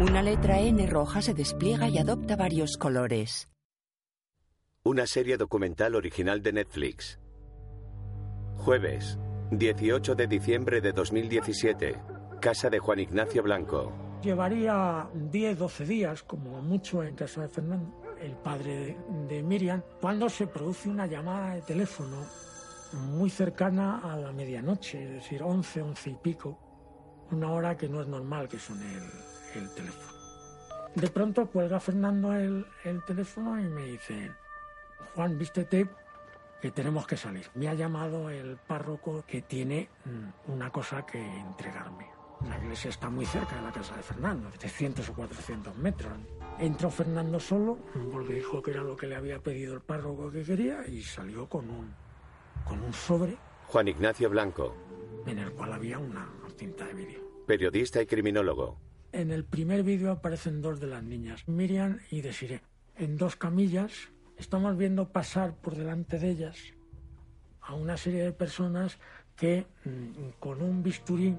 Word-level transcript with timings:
Una 0.00 0.22
letra 0.22 0.60
N 0.60 0.86
roja 0.86 1.20
se 1.20 1.34
despliega 1.34 1.88
y 1.88 1.98
adopta 1.98 2.36
varios 2.36 2.76
colores. 2.76 3.48
Una 4.84 5.08
serie 5.08 5.36
documental 5.36 5.96
original 5.96 6.40
de 6.40 6.52
Netflix. 6.52 7.18
Jueves, 8.58 9.18
18 9.50 10.14
de 10.14 10.28
diciembre 10.28 10.80
de 10.80 10.92
2017. 10.92 12.00
Casa 12.40 12.70
de 12.70 12.78
Juan 12.78 13.00
Ignacio 13.00 13.42
Blanco. 13.42 13.92
Llevaría 14.22 15.08
10, 15.14 15.58
12 15.58 15.84
días, 15.84 16.22
como 16.22 16.62
mucho, 16.62 17.02
en 17.02 17.16
casa 17.16 17.42
de 17.42 17.48
Fernando, 17.48 18.00
el 18.20 18.36
padre 18.36 18.76
de, 18.76 18.96
de 19.26 19.42
Miriam, 19.42 19.82
cuando 20.00 20.28
se 20.28 20.46
produce 20.46 20.88
una 20.88 21.08
llamada 21.08 21.56
de 21.56 21.62
teléfono 21.62 22.24
muy 22.92 23.30
cercana 23.30 23.98
a 23.98 24.16
la 24.16 24.30
medianoche, 24.30 25.02
es 25.02 25.10
decir, 25.14 25.42
11, 25.42 25.82
11 25.82 26.10
y 26.10 26.14
pico, 26.14 26.56
una 27.32 27.50
hora 27.50 27.76
que 27.76 27.88
no 27.88 28.00
es 28.00 28.06
normal 28.06 28.48
que 28.48 28.60
suene 28.60 28.94
el, 28.94 29.02
el 29.54 29.70
teléfono. 29.74 30.08
De 30.94 31.08
pronto 31.08 31.46
cuelga 31.46 31.78
Fernando 31.80 32.34
el, 32.34 32.66
el 32.84 33.04
teléfono 33.04 33.60
y 33.60 33.64
me 33.64 33.84
dice, 33.84 34.32
Juan, 35.14 35.38
vístete 35.38 35.88
que 36.60 36.70
tenemos 36.70 37.06
que 37.06 37.16
salir. 37.16 37.46
Me 37.54 37.68
ha 37.68 37.74
llamado 37.74 38.30
el 38.30 38.56
párroco 38.56 39.24
que 39.26 39.42
tiene 39.42 39.88
mm, 40.04 40.52
una 40.52 40.70
cosa 40.70 41.06
que 41.06 41.18
entregarme. 41.18 42.06
La 42.48 42.56
iglesia 42.58 42.90
está 42.90 43.10
muy 43.10 43.26
cerca 43.26 43.56
de 43.56 43.62
la 43.62 43.72
casa 43.72 43.96
de 43.96 44.02
Fernando, 44.02 44.48
300 44.58 45.08
o 45.08 45.14
400 45.14 45.76
metros. 45.76 46.12
Entró 46.58 46.90
Fernando 46.90 47.40
solo, 47.40 47.78
porque 48.12 48.34
dijo 48.34 48.62
que 48.62 48.70
era 48.72 48.82
lo 48.82 48.96
que 48.96 49.08
le 49.08 49.16
había 49.16 49.40
pedido 49.40 49.74
el 49.74 49.80
párroco 49.80 50.30
que 50.30 50.42
quería, 50.44 50.86
y 50.86 51.02
salió 51.02 51.48
con 51.48 51.68
un, 51.68 51.92
con 52.64 52.80
un 52.82 52.92
sobre 52.92 53.36
Juan 53.66 53.88
Ignacio 53.88 54.30
Blanco, 54.30 54.74
en 55.26 55.38
el 55.38 55.52
cual 55.52 55.72
había 55.72 55.98
una 55.98 56.28
cinta 56.56 56.86
de 56.86 56.94
vídeo. 56.94 57.20
periodista 57.46 58.00
y 58.00 58.06
criminólogo. 58.06 58.78
En 59.12 59.30
el 59.30 59.44
primer 59.44 59.82
vídeo 59.82 60.12
aparecen 60.12 60.60
dos 60.60 60.80
de 60.80 60.86
las 60.86 61.02
niñas, 61.02 61.48
Miriam 61.48 61.98
y 62.10 62.20
Desiree. 62.20 62.60
En 62.96 63.16
dos 63.16 63.36
camillas 63.36 63.92
estamos 64.36 64.76
viendo 64.76 65.08
pasar 65.08 65.54
por 65.54 65.76
delante 65.76 66.18
de 66.18 66.30
ellas 66.30 66.58
a 67.62 67.74
una 67.74 67.96
serie 67.96 68.22
de 68.22 68.32
personas 68.32 68.98
que 69.34 69.66
mm, 69.84 70.38
con 70.38 70.60
un 70.60 70.82
bisturí 70.82 71.34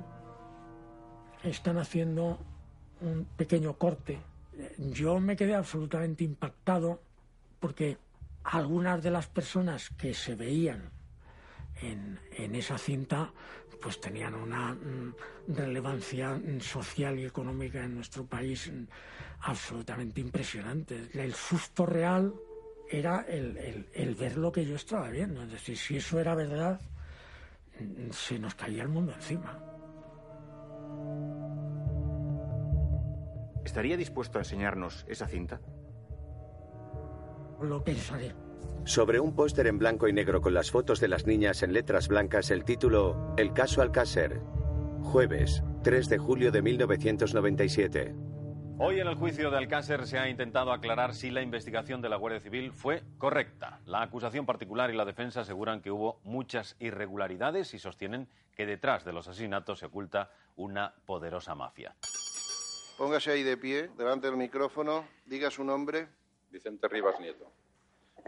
están 1.43 1.77
haciendo 1.77 2.39
un 3.01 3.25
pequeño 3.37 3.77
corte. 3.77 4.19
Yo 4.77 5.19
me 5.19 5.35
quedé 5.35 5.53
absolutamente 5.53 6.23
impactado 6.23 7.01
porque 7.59 7.97
algunas 8.43 9.03
de 9.03 9.11
las 9.11 9.27
personas 9.27 9.89
que 9.91 10.13
se 10.13 10.35
veían 10.35 10.89
en, 11.81 12.19
en 12.31 12.55
esa 12.55 12.77
cinta 12.77 13.31
pues 13.81 13.99
tenían 14.01 14.35
una 14.35 14.73
mm, 14.73 15.15
relevancia 15.47 16.33
mm, 16.35 16.59
social 16.59 17.17
y 17.19 17.25
económica 17.25 17.83
en 17.83 17.95
nuestro 17.95 18.25
país 18.25 18.69
mm, 18.71 18.83
absolutamente 19.41 20.19
impresionante. 20.21 21.09
El 21.13 21.33
susto 21.33 21.85
real 21.85 22.33
era 22.89 23.21
el, 23.27 23.55
el- 23.57 23.87
el 23.93 24.15
ver 24.15 24.37
lo 24.37 24.51
que 24.51 24.65
yo 24.65 24.75
estaba 24.75 25.09
viendo. 25.09 25.43
Es 25.43 25.51
decir, 25.51 25.77
si 25.77 25.97
eso 25.97 26.19
era 26.19 26.35
verdad, 26.35 26.81
se 28.11 28.37
nos 28.39 28.55
caía 28.55 28.81
el 28.83 28.89
mundo 28.89 29.13
encima. 29.13 29.57
¿Estaría 33.63 33.95
dispuesto 33.95 34.39
a 34.39 34.41
enseñarnos 34.41 35.05
esa 35.07 35.27
cinta? 35.27 35.61
Lo 37.61 37.83
pensaré. 37.83 38.33
Sobre 38.85 39.19
un 39.19 39.35
póster 39.35 39.67
en 39.67 39.77
blanco 39.77 40.07
y 40.07 40.13
negro 40.13 40.41
con 40.41 40.53
las 40.53 40.71
fotos 40.71 40.99
de 40.99 41.07
las 41.07 41.27
niñas 41.27 41.61
en 41.63 41.73
letras 41.73 42.07
blancas 42.07 42.49
el 42.49 42.63
título 42.63 43.33
El 43.37 43.53
caso 43.53 43.81
Alcácer. 43.81 44.41
Jueves, 45.03 45.63
3 45.83 46.09
de 46.09 46.17
julio 46.17 46.51
de 46.51 46.61
1997. 46.61 48.15
Hoy 48.81 48.99
en 49.01 49.07
el 49.07 49.15
juicio 49.15 49.51
de 49.51 49.57
Alcácer 49.57 50.07
se 50.07 50.17
ha 50.17 50.29
intentado 50.29 50.71
aclarar 50.71 51.13
si 51.13 51.31
la 51.31 51.41
investigación 51.41 52.01
de 52.01 52.07
la 52.07 52.15
Guardia 52.15 52.39
Civil 52.39 52.71
fue 52.71 53.03
correcta. 53.17 53.81
La 53.85 54.01
acusación 54.01 54.45
particular 54.45 54.89
y 54.89 54.95
la 54.95 55.03
defensa 55.03 55.41
aseguran 55.41 55.81
que 55.81 55.91
hubo 55.91 56.21
muchas 56.23 56.77
irregularidades 56.79 57.73
y 57.73 57.79
sostienen 57.79 58.29
que 58.55 58.65
detrás 58.65 59.03
de 59.03 59.11
los 59.11 59.27
asesinatos 59.27 59.79
se 59.79 59.87
oculta 59.87 60.31
una 60.55 60.93
poderosa 61.05 61.55
mafia. 61.55 61.93
Póngase 62.97 63.31
ahí 63.31 63.43
de 63.43 63.57
pie, 63.57 63.89
delante 63.97 64.27
del 64.27 64.37
micrófono, 64.37 65.05
diga 65.25 65.51
su 65.51 65.63
nombre. 65.63 66.07
Vicente 66.49 66.87
Rivas 66.87 67.19
Nieto. 67.19 67.51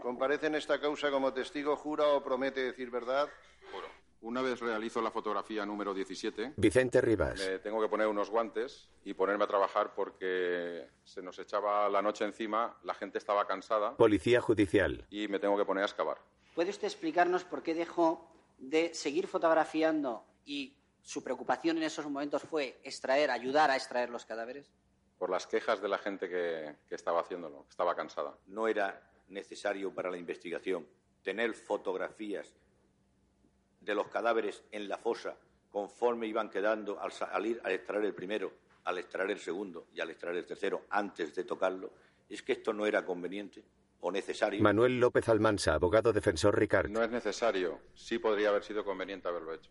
Comparece 0.00 0.46
en 0.46 0.54
esta 0.54 0.80
causa 0.80 1.10
como 1.10 1.32
testigo, 1.32 1.76
jura 1.76 2.06
o 2.08 2.22
promete 2.22 2.62
decir 2.62 2.90
verdad. 2.90 3.28
Juro. 3.72 3.86
Una 4.22 4.40
vez 4.40 4.60
realizo 4.60 5.02
la 5.02 5.10
fotografía 5.10 5.66
número 5.66 5.92
17, 5.92 6.54
Vicente 6.56 7.00
Rivas. 7.00 7.40
me 7.40 7.58
tengo 7.58 7.80
que 7.82 7.88
poner 7.88 8.06
unos 8.06 8.30
guantes 8.30 8.88
y 9.04 9.14
ponerme 9.14 9.42
a 9.44 9.46
trabajar 9.48 9.94
porque 9.96 10.86
se 11.04 11.22
nos 11.22 11.38
echaba 11.40 11.88
la 11.88 12.00
noche 12.02 12.24
encima, 12.24 12.78
la 12.84 12.94
gente 12.94 13.18
estaba 13.18 13.46
cansada 13.48 13.96
Policía 13.96 14.40
Judicial. 14.40 15.06
y 15.10 15.26
me 15.26 15.40
tengo 15.40 15.56
que 15.58 15.64
poner 15.64 15.82
a 15.82 15.86
excavar. 15.86 16.18
¿Puede 16.54 16.70
usted 16.70 16.86
explicarnos 16.86 17.42
por 17.42 17.64
qué 17.64 17.74
dejó 17.74 18.30
de 18.58 18.94
seguir 18.94 19.26
fotografiando 19.26 20.24
y 20.44 20.76
su 21.02 21.24
preocupación 21.24 21.78
en 21.78 21.82
esos 21.82 22.04
momentos 22.04 22.42
fue 22.42 22.78
extraer, 22.84 23.28
ayudar 23.32 23.72
a 23.72 23.76
extraer 23.76 24.08
los 24.10 24.24
cadáveres? 24.24 24.70
Por 25.18 25.30
las 25.30 25.48
quejas 25.48 25.82
de 25.82 25.88
la 25.88 25.98
gente 25.98 26.28
que, 26.28 26.76
que 26.88 26.94
estaba 26.94 27.22
haciéndolo, 27.22 27.64
que 27.64 27.70
estaba 27.70 27.96
cansada. 27.96 28.38
no 28.46 28.68
era 28.68 29.02
necesario 29.32 29.92
para 29.92 30.10
la 30.10 30.18
investigación 30.18 30.86
tener 31.22 31.54
fotografías 31.54 32.54
de 33.80 33.94
los 33.94 34.08
cadáveres 34.08 34.62
en 34.70 34.88
la 34.88 34.98
fosa 34.98 35.36
conforme 35.70 36.26
iban 36.26 36.50
quedando 36.50 37.00
al 37.00 37.12
salir 37.12 37.60
al 37.64 37.72
extraer 37.72 38.04
el 38.04 38.14
primero, 38.14 38.52
al 38.84 38.98
extraer 38.98 39.30
el 39.30 39.38
segundo 39.38 39.86
y 39.94 40.00
al 40.00 40.10
extraer 40.10 40.36
el 40.36 40.46
tercero 40.46 40.82
antes 40.90 41.34
de 41.34 41.44
tocarlo. 41.44 41.90
Es 42.28 42.42
que 42.42 42.52
esto 42.52 42.72
no 42.72 42.86
era 42.86 43.04
conveniente 43.04 43.64
o 44.00 44.10
necesario. 44.10 44.62
Manuel 44.62 44.98
López 44.98 45.28
Almansa, 45.28 45.74
abogado 45.74 46.12
defensor 46.12 46.58
Ricard. 46.58 46.90
No 46.90 47.02
es 47.02 47.10
necesario, 47.10 47.78
sí 47.94 48.18
podría 48.18 48.50
haber 48.50 48.64
sido 48.64 48.84
conveniente 48.84 49.28
haberlo 49.28 49.54
hecho. 49.54 49.70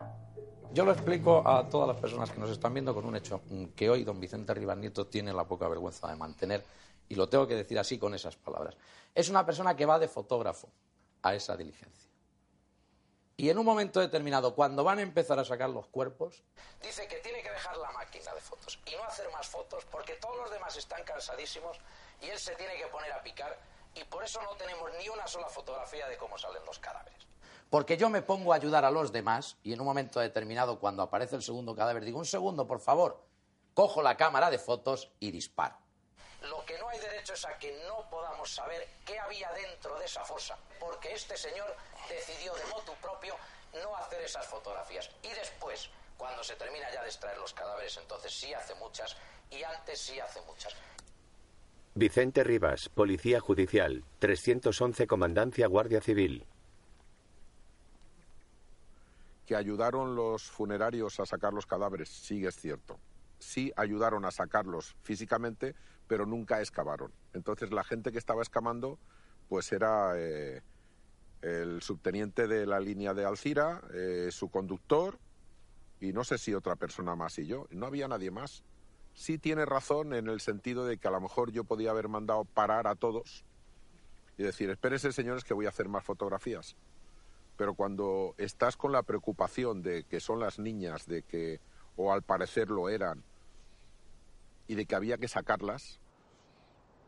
Yo 0.73 0.85
lo 0.85 0.93
explico 0.93 1.45
a 1.45 1.67
todas 1.67 1.87
las 1.87 1.97
personas 1.97 2.31
que 2.31 2.39
nos 2.39 2.49
están 2.49 2.73
viendo 2.73 2.93
con 2.93 3.05
un 3.05 3.15
hecho 3.15 3.41
que 3.75 3.89
hoy 3.89 4.05
don 4.05 4.21
Vicente 4.21 4.53
Rivas 4.53 4.77
Nieto 4.77 5.05
tiene 5.05 5.33
la 5.33 5.45
poca 5.45 5.67
vergüenza 5.67 6.09
de 6.09 6.15
mantener, 6.15 6.63
y 7.11 7.15
lo 7.15 7.27
tengo 7.27 7.45
que 7.45 7.55
decir 7.55 7.77
así 7.77 7.99
con 7.99 8.15
esas 8.15 8.37
palabras. 8.37 8.77
Es 9.13 9.27
una 9.27 9.45
persona 9.45 9.75
que 9.75 9.85
va 9.85 9.99
de 9.99 10.07
fotógrafo 10.07 10.69
a 11.21 11.35
esa 11.35 11.57
diligencia. 11.57 12.09
Y 13.35 13.49
en 13.49 13.57
un 13.57 13.65
momento 13.65 13.99
determinado, 13.99 14.55
cuando 14.55 14.85
van 14.85 14.99
a 14.99 15.01
empezar 15.01 15.37
a 15.37 15.43
sacar 15.43 15.69
los 15.71 15.87
cuerpos, 15.87 16.41
dice 16.81 17.05
que 17.09 17.17
tiene 17.17 17.41
que 17.43 17.51
dejar 17.51 17.75
la 17.75 17.91
máquina 17.91 18.33
de 18.33 18.39
fotos 18.39 18.79
y 18.85 18.95
no 18.95 19.03
hacer 19.03 19.29
más 19.33 19.45
fotos 19.45 19.83
porque 19.91 20.13
todos 20.21 20.37
los 20.37 20.51
demás 20.51 20.77
están 20.77 21.03
cansadísimos 21.03 21.77
y 22.21 22.29
él 22.29 22.39
se 22.39 22.55
tiene 22.55 22.77
que 22.77 22.85
poner 22.85 23.11
a 23.11 23.21
picar 23.21 23.59
y 23.93 24.05
por 24.05 24.23
eso 24.23 24.41
no 24.43 24.55
tenemos 24.55 24.89
ni 24.97 25.09
una 25.09 25.27
sola 25.27 25.49
fotografía 25.49 26.07
de 26.07 26.15
cómo 26.15 26.37
salen 26.37 26.63
los 26.65 26.79
cadáveres. 26.79 27.27
Porque 27.69 27.97
yo 27.97 28.09
me 28.09 28.21
pongo 28.21 28.53
a 28.53 28.55
ayudar 28.55 28.85
a 28.85 28.91
los 28.91 29.11
demás 29.11 29.57
y 29.63 29.73
en 29.73 29.81
un 29.81 29.85
momento 29.85 30.21
determinado, 30.21 30.79
cuando 30.79 31.03
aparece 31.03 31.35
el 31.35 31.43
segundo 31.43 31.75
cadáver, 31.75 32.05
digo, 32.05 32.19
un 32.19 32.25
segundo, 32.25 32.65
por 32.67 32.79
favor, 32.79 33.21
cojo 33.73 34.01
la 34.01 34.15
cámara 34.15 34.49
de 34.49 34.59
fotos 34.59 35.11
y 35.19 35.31
disparo. 35.31 35.75
Lo 36.49 36.65
que 36.65 36.77
derecho 37.21 37.33
es 37.33 37.45
a 37.45 37.57
que 37.59 37.71
no 37.87 38.09
podamos 38.09 38.49
saber 38.49 38.87
qué 39.05 39.19
había 39.19 39.51
dentro 39.53 39.97
de 39.99 40.05
esa 40.05 40.23
fosa, 40.23 40.57
porque 40.79 41.13
este 41.13 41.37
señor 41.37 41.75
decidió 42.09 42.53
de 42.55 42.65
motu 42.65 42.93
propio 43.01 43.35
no 43.73 43.95
hacer 43.95 44.21
esas 44.21 44.45
fotografías. 44.47 45.09
Y 45.21 45.29
después, 45.29 45.89
cuando 46.17 46.43
se 46.43 46.55
termina 46.55 46.91
ya 46.91 47.01
de 47.03 47.09
extraer 47.09 47.37
los 47.37 47.53
cadáveres, 47.53 47.95
entonces 47.97 48.33
sí 48.33 48.53
hace 48.53 48.73
muchas 48.75 49.15
y 49.51 49.61
antes 49.61 49.99
sí 49.99 50.19
hace 50.19 50.41
muchas. 50.41 50.75
Vicente 51.93 52.43
Rivas, 52.43 52.89
Policía 52.89 53.39
Judicial. 53.39 54.03
311 54.19 55.05
Comandancia 55.07 55.67
Guardia 55.67 56.01
Civil. 56.01 56.45
que 59.45 59.57
ayudaron 59.57 60.15
los 60.15 60.43
funerarios 60.43 61.19
a 61.19 61.25
sacar 61.25 61.51
los 61.51 61.65
cadáveres, 61.65 62.07
sí 62.07 62.45
es 62.45 62.55
cierto. 62.55 62.97
Sí 63.37 63.73
ayudaron 63.75 64.23
a 64.23 64.31
sacarlos 64.31 64.95
físicamente, 65.01 65.75
pero 66.11 66.25
nunca 66.25 66.59
excavaron. 66.59 67.13
Entonces 67.31 67.71
la 67.71 67.85
gente 67.85 68.11
que 68.11 68.17
estaba 68.17 68.41
excavando, 68.41 68.99
pues 69.47 69.71
era 69.71 70.11
eh, 70.17 70.61
el 71.41 71.81
subteniente 71.81 72.49
de 72.49 72.65
la 72.65 72.81
línea 72.81 73.13
de 73.13 73.23
Alcira, 73.23 73.81
eh, 73.93 74.27
su 74.29 74.49
conductor 74.49 75.17
y 76.01 76.11
no 76.11 76.25
sé 76.25 76.37
si 76.37 76.53
otra 76.53 76.75
persona 76.75 77.15
más 77.15 77.39
y 77.39 77.47
yo. 77.47 77.65
No 77.69 77.85
había 77.85 78.09
nadie 78.09 78.29
más. 78.29 78.65
Sí 79.13 79.37
tiene 79.37 79.63
razón 79.63 80.13
en 80.13 80.27
el 80.27 80.41
sentido 80.41 80.85
de 80.85 80.97
que 80.97 81.07
a 81.07 81.11
lo 81.11 81.21
mejor 81.21 81.53
yo 81.53 81.63
podía 81.63 81.91
haber 81.91 82.09
mandado 82.09 82.43
parar 82.43 82.87
a 82.87 82.95
todos 82.95 83.45
y 84.37 84.43
decir, 84.43 84.69
espérense 84.69 85.13
señores 85.13 85.45
que 85.45 85.53
voy 85.53 85.65
a 85.65 85.69
hacer 85.69 85.87
más 85.87 86.03
fotografías 86.03 86.75
pero 87.55 87.73
cuando 87.73 88.35
estás 88.37 88.75
con 88.75 88.91
la 88.91 89.03
preocupación 89.03 89.81
de 89.81 90.03
que 90.03 90.19
son 90.19 90.39
las 90.39 90.57
niñas, 90.57 91.05
de 91.05 91.21
que, 91.21 91.61
o 91.95 92.11
al 92.11 92.23
parecer 92.23 92.69
lo 92.69 92.89
eran, 92.89 93.23
y 94.71 94.75
de 94.75 94.85
que 94.85 94.95
había 94.95 95.17
que 95.17 95.27
sacarlas, 95.27 95.99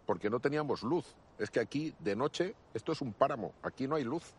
porque 0.06 0.30
no 0.30 0.40
teníamos 0.40 0.84
luz. 0.84 1.16
Es 1.38 1.50
que 1.50 1.60
aquí, 1.60 1.94
de 2.00 2.16
noche, 2.16 2.56
esto 2.74 2.92
es 2.92 3.02
un 3.02 3.14
páramo, 3.14 3.54
aquí 3.64 3.88
no 3.88 3.96
hay 3.96 4.04
luz. 4.04 4.34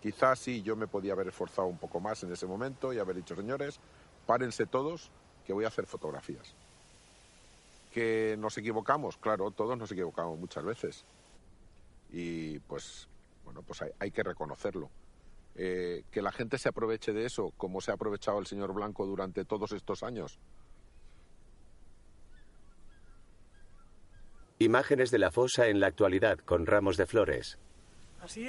Quizás 0.00 0.38
sí 0.38 0.62
yo 0.62 0.76
me 0.76 0.86
podía 0.86 1.12
haber 1.12 1.28
esforzado 1.28 1.68
un 1.68 1.78
poco 1.78 2.00
más 2.00 2.22
en 2.22 2.32
ese 2.32 2.46
momento 2.46 2.92
y 2.92 2.98
haber 2.98 3.16
dicho, 3.16 3.34
señores, 3.34 3.80
párense 4.26 4.66
todos, 4.66 5.10
que 5.46 5.52
voy 5.52 5.64
a 5.64 5.68
hacer 5.68 5.86
fotografías. 5.86 6.54
Que 7.92 8.36
nos 8.38 8.58
equivocamos, 8.58 9.16
claro, 9.16 9.50
todos 9.50 9.78
nos 9.78 9.90
equivocamos 9.90 10.38
muchas 10.38 10.64
veces. 10.64 11.04
Y 12.10 12.58
pues, 12.60 13.08
bueno, 13.44 13.62
pues 13.62 13.82
hay, 13.98 14.10
que 14.10 14.22
reconocerlo. 14.22 14.90
Eh, 15.54 16.04
que 16.10 16.20
la 16.20 16.32
gente 16.32 16.58
se 16.58 16.68
aproveche 16.68 17.12
de 17.12 17.24
eso, 17.24 17.52
como 17.56 17.80
se 17.80 17.90
ha 17.90 17.94
aprovechado 17.94 18.38
el 18.38 18.46
señor 18.46 18.74
Blanco 18.74 19.06
durante 19.06 19.44
todos 19.44 19.72
estos 19.72 20.02
años. 20.02 20.38
Imágenes 24.58 25.10
de 25.10 25.18
la 25.18 25.30
fosa 25.30 25.68
en 25.68 25.80
la 25.80 25.88
actualidad 25.88 26.38
con 26.38 26.64
ramos 26.64 26.96
de 26.96 27.06
flores. 27.06 27.58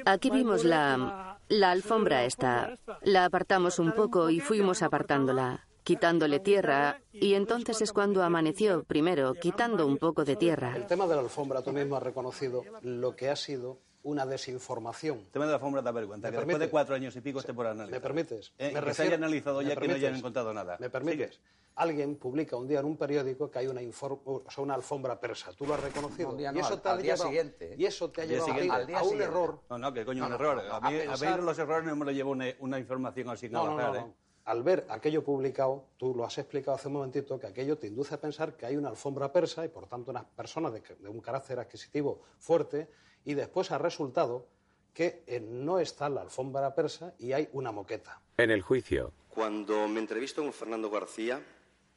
Aquí 0.06 0.30
vimos 0.30 0.63
la, 0.63 1.38
la 1.50 1.71
alfombra 1.71 2.24
esta. 2.24 2.77
La 3.01 3.25
apartamos 3.25 3.77
un 3.77 3.92
poco 3.92 4.30
y 4.30 4.39
fuimos 4.39 4.81
apartándola, 4.81 5.68
quitándole 5.83 6.39
tierra, 6.39 7.01
y 7.12 7.33
entonces 7.33 7.81
es 7.81 7.92
cuando 7.92 8.24
amaneció, 8.24 8.83
primero, 8.83 9.33
quitando 9.33 9.86
un 9.86 9.98
poco 9.98 10.24
de 10.24 10.36
tierra. 10.36 10.75
El 10.75 10.88
tema 10.88 11.07
de 11.07 11.15
la 11.15 11.21
alfombra, 11.21 11.62
tú 11.62 11.74
mismo 11.74 11.98
has 11.98 12.04
reconocido 12.04 12.63
lo 12.81 13.15
que 13.15 13.30
ha 13.30 13.36
sido 13.36 13.80
una 14.07 14.25
desinformación. 14.25 15.18
El 15.19 15.25
tema 15.31 15.45
de 15.45 15.51
la 15.51 15.56
alfombra 15.56 15.81
da 15.81 15.92
vergüenza, 15.92 16.31
que 16.31 16.38
después 16.38 16.59
de 16.59 16.69
cuatro 16.69 16.95
años 16.95 17.15
y 17.15 17.21
pico 17.21 17.39
esté 17.39 17.54
por 17.54 17.68
analizar. 17.68 18.00
¿Me 18.00 18.01
permites? 18.01 18.54
Eh, 18.57 18.71
me 18.74 18.81
que 18.81 18.94
se 18.94 19.04
haya 19.04 19.15
analizado 19.15 19.62
ya 19.62 19.75
que 19.75 19.88
no 19.88 19.95
hayan 19.95 20.15
encontrado 20.15 20.54
nada. 20.54 20.77
¿Me 20.80 20.89
permites? 20.89 21.39
Alguien 21.75 22.15
publica 22.15 22.56
un 22.56 22.68
día 22.68 22.80
en 22.80 22.86
un 22.86 22.98
periódico 22.98 23.51
que 23.51 23.59
hay 23.59 23.68
una, 23.68 23.81
inform- 23.81 24.21
o 24.25 24.44
sea, 24.50 24.63
una 24.63 24.74
alfombra 24.74 25.19
persa. 25.19 25.51
¿Tú 25.54 25.65
lo 25.68 25.75
has 25.75 25.81
reconocido? 25.83 26.30
Un 26.30 26.38
día 26.38 26.51
y 26.51 26.56
no, 26.56 26.62
eso 26.62 26.74
al- 26.74 26.81
te 26.81 26.89
ha 26.89 26.92
al 26.94 27.01
día 27.04 27.13
llevado- 27.13 27.30
siguiente. 27.30 27.75
Y 27.77 27.86
eso 27.86 28.09
te 28.09 28.21
ha 28.21 28.25
día 28.25 28.38
llevado 28.38 28.51
a 28.54 28.56
ti 28.56 28.62
siguiente. 28.62 28.95
a, 28.95 29.04
un 29.04 29.21
error. 29.21 29.59
No, 29.69 29.77
no, 29.77 29.94
que 29.94 30.06
coño, 30.06 30.19
No, 30.21 30.25
un 30.25 30.30
no, 30.31 30.36
error. 30.38 30.63
no, 30.65 30.74
a 30.74 30.77
a 30.77 30.89
mí, 30.89 30.98
a 30.98 31.00
pensar- 31.12 31.36
ver 31.36 31.44
los 31.44 31.59
errores 31.59 31.86
no 31.86 31.95
me 31.98 32.06
lo 32.06 32.12
llevo 32.12 32.31
una, 32.31 32.45
una 32.59 32.80
información 32.80 33.30
así 33.30 33.50
No, 33.50 33.65
no, 33.68 33.77
no, 33.77 33.95
¿eh? 33.95 34.00
no. 34.00 34.13
Al 34.45 34.63
ver 34.63 34.86
aquello 34.89 35.24
publicado, 35.25 35.83
tú 35.98 36.15
lo 36.15 36.25
has 36.25 36.38
explicado 36.38 36.75
hace 36.77 36.88
un 36.88 36.94
momentito, 36.95 37.38
que 37.38 37.48
aquello 37.48 37.77
te 37.77 37.88
induce 37.88 38.15
a 38.15 38.21
pensar 38.21 38.56
que 38.56 38.65
hay 38.65 38.77
una 38.77 38.88
alfombra 38.89 39.31
persa 39.31 39.65
y 39.65 39.68
por 39.68 39.88
tanto 39.88 40.09
unas 40.12 40.24
personas 40.24 40.71
de, 40.71 40.81
de 41.00 41.09
un 41.09 41.19
carácter 41.19 41.59
adquisitivo 41.59 42.21
fuerte 42.39 42.88
y 43.25 43.34
después 43.34 43.72
ha 43.72 43.78
resultado 43.78 44.48
que 44.94 45.24
eh, 45.28 45.40
no 45.40 45.80
está 45.80 46.10
la 46.10 46.22
alfombra 46.22 46.74
persa 46.74 47.14
y 47.19 47.34
hay 47.34 47.50
una 47.52 47.72
moqueta. 47.72 48.19
En 48.38 48.52
el 48.52 48.62
juicio, 48.62 49.14
Cuando 49.30 49.88
me 49.88 50.00
entrevisto 50.00 50.42
con 50.42 50.52
Fernando 50.54 50.90
García, 50.90 51.40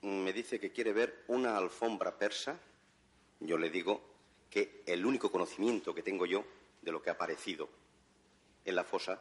mm, 0.02 0.08
me 0.08 0.32
dice 0.32 0.61
que 0.61 0.70
quiere 0.70 0.93
ver 0.93 1.25
una 1.28 1.56
alfombra 1.56 2.19
persa. 2.19 2.58
Yo 3.40 3.56
le 3.56 3.70
digo 3.70 4.02
que 4.50 4.82
el 4.87 5.06
único 5.06 5.31
conocimiento 5.32 5.94
que 5.94 6.02
tengo 6.02 6.26
yo 6.26 6.44
de 6.82 6.93
lo 6.93 7.00
que 7.00 7.08
ha 7.08 7.14
aparecido 7.14 7.69
en 8.64 8.75
la 8.75 8.84
fosa 8.84 9.20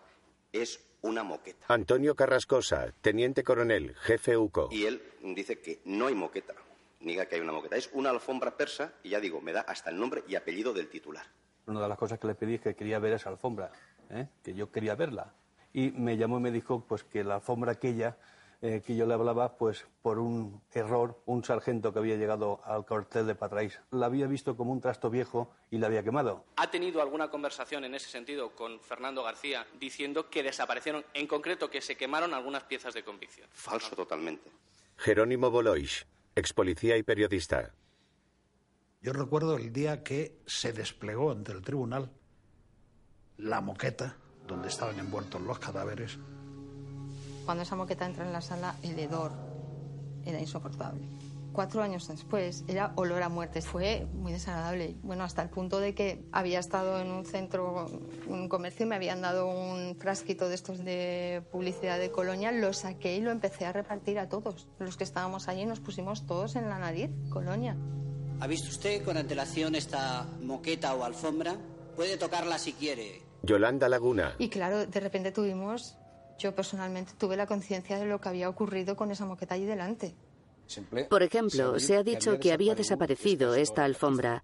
es 0.52 0.84
una 1.02 1.24
moqueta. 1.24 1.66
Antonio 1.70 2.16
Carrascosa, 2.16 2.94
teniente 3.02 3.44
coronel, 3.44 3.96
jefe 3.96 4.36
UCO. 4.36 4.68
Y 4.72 4.86
él 4.86 5.02
dice 5.22 5.60
que 5.60 5.80
no 5.86 6.08
hay 6.08 6.16
moqueta. 6.16 6.56
Niega 7.00 7.28
que 7.28 7.36
hay 7.36 7.42
una 7.42 7.54
moqueta. 7.54 7.78
Es 7.78 7.90
una 7.94 8.10
alfombra 8.10 8.58
persa 8.58 8.94
y 9.04 9.10
ya 9.10 9.22
digo, 9.22 9.40
me 9.40 9.54
da 9.54 9.62
hasta 9.62 9.90
el 9.90 9.98
nombre 9.98 10.26
y 10.28 10.36
apellido 10.36 10.74
del 10.74 10.90
titular. 10.90 11.26
Una 11.70 11.82
de 11.82 11.88
las 11.88 11.98
cosas 11.98 12.18
que 12.18 12.26
le 12.26 12.34
pedí 12.34 12.56
es 12.56 12.62
que 12.62 12.76
quería 12.76 12.98
ver 12.98 13.14
esa 13.14 13.30
alfombra, 13.30 13.72
¿eh? 14.10 14.28
que 14.44 14.56
yo 14.56 14.72
quería 14.72 14.96
verla. 14.96 15.32
Y 15.72 15.92
me 15.92 16.18
llamó 16.18 16.40
y 16.40 16.42
me 16.42 16.52
dijo 16.52 16.84
pues 16.88 17.04
que 17.04 17.24
la 17.24 17.36
alfombra 17.36 17.74
aquella 17.74 18.18
eh, 18.62 18.82
que 18.86 18.96
yo 18.96 19.06
le 19.06 19.14
hablaba, 19.14 19.56
pues 19.56 19.86
por 20.02 20.18
un 20.18 20.62
error, 20.74 21.22
un 21.28 21.46
sargento 21.46 21.94
que 21.94 22.00
había 22.00 22.16
llegado 22.16 22.60
al 22.66 22.86
cuartel 22.86 23.28
de 23.28 23.36
Patrais 23.36 23.80
la 23.92 24.08
había 24.08 24.28
visto 24.28 24.58
como 24.58 24.74
un 24.74 24.82
trasto 24.82 25.10
viejo 25.12 25.54
y 25.70 25.78
la 25.78 25.88
había 25.88 26.04
quemado. 26.04 26.44
¿Ha 26.58 26.72
tenido 26.72 27.02
alguna 27.02 27.30
conversación 27.30 27.86
en 27.86 27.94
ese 27.94 28.10
sentido 28.10 28.56
con 28.56 28.82
Fernando 28.82 29.24
García 29.24 29.66
diciendo 29.80 30.30
que 30.30 30.42
desaparecieron, 30.42 31.06
en 31.14 31.28
concreto 31.28 31.70
que 31.70 31.82
se 31.82 31.96
quemaron 31.96 32.34
algunas 32.34 32.64
piezas 32.64 32.96
de 32.96 33.04
convicción? 33.04 33.48
Falso 33.54 33.96
totalmente. 33.96 34.50
Jerónimo 34.98 35.52
Boloix, 35.52 36.06
ex 36.36 36.52
policía 36.52 36.98
y 36.98 37.04
periodista. 37.04 37.72
Yo 39.02 39.14
recuerdo 39.14 39.56
el 39.56 39.72
día 39.72 40.04
que 40.04 40.42
se 40.46 40.74
desplegó 40.74 41.32
ante 41.32 41.54
el 41.54 41.62
tribunal 41.62 42.12
la 43.38 43.62
moqueta 43.62 44.18
donde 44.46 44.68
estaban 44.68 45.00
envueltos 45.00 45.42
los 45.42 45.58
cadáveres. 45.58 46.18
Cuando 47.46 47.64
esa 47.64 47.78
moqueta 47.78 48.06
entra 48.06 48.26
en 48.26 48.34
la 48.34 48.42
sala, 48.42 48.76
el 48.84 49.00
hedor 49.00 49.32
era 50.26 50.40
insoportable. 50.42 51.08
Cuatro 51.54 51.82
años 51.82 52.10
después 52.10 52.66
era 52.68 52.92
olor 52.96 53.24
a 53.24 53.30
muerte. 53.30 53.62
Fue 53.62 54.06
muy 54.14 54.34
desagradable. 54.34 54.98
Bueno, 55.02 55.24
hasta 55.24 55.44
el 55.44 55.50
punto 55.50 55.80
de 55.80 55.96
que 55.96 56.26
había 56.34 56.60
estado 56.60 57.00
en 57.00 57.10
un 57.10 57.26
centro, 57.26 57.88
un 58.28 58.50
comercio, 58.50 58.86
me 58.86 58.96
habían 58.96 59.22
dado 59.22 59.48
un 59.48 59.96
frasquito 59.96 60.50
de 60.50 60.56
estos 60.56 60.84
de 60.84 61.42
publicidad 61.54 62.00
de 62.00 62.12
Colonia, 62.12 62.52
lo 62.52 62.74
saqué 62.74 63.16
y 63.16 63.22
lo 63.22 63.32
empecé 63.32 63.66
a 63.66 63.72
repartir 63.72 64.20
a 64.20 64.28
todos. 64.28 64.68
Los 64.78 64.98
que 64.98 65.06
estábamos 65.06 65.48
allí 65.48 65.66
nos 65.66 65.80
pusimos 65.80 66.26
todos 66.26 66.58
en 66.58 66.70
la 66.70 66.80
nariz, 66.80 67.10
Colonia. 67.30 67.78
¿Ha 68.42 68.48
visto 68.48 68.70
usted 68.70 69.04
con 69.04 69.18
antelación 69.18 69.76
esta 69.76 70.26
moqueta 70.42 70.96
o 70.96 71.04
alfombra? 71.04 71.58
Puede 71.96 72.18
tocarla 72.18 72.58
si 72.58 72.72
quiere. 72.74 73.22
Yolanda 73.44 73.90
Laguna. 73.90 74.36
Y 74.38 74.50
claro, 74.50 74.86
de 74.86 75.00
repente 75.00 75.32
tuvimos, 75.32 75.98
yo 76.38 76.56
personalmente 76.56 77.14
tuve 77.18 77.36
la 77.36 77.48
conciencia 77.48 78.00
de 78.00 78.06
lo 78.06 78.22
que 78.22 78.30
había 78.30 78.48
ocurrido 78.48 78.96
con 78.96 79.12
esa 79.12 79.26
moqueta 79.26 79.56
allí 79.56 79.66
delante. 79.66 80.16
Por 81.10 81.24
ejemplo, 81.24 81.80
se 81.80 81.98
ha 81.98 82.04
dicho 82.04 82.40
que 82.40 82.54
había 82.54 82.76
desaparecido 82.76 83.56
esta 83.56 83.84
alfombra. 83.84 84.44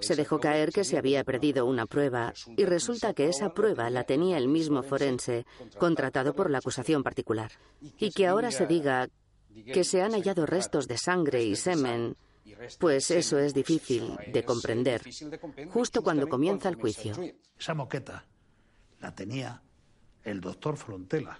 Se 0.00 0.16
dejó 0.16 0.38
caer 0.38 0.72
que 0.72 0.84
se 0.84 0.98
había 0.98 1.24
perdido 1.24 1.64
una 1.64 1.86
prueba 1.86 2.34
y 2.56 2.64
resulta 2.66 3.14
que 3.14 3.28
esa 3.28 3.54
prueba 3.54 3.88
la 3.88 4.04
tenía 4.04 4.36
el 4.36 4.48
mismo 4.48 4.82
forense, 4.82 5.46
contratado 5.78 6.34
por 6.34 6.50
la 6.50 6.58
acusación 6.58 7.02
particular. 7.02 7.52
Y 7.80 8.10
que 8.10 8.26
ahora 8.26 8.50
se 8.50 8.66
diga 8.66 9.08
que 9.72 9.84
se 9.84 10.02
han 10.02 10.12
hallado 10.12 10.44
restos 10.44 10.86
de 10.86 10.98
sangre 10.98 11.44
y 11.44 11.56
semen, 11.56 12.16
pues 12.78 13.10
eso 13.10 13.38
es 13.38 13.54
difícil 13.54 14.16
de 14.32 14.44
comprender, 14.44 15.02
justo 15.70 16.02
cuando 16.02 16.28
comienza 16.28 16.68
el 16.68 16.74
juicio. 16.76 17.14
Esa 17.58 17.74
moqueta 17.74 18.24
la 19.00 19.14
tenía 19.14 19.62
el 20.24 20.40
doctor 20.40 20.76
Frontela. 20.76 21.38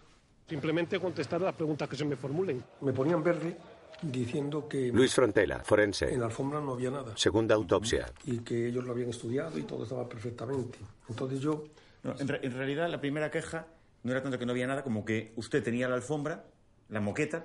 Simplemente 0.49 0.99
contestar 0.99 1.41
las 1.41 1.55
preguntas 1.55 1.89
que 1.89 1.97
se 1.97 2.05
me 2.05 2.17
formulen. 2.17 2.63
Me 2.81 2.93
ponían 2.93 3.23
verde 3.23 3.57
diciendo 4.03 4.67
que 4.67 4.89
Luis 4.89 5.15
Frontela, 5.15 5.61
forense. 5.63 6.13
en 6.13 6.21
la 6.21 6.27
alfombra 6.27 6.61
no 6.61 6.73
había 6.73 6.91
nada 6.91 7.17
Segunda 7.17 7.55
autopsia. 7.55 8.11
y 8.25 8.39
que 8.39 8.69
ellos 8.69 8.85
lo 8.85 8.93
habían 8.93 9.11
estudiado 9.11 9.59
y 9.59 9.63
todo 9.63 9.85
estaba 9.85 10.09
perfectamente. 10.09 10.79
Entonces 11.09 11.41
yo... 11.41 11.65
No, 12.03 12.15
en, 12.19 12.27
re- 12.29 12.41
en 12.43 12.53
realidad, 12.53 12.89
la 12.89 12.99
primera 13.01 13.31
queja 13.31 13.67
no 14.03 14.11
era 14.11 14.23
tanto 14.23 14.39
que 14.39 14.47
no 14.47 14.53
había 14.53 14.67
nada 14.67 14.83
como 14.83 15.05
que 15.05 15.35
usted 15.37 15.63
tenía 15.63 15.87
la 15.87 15.97
alfombra, 15.97 16.47
la 16.89 17.01
moqueta, 17.01 17.45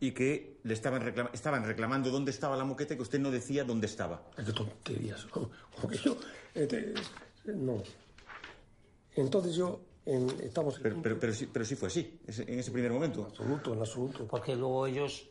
y 0.00 0.12
que 0.12 0.58
le 0.62 0.72
estaban, 0.74 1.02
reclama- 1.02 1.30
estaban 1.32 1.64
reclamando 1.64 2.10
dónde 2.10 2.30
estaba 2.30 2.56
la 2.56 2.64
moqueta 2.64 2.94
y 2.94 2.96
que 2.96 3.02
usted 3.02 3.20
no 3.20 3.30
decía 3.30 3.64
dónde 3.64 3.86
estaba. 3.86 4.22
Qué 4.34 4.52
tonterías. 4.52 5.26
Porque 5.80 5.98
yo... 5.98 6.16
este, 6.54 6.94
no. 7.46 7.82
Entonces 9.14 9.54
yo... 9.54 9.80
En, 10.06 10.28
estamos 10.42 10.78
Pero, 10.82 10.96
pero, 11.02 11.18
pero, 11.20 11.32
sí, 11.34 11.48
pero 11.52 11.64
sí 11.64 11.76
fue 11.76 11.88
así, 11.88 12.18
en 12.26 12.58
ese 12.58 12.70
primer 12.70 12.90
momento. 12.90 13.20
En 13.20 13.26
absoluto, 13.26 13.74
en 13.74 13.80
absoluto. 13.80 14.26
Porque 14.26 14.56
luego 14.56 14.86
ellos, 14.86 15.28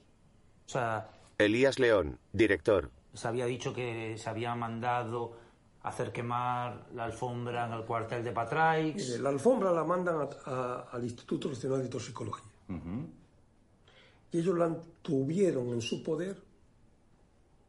o 0.68 0.70
sea, 0.70 1.10
Elías 1.40 1.80
León, 1.80 2.20
director. 2.34 2.92
se 3.14 3.28
había 3.28 3.48
dicho 3.48 3.74
que 3.74 4.16
se 4.20 4.30
había 4.30 4.54
mandado 4.54 5.36
hacer 5.82 6.12
quemar 6.12 6.86
la 6.94 7.06
alfombra 7.06 7.66
en 7.66 7.74
el 7.74 7.84
cuartel 7.84 8.24
de 8.24 8.32
Patraix. 8.32 8.96
Mire, 9.10 9.20
la 9.20 9.30
alfombra 9.30 9.72
la 9.72 9.84
mandan 9.84 10.18
a- 10.22 10.50
a- 10.52 10.88
al 10.92 11.04
Instituto 11.04 11.50
Nacional 11.50 11.82
de 11.82 11.90
Toxicología. 11.90 12.46
Y 14.32 14.40
ellos 14.40 14.58
la 14.58 14.82
tuvieron 15.02 15.70
en 15.70 15.82
su 15.82 16.04
poder 16.04 16.38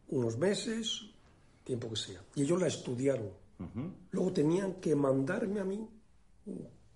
unos 0.09 0.37
meses, 0.39 1.03
tiempo 1.65 1.89
que 1.91 1.97
sea. 1.97 2.23
Y 2.35 2.43
ellos 2.43 2.61
la 2.61 2.67
estudiaron. 2.67 3.31
Luego 4.11 4.33
tenían 4.33 4.75
que 4.75 4.95
mandarme 4.95 5.61
a 5.61 5.65
mí 5.65 5.87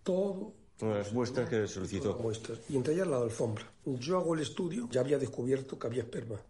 todo. 0.03 0.53
Todas 0.77 0.99
las 0.99 1.13
muestras 1.13 1.49
que 1.49 1.67
solicitó. 1.67 2.19
Muestras. 2.19 2.61
Y 2.69 2.77
entre 2.77 2.95
ellas 2.95 3.07
la 3.07 3.19
alfombra. 3.19 3.71
Yo 3.85 4.19
hago 4.19 4.35
el 4.35 4.41
estudio, 4.41 4.89
ya 4.91 5.01
había 5.01 5.19
descubierto 5.19 5.79
que 5.79 5.87
había 5.87 6.03
esperma. 6.03 6.41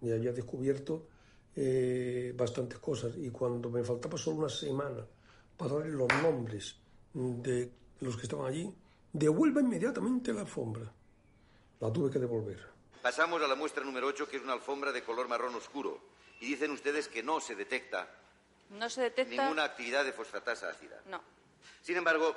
Ya 0.00 0.14
había 0.14 0.32
descubierto 0.32 1.06
eh, 1.54 2.34
bastantes 2.36 2.78
cosas. 2.78 3.12
Y 3.16 3.30
cuando 3.30 3.70
me 3.70 3.84
faltaba 3.84 4.16
solo 4.16 4.38
una 4.38 4.48
semana 4.48 5.06
para 5.56 5.74
darle 5.74 5.92
los 5.92 6.08
nombres 6.22 6.76
de 7.12 7.70
los 8.00 8.16
que 8.16 8.22
estaban 8.22 8.46
allí, 8.46 8.72
devuelva 9.12 9.60
inmediatamente 9.60 10.32
la 10.32 10.40
alfombra. 10.42 10.92
La 11.80 11.92
tuve 11.92 12.10
que 12.10 12.18
devolver. 12.18 12.58
Pasamos 13.02 13.40
a 13.42 13.46
la 13.46 13.54
muestra 13.54 13.84
número 13.84 14.08
8, 14.08 14.28
que 14.28 14.36
es 14.38 14.42
una 14.42 14.52
alfombra 14.54 14.90
de 14.92 15.04
color 15.04 15.28
marrón 15.28 15.54
oscuro. 15.54 16.00
Y 16.40 16.46
dicen 16.46 16.70
ustedes 16.72 17.08
que 17.08 17.22
no 17.22 17.40
se 17.40 17.54
detecta 17.54 18.08
No 18.70 18.88
se 18.90 19.02
detecta. 19.02 19.42
ninguna 19.42 19.64
actividad 19.64 20.04
de 20.04 20.12
fosfatasa 20.12 20.68
ácida. 20.70 21.00
No. 21.06 21.20
Sin 21.82 21.96
embargo, 21.96 22.34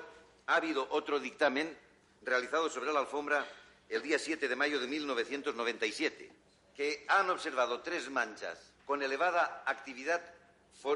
ha 0.48 0.56
habido 0.56 0.88
otro 0.92 1.20
dictamen 1.20 1.76
realizado 2.24 2.70
sobre 2.70 2.94
la 2.94 3.00
alfombra 3.00 3.46
el 3.90 4.02
día 4.02 4.18
7 4.20 4.48
de 4.48 4.56
mayo 4.56 4.80
de 4.80 4.88
1997, 4.88 6.32
que 6.76 7.06
han 7.10 7.30
observado 7.30 7.82
tres 7.82 8.10
manchas 8.10 8.60
con 8.86 9.02
elevada 9.04 9.64
actividad 9.66 10.22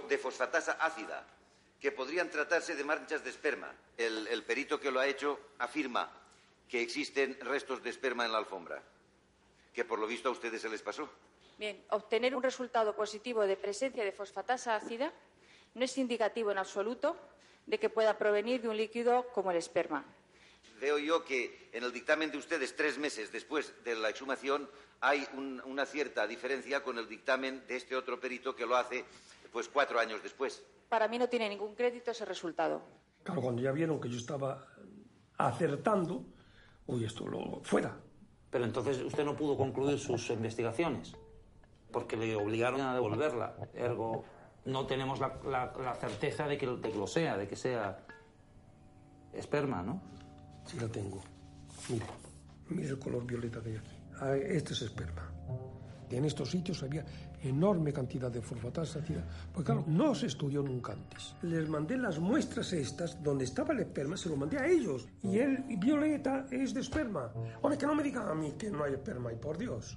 de 0.07 0.17
fosfatasa 0.17 0.73
ácida, 0.73 1.25
que 1.81 1.91
podrían 1.91 2.29
tratarse 2.29 2.75
de 2.75 2.83
manchas 2.83 3.23
de 3.23 3.29
esperma. 3.29 3.71
El, 3.97 4.27
el 4.27 4.43
perito 4.43 4.79
que 4.79 4.91
lo 4.91 4.99
ha 4.99 5.07
hecho 5.07 5.39
afirma 5.59 6.09
que 6.69 6.81
existen 6.81 7.37
restos 7.41 7.81
de 7.83 7.89
esperma 7.89 8.25
en 8.25 8.31
la 8.31 8.37
alfombra, 8.39 8.81
que 9.73 9.85
por 9.85 9.99
lo 9.99 10.07
visto 10.07 10.29
a 10.29 10.31
ustedes 10.31 10.61
se 10.61 10.69
les 10.69 10.81
pasó. 10.81 11.09
Bien, 11.57 11.83
obtener 11.91 12.35
un 12.35 12.43
resultado 12.43 12.95
positivo 12.95 13.45
de 13.45 13.55
presencia 13.55 14.03
de 14.03 14.11
fosfatasa 14.11 14.75
ácida 14.75 15.13
no 15.73 15.83
es 15.85 15.97
indicativo 15.97 16.51
en 16.51 16.57
absoluto 16.57 17.15
de 17.65 17.79
que 17.79 17.89
pueda 17.89 18.17
provenir 18.17 18.61
de 18.61 18.69
un 18.69 18.77
líquido 18.77 19.27
como 19.33 19.51
el 19.51 19.57
esperma. 19.57 20.03
Veo 20.79 20.97
yo 20.97 21.23
que 21.23 21.69
en 21.71 21.83
el 21.83 21.93
dictamen 21.93 22.31
de 22.31 22.37
ustedes, 22.37 22.75
tres 22.75 22.97
meses 22.97 23.31
después 23.31 23.73
de 23.85 23.95
la 23.95 24.09
exhumación, 24.09 24.69
hay 24.99 25.25
un- 25.33 25.61
una 25.65 25.85
cierta 25.85 26.27
diferencia 26.27 26.83
con 26.83 26.97
el 26.97 27.07
dictamen 27.07 27.65
de 27.67 27.77
este 27.77 27.95
otro 27.95 28.19
perito 28.19 28.55
que 28.55 28.65
lo 28.65 28.75
hace 28.75 29.05
pues 29.53 29.69
cuatro 29.69 29.99
años 29.99 30.21
después. 30.21 30.61
Para 30.89 31.07
mí 31.07 31.17
no 31.17 31.29
tiene 31.29 31.47
ningún 31.47 31.75
crédito 31.75 32.11
ese 32.11 32.25
resultado. 32.25 32.81
Claro, 33.23 33.41
cuando 33.41 33.61
ya 33.61 33.71
vieron 33.71 34.01
que 34.01 34.09
yo 34.09 34.17
estaba 34.17 34.67
acertando, 35.37 36.25
uy, 36.87 37.03
esto 37.05 37.27
lo 37.27 37.61
fuera. 37.63 37.97
Pero 38.49 38.63
entonces 38.65 39.01
usted 39.01 39.25
no 39.25 39.35
pudo 39.35 39.57
concluir 39.57 39.99
sus 39.99 40.29
investigaciones 40.29 41.13
porque 41.91 42.15
le 42.17 42.35
obligaron 42.35 42.81
a 42.81 42.93
devolverla. 42.93 43.55
Ergo, 43.73 44.23
no 44.65 44.85
tenemos 44.85 45.19
la, 45.19 45.39
la- 45.45 45.73
la 45.79 45.95
certeza 45.95 46.47
de 46.47 46.57
que, 46.57 46.67
de 46.67 46.91
que 46.91 46.97
lo 46.97 47.07
sea, 47.07 47.37
de 47.37 47.47
que 47.47 47.55
sea 47.55 47.97
esperma, 49.33 49.81
¿no? 49.83 50.01
Sí 50.65 50.79
la 50.79 50.87
tengo. 50.87 51.21
Mire, 51.89 52.05
mire 52.69 52.89
el 52.89 52.99
color 52.99 53.25
violeta 53.25 53.61
que 53.61 53.69
hay 53.69 53.75
aquí. 53.77 53.97
Ah, 54.21 54.35
Este 54.35 54.73
es 54.73 54.81
esperma. 54.81 55.31
Y 56.09 56.15
en 56.15 56.25
estos 56.25 56.49
sitios 56.51 56.81
había 56.83 57.05
enorme 57.49 57.93
cantidad 57.93 58.31
de 58.31 58.41
fosfatasa. 58.41 58.99
Pues 59.53 59.65
claro, 59.65 59.83
no 59.87 60.13
se 60.15 60.27
estudió 60.27 60.61
nunca 60.61 60.93
antes. 60.93 61.35
Les 61.41 61.67
mandé 61.67 61.97
las 61.97 62.19
muestras 62.19 62.73
estas, 62.73 63.21
donde 63.23 63.45
estaba 63.45 63.73
el 63.73 63.79
esperma, 63.81 64.17
se 64.17 64.29
lo 64.29 64.35
mandé 64.35 64.57
a 64.57 64.67
ellos. 64.67 65.07
Y 65.23 65.39
el 65.39 65.57
violeta 65.77 66.45
es 66.51 66.73
de 66.73 66.81
esperma. 66.81 67.31
Hombre, 67.61 67.77
que 67.77 67.85
no 67.85 67.95
me 67.95 68.03
digan 68.03 68.27
a 68.27 68.33
mí 68.33 68.53
que 68.57 68.69
no 68.69 68.83
hay 68.83 68.93
esperma, 68.93 69.31
y 69.31 69.35
por 69.35 69.57
Dios. 69.57 69.93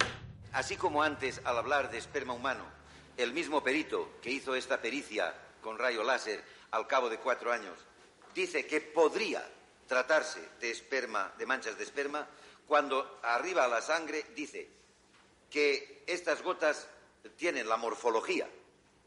Así 0.53 0.77
como 0.77 1.03
antes, 1.03 1.41
al 1.45 1.59
hablar 1.59 1.91
de 1.91 1.99
esperma 1.99 2.33
humano, 2.35 2.65
el 3.17 3.33
mismo 3.33 3.63
perito 3.63 4.21
que 4.23 4.31
hizo 4.31 4.55
esta 4.55 4.81
pericia 4.81 5.35
con 5.61 5.79
rayo 5.79 6.03
láser 6.05 6.43
al 6.71 6.87
cabo 6.87 7.09
de 7.09 7.19
cuatro 7.19 7.53
años, 7.53 7.75
dice 8.35 8.67
que 8.67 8.81
podría 8.81 9.43
tratarse 9.87 10.41
de 10.61 10.71
esperma, 10.71 11.33
de 11.39 11.47
manchas 11.47 11.77
de 11.77 11.85
esperma, 11.85 12.27
cuando 12.67 13.19
arriba 13.23 13.65
a 13.65 13.69
la 13.69 13.81
sangre 13.81 14.25
dice 14.37 14.69
que 15.51 16.05
estas 16.07 16.43
gotas 16.43 16.87
tienen 17.37 17.69
la 17.69 17.77
morfología 17.77 18.49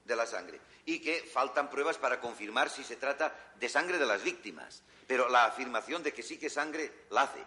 de 0.05 0.15
la 0.15 0.25
sangre 0.25 0.59
y 0.85 0.99
que 0.99 1.21
faltan 1.21 1.69
pruebas 1.69 1.97
para 1.97 2.19
confirmar 2.19 2.69
si 2.69 2.83
se 2.83 2.95
trata 2.95 3.35
de 3.55 3.69
sangre 3.69 3.97
de 3.97 4.05
las 4.05 4.23
víctimas. 4.23 4.83
Pero 5.07 5.29
la 5.29 5.45
afirmación 5.45 6.03
de 6.03 6.13
que 6.13 6.23
sí 6.23 6.37
que 6.37 6.47
es 6.47 6.53
sangre 6.53 6.91
la 7.09 7.23
hace. 7.23 7.39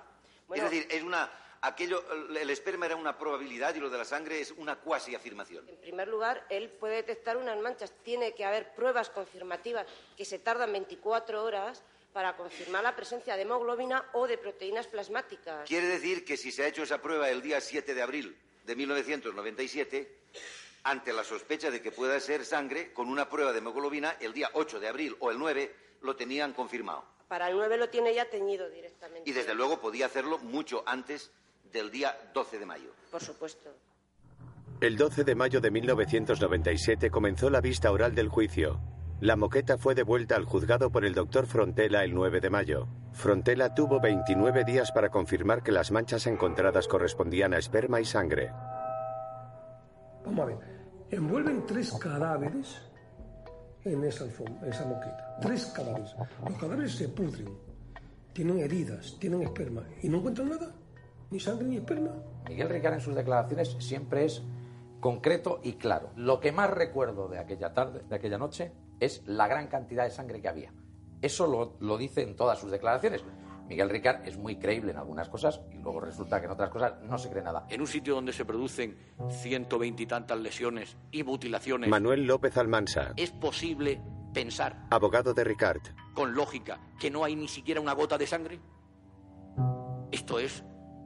Bueno. 0.46 0.64
es 0.64 0.70
decir, 0.70 0.86
es 0.90 1.02
una 1.02 1.30
aquello 1.64 2.04
el 2.36 2.50
esperma 2.50 2.86
era 2.86 2.96
una 2.96 3.16
probabilidad 3.16 3.74
y 3.74 3.80
lo 3.80 3.88
de 3.88 3.98
la 3.98 4.04
sangre 4.04 4.40
es 4.40 4.52
una 4.52 4.76
cuasi 4.76 5.14
afirmación. 5.14 5.66
En 5.68 5.76
primer 5.76 6.08
lugar, 6.08 6.44
él 6.50 6.68
puede 6.68 6.96
detectar 6.96 7.36
unas 7.36 7.58
manchas. 7.58 7.92
Tiene 8.02 8.34
que 8.34 8.44
haber 8.44 8.74
pruebas 8.74 9.10
confirmativas 9.10 9.86
que 10.16 10.24
se 10.24 10.38
tardan 10.38 10.72
24 10.72 11.42
horas 11.42 11.82
para 12.12 12.36
confirmar 12.36 12.84
la 12.84 12.94
presencia 12.94 13.34
de 13.34 13.42
hemoglobina 13.42 14.08
o 14.12 14.28
de 14.28 14.38
proteínas 14.38 14.86
plasmáticas. 14.86 15.66
Quiere 15.66 15.88
decir 15.88 16.24
que 16.24 16.36
si 16.36 16.52
se 16.52 16.62
ha 16.62 16.68
hecho 16.68 16.84
esa 16.84 17.00
prueba 17.00 17.28
el 17.28 17.42
día 17.42 17.60
7 17.60 17.94
de 17.94 18.02
abril 18.02 18.38
de 18.64 18.76
1997, 18.76 20.18
ante 20.84 21.12
la 21.12 21.24
sospecha 21.24 21.70
de 21.70 21.80
que 21.80 21.92
pueda 21.92 22.18
ser 22.20 22.44
sangre, 22.44 22.92
con 22.92 23.08
una 23.08 23.28
prueba 23.28 23.52
de 23.52 23.58
hemoglobina, 23.58 24.16
el 24.20 24.32
día 24.32 24.50
8 24.54 24.80
de 24.80 24.88
abril 24.88 25.16
o 25.20 25.30
el 25.30 25.38
9 25.38 25.74
lo 26.02 26.16
tenían 26.16 26.52
confirmado. 26.52 27.04
Para 27.28 27.48
el 27.48 27.56
9 27.56 27.78
lo 27.78 27.88
tiene 27.88 28.14
ya 28.14 28.28
teñido 28.28 28.68
directamente. 28.68 29.28
Y 29.28 29.32
desde 29.32 29.54
luego 29.54 29.80
podía 29.80 30.06
hacerlo 30.06 30.38
mucho 30.38 30.82
antes 30.86 31.30
del 31.72 31.90
día 31.90 32.16
12 32.34 32.58
de 32.58 32.66
mayo. 32.66 32.90
Por 33.10 33.22
supuesto. 33.22 33.74
El 34.80 34.96
12 34.96 35.24
de 35.24 35.34
mayo 35.34 35.60
de 35.60 35.70
1997 35.70 37.10
comenzó 37.10 37.48
la 37.48 37.60
vista 37.60 37.90
oral 37.90 38.14
del 38.14 38.28
juicio. 38.28 38.80
La 39.20 39.36
moqueta 39.36 39.78
fue 39.78 39.94
devuelta 39.94 40.34
al 40.34 40.44
juzgado 40.44 40.90
por 40.90 41.04
el 41.04 41.14
doctor 41.14 41.46
Frontela 41.46 42.04
el 42.04 42.14
9 42.14 42.40
de 42.40 42.50
mayo. 42.50 42.88
Frontela 43.12 43.74
tuvo 43.74 44.00
29 44.00 44.64
días 44.64 44.90
para 44.90 45.10
confirmar 45.10 45.62
que 45.62 45.70
las 45.72 45.92
manchas 45.92 46.26
encontradas 46.26 46.88
correspondían 46.88 47.54
a 47.54 47.58
esperma 47.58 48.00
y 48.00 48.04
sangre. 48.04 48.50
Vamos 50.24 50.40
a 50.40 50.44
ver. 50.46 50.58
Envuelven 51.10 51.64
tres 51.64 51.92
cadáveres 51.92 52.82
en 53.84 54.02
esa, 54.04 54.24
esa 54.24 54.84
moqueta. 54.84 55.36
Tres 55.40 55.66
cadáveres. 55.66 56.14
Los 56.46 56.58
cadáveres 56.58 56.96
se 56.96 57.08
pudren. 57.08 57.48
Tienen 58.32 58.58
heridas, 58.58 59.16
tienen 59.20 59.42
esperma. 59.42 59.84
¿Y 60.02 60.08
no 60.08 60.18
encuentran 60.18 60.48
nada? 60.48 60.74
¿Ni 61.30 61.38
sangre 61.38 61.68
ni 61.68 61.76
esperma? 61.76 62.10
Miguel 62.48 62.68
Ricard 62.68 62.94
en 62.94 63.00
sus 63.00 63.14
declaraciones 63.14 63.76
siempre 63.78 64.24
es 64.24 64.42
concreto 64.98 65.60
y 65.62 65.74
claro. 65.74 66.10
Lo 66.16 66.40
que 66.40 66.50
más 66.50 66.70
recuerdo 66.70 67.28
de 67.28 67.38
aquella 67.38 67.72
tarde, 67.72 68.02
de 68.08 68.16
aquella 68.16 68.38
noche, 68.38 68.72
es 69.00 69.22
la 69.26 69.48
gran 69.48 69.68
cantidad 69.68 70.04
de 70.04 70.10
sangre 70.10 70.40
que 70.40 70.48
había. 70.48 70.72
Eso 71.22 71.46
lo, 71.46 71.76
lo 71.80 71.96
dice 71.96 72.22
en 72.22 72.36
todas 72.36 72.58
sus 72.58 72.70
declaraciones. 72.70 73.24
Miguel 73.66 73.88
Ricard 73.88 74.26
es 74.28 74.36
muy 74.36 74.56
creíble 74.56 74.92
en 74.92 74.98
algunas 74.98 75.30
cosas 75.30 75.62
y 75.72 75.78
luego 75.78 76.00
resulta 76.00 76.38
que 76.38 76.44
en 76.46 76.52
otras 76.52 76.68
cosas 76.68 77.00
no 77.02 77.16
se 77.16 77.30
cree 77.30 77.42
nada. 77.42 77.66
En 77.70 77.80
un 77.80 77.86
sitio 77.86 78.14
donde 78.14 78.34
se 78.34 78.44
producen 78.44 78.98
ciento 79.30 79.78
veintitantas 79.78 80.38
lesiones 80.38 80.98
y 81.10 81.22
mutilaciones, 81.22 81.88
Manuel 81.88 82.26
López 82.26 82.58
Almansa, 82.58 83.14
¿es 83.16 83.30
posible 83.30 84.02
pensar 84.34 84.86
abogado 84.90 85.32
de 85.32 85.44
Ricard. 85.44 85.80
con 86.12 86.34
lógica 86.34 86.78
que 87.00 87.10
no 87.10 87.24
hay 87.24 87.36
ni 87.36 87.48
siquiera 87.48 87.80
una 87.80 87.94
gota 87.94 88.18
de 88.18 88.26
sangre? 88.26 88.60
Esto 90.12 90.38
es, 90.38 90.62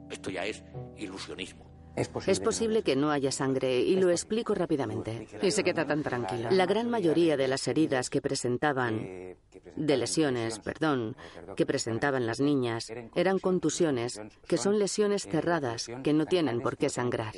esto 0.09 0.29
ya 0.29 0.45
es 0.45 0.65
ilusionismo. 0.97 1.68
Es 2.25 2.39
posible 2.39 2.83
que 2.83 2.95
no 2.95 3.11
haya 3.11 3.31
sangre 3.31 3.79
y 3.79 3.95
lo 3.95 4.09
explico 4.09 4.55
rápidamente. 4.55 5.27
Y 5.41 5.51
se 5.51 5.63
queda 5.63 5.85
tan 5.85 6.03
tranquila. 6.03 6.51
La 6.51 6.65
gran 6.65 6.89
mayoría 6.89 7.37
de 7.37 7.47
las 7.47 7.67
heridas 7.67 8.09
que 8.09 8.21
presentaban, 8.21 9.35
de 9.75 9.97
lesiones, 9.97 10.59
perdón, 10.59 11.15
que 11.55 11.65
presentaban 11.65 12.25
las 12.25 12.39
niñas, 12.39 12.91
eran 13.15 13.39
contusiones, 13.39 14.21
que 14.47 14.57
son 14.57 14.79
lesiones 14.79 15.23
cerradas, 15.23 15.87
que 16.03 16.13
no 16.13 16.25
tienen 16.25 16.61
por 16.61 16.77
qué 16.77 16.89
sangrar. 16.89 17.35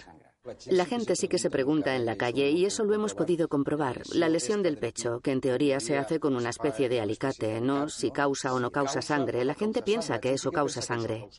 La 0.66 0.86
gente 0.86 1.16
sí 1.16 1.28
que 1.28 1.38
se 1.38 1.52
pregunta 1.52 1.96
en 1.96 2.06
la 2.06 2.16
calle 2.16 2.50
y 2.50 2.66
eso 2.66 2.84
lo 2.84 2.96
hemos 2.96 3.14
podido 3.14 3.48
comprobar. 3.48 4.02
La 4.14 4.28
lesión 4.28 4.64
del 4.64 4.80
pecho, 4.80 5.20
que 5.20 5.32
en 5.32 5.40
teoría 5.40 5.80
se 5.80 6.00
hace 6.00 6.20
con 6.20 6.36
una 6.36 6.50
especie 6.50 6.90
de 6.90 7.00
alicate, 7.00 7.62
no 7.62 7.90
si 7.90 8.10
causa 8.10 8.52
o 8.54 8.60
no 8.60 8.72
causa 8.72 9.04
sangre. 9.04 9.46
La 9.46 9.54
gente 9.54 9.84
piensa 9.84 10.20
que 10.20 10.34
eso 10.34 10.52
causa 10.52 10.82
sangre. 10.82 11.30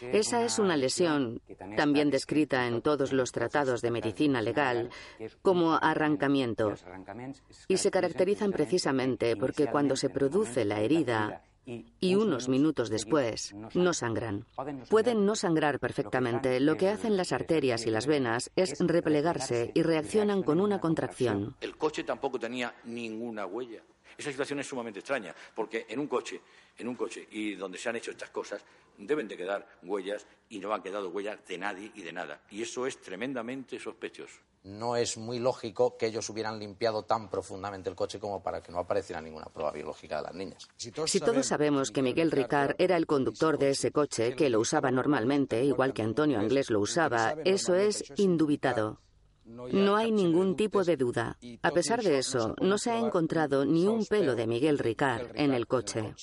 Esa 0.00 0.42
es 0.42 0.58
una 0.58 0.78
lesión 0.78 1.42
también 1.76 2.10
descrita 2.10 2.66
en 2.66 2.80
todos 2.80 3.12
los 3.12 3.30
tratados 3.30 3.82
de 3.82 3.90
medicina 3.90 4.40
legal 4.40 4.88
como 5.42 5.74
arrancamiento 5.74 6.74
y 7.68 7.76
se 7.76 7.90
caracterizan 7.90 8.52
precisamente 8.52 9.36
porque 9.36 9.66
cuando 9.66 9.96
se 9.96 10.08
produce 10.08 10.64
la 10.64 10.80
herida 10.80 11.42
y 11.66 12.14
unos 12.14 12.48
minutos 12.48 12.90
después 12.90 13.54
no 13.74 13.92
sangran. 13.92 14.46
Pueden 14.88 15.26
no 15.26 15.34
sangrar 15.36 15.78
perfectamente. 15.78 16.60
Lo 16.60 16.76
que 16.76 16.88
hacen 16.88 17.16
las 17.16 17.32
arterias 17.32 17.86
y 17.86 17.90
las 17.90 18.06
venas 18.06 18.50
es 18.56 18.78
replegarse 18.78 19.70
y 19.74 19.82
reaccionan 19.82 20.42
con 20.42 20.60
una 20.60 20.80
contracción. 20.80 21.54
El 21.60 21.76
coche 21.76 22.04
tampoco 22.04 22.38
tenía 22.38 22.74
ninguna 22.84 23.46
huella. 23.46 23.82
Esa 24.16 24.30
situación 24.30 24.60
es 24.60 24.66
sumamente 24.66 24.98
extraña, 24.98 25.34
porque 25.54 25.86
en 25.88 25.98
un 25.98 26.06
coche, 26.06 26.40
en 26.76 26.88
un 26.88 26.94
coche 26.94 27.26
y 27.30 27.54
donde 27.54 27.78
se 27.78 27.88
han 27.88 27.96
hecho 27.96 28.10
estas 28.10 28.30
cosas, 28.30 28.62
deben 28.98 29.28
de 29.28 29.36
quedar 29.36 29.66
huellas 29.82 30.26
y 30.50 30.58
no 30.58 30.74
han 30.74 30.82
quedado 30.82 31.08
huellas 31.08 31.38
de 31.46 31.56
nadie 31.56 31.90
y 31.94 32.02
de 32.02 32.12
nada. 32.12 32.42
Y 32.50 32.62
eso 32.62 32.86
es 32.86 33.00
tremendamente 33.00 33.78
sospechoso. 33.78 34.40
No 34.62 34.94
es 34.96 35.16
muy 35.16 35.38
lógico 35.38 35.96
que 35.96 36.06
ellos 36.06 36.28
hubieran 36.28 36.58
limpiado 36.58 37.04
tan 37.04 37.30
profundamente 37.30 37.88
el 37.88 37.96
coche 37.96 38.18
como 38.18 38.42
para 38.42 38.62
que 38.62 38.70
no 38.70 38.78
apareciera 38.78 39.20
ninguna 39.20 39.46
prueba 39.46 39.72
biológica 39.72 40.18
de 40.18 40.22
las 40.22 40.34
niñas. 40.34 40.68
Si 40.76 41.20
todos 41.20 41.46
sabemos 41.46 41.90
que 41.90 42.02
Miguel 42.02 42.30
Ricard 42.30 42.74
era 42.78 42.96
el 42.96 43.06
conductor 43.06 43.58
de 43.58 43.70
ese 43.70 43.90
coche, 43.90 44.34
que 44.36 44.50
lo 44.50 44.60
usaba 44.60 44.90
normalmente, 44.90 45.64
igual 45.64 45.94
que 45.94 46.02
Antonio 46.02 46.38
Anglés 46.38 46.70
lo 46.70 46.80
usaba, 46.80 47.36
eso 47.44 47.74
es 47.74 48.04
indubitado. 48.16 49.00
No 49.44 49.96
hay 49.96 50.12
ningún 50.12 50.56
tipo 50.56 50.84
de 50.84 50.96
duda. 50.96 51.38
A 51.62 51.70
pesar 51.70 52.02
de 52.02 52.18
eso, 52.18 52.54
no 52.60 52.78
se 52.78 52.90
ha 52.90 52.98
encontrado 52.98 53.64
ni 53.64 53.86
un 53.86 54.04
pelo 54.04 54.34
de 54.34 54.46
Miguel 54.46 54.78
Ricard 54.78 55.30
en 55.34 55.54
el 55.54 55.66
coche. 55.66 56.14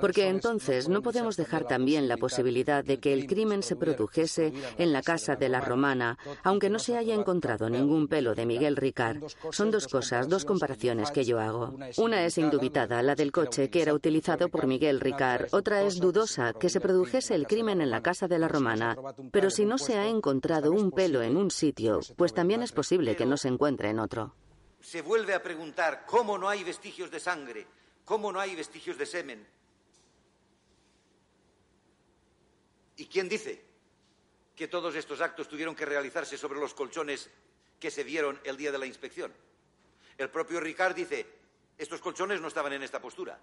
Porque 0.00 0.28
entonces 0.28 0.88
no 0.88 1.02
podemos 1.02 1.36
dejar 1.36 1.66
también 1.66 2.06
la 2.06 2.16
posibilidad 2.16 2.84
de 2.84 3.00
que 3.00 3.12
el 3.12 3.26
crimen 3.26 3.62
se 3.62 3.74
produjese 3.74 4.52
en 4.78 4.92
la 4.92 5.02
casa 5.02 5.34
de 5.34 5.48
la 5.48 5.60
Romana, 5.60 6.18
aunque 6.44 6.70
no 6.70 6.78
se 6.78 6.96
haya 6.96 7.14
encontrado 7.14 7.68
ningún 7.68 8.06
pelo 8.06 8.34
de 8.34 8.46
Miguel 8.46 8.76
Ricard. 8.76 9.24
Son 9.50 9.70
dos 9.70 9.88
cosas, 9.88 10.28
dos 10.28 10.44
comparaciones 10.44 11.10
que 11.10 11.24
yo 11.24 11.40
hago. 11.40 11.76
Una 11.96 12.24
es 12.24 12.38
indubitada, 12.38 13.02
la 13.02 13.16
del 13.16 13.32
coche 13.32 13.70
que 13.70 13.82
era 13.82 13.92
utilizado 13.92 14.48
por 14.48 14.66
Miguel 14.66 15.00
Ricard. 15.00 15.48
Otra 15.50 15.82
es 15.82 15.98
dudosa, 15.98 16.52
que 16.52 16.68
se 16.68 16.80
produjese 16.80 17.34
el 17.34 17.46
crimen 17.46 17.80
en 17.80 17.90
la 17.90 18.02
casa 18.02 18.28
de 18.28 18.38
la 18.38 18.48
Romana. 18.48 18.96
Pero 19.32 19.50
si 19.50 19.64
no 19.64 19.78
se 19.78 19.98
ha 19.98 20.06
encontrado 20.06 20.70
un 20.70 20.92
pelo 20.92 21.22
en 21.22 21.36
un 21.36 21.50
sitio, 21.50 22.00
pues 22.16 22.32
también 22.32 22.62
es 22.62 22.72
posible 22.72 23.16
que 23.16 23.26
no 23.26 23.36
se 23.36 23.48
encuentre 23.48 23.90
en 23.90 23.98
otro. 23.98 24.34
Se 24.80 25.02
vuelve 25.02 25.34
a 25.34 25.42
preguntar 25.42 26.04
cómo 26.06 26.38
no 26.38 26.48
hay 26.48 26.64
vestigios 26.64 27.10
de 27.10 27.20
sangre, 27.20 27.66
cómo 28.04 28.32
no 28.32 28.40
hay 28.40 28.54
vestigios 28.54 28.98
de 28.98 29.06
semen. 29.06 29.46
¿Y 32.96 33.06
quién 33.06 33.28
dice 33.28 33.64
que 34.60 34.68
todos 34.68 34.94
estos 34.94 35.22
actos 35.22 35.48
tuvieron 35.48 35.74
que 35.74 35.86
realizarse 35.86 36.36
sobre 36.36 36.60
los 36.60 36.74
colchones 36.74 37.30
que 37.80 37.90
se 37.90 38.04
dieron 38.04 38.38
el 38.44 38.58
día 38.58 38.70
de 38.70 38.76
la 38.76 38.84
inspección. 38.84 39.32
El 40.18 40.28
propio 40.28 40.60
Ricard 40.60 40.94
dice, 40.94 41.26
estos 41.78 42.02
colchones 42.02 42.42
no 42.42 42.48
estaban 42.48 42.74
en 42.74 42.82
esta 42.82 43.00
postura. 43.00 43.40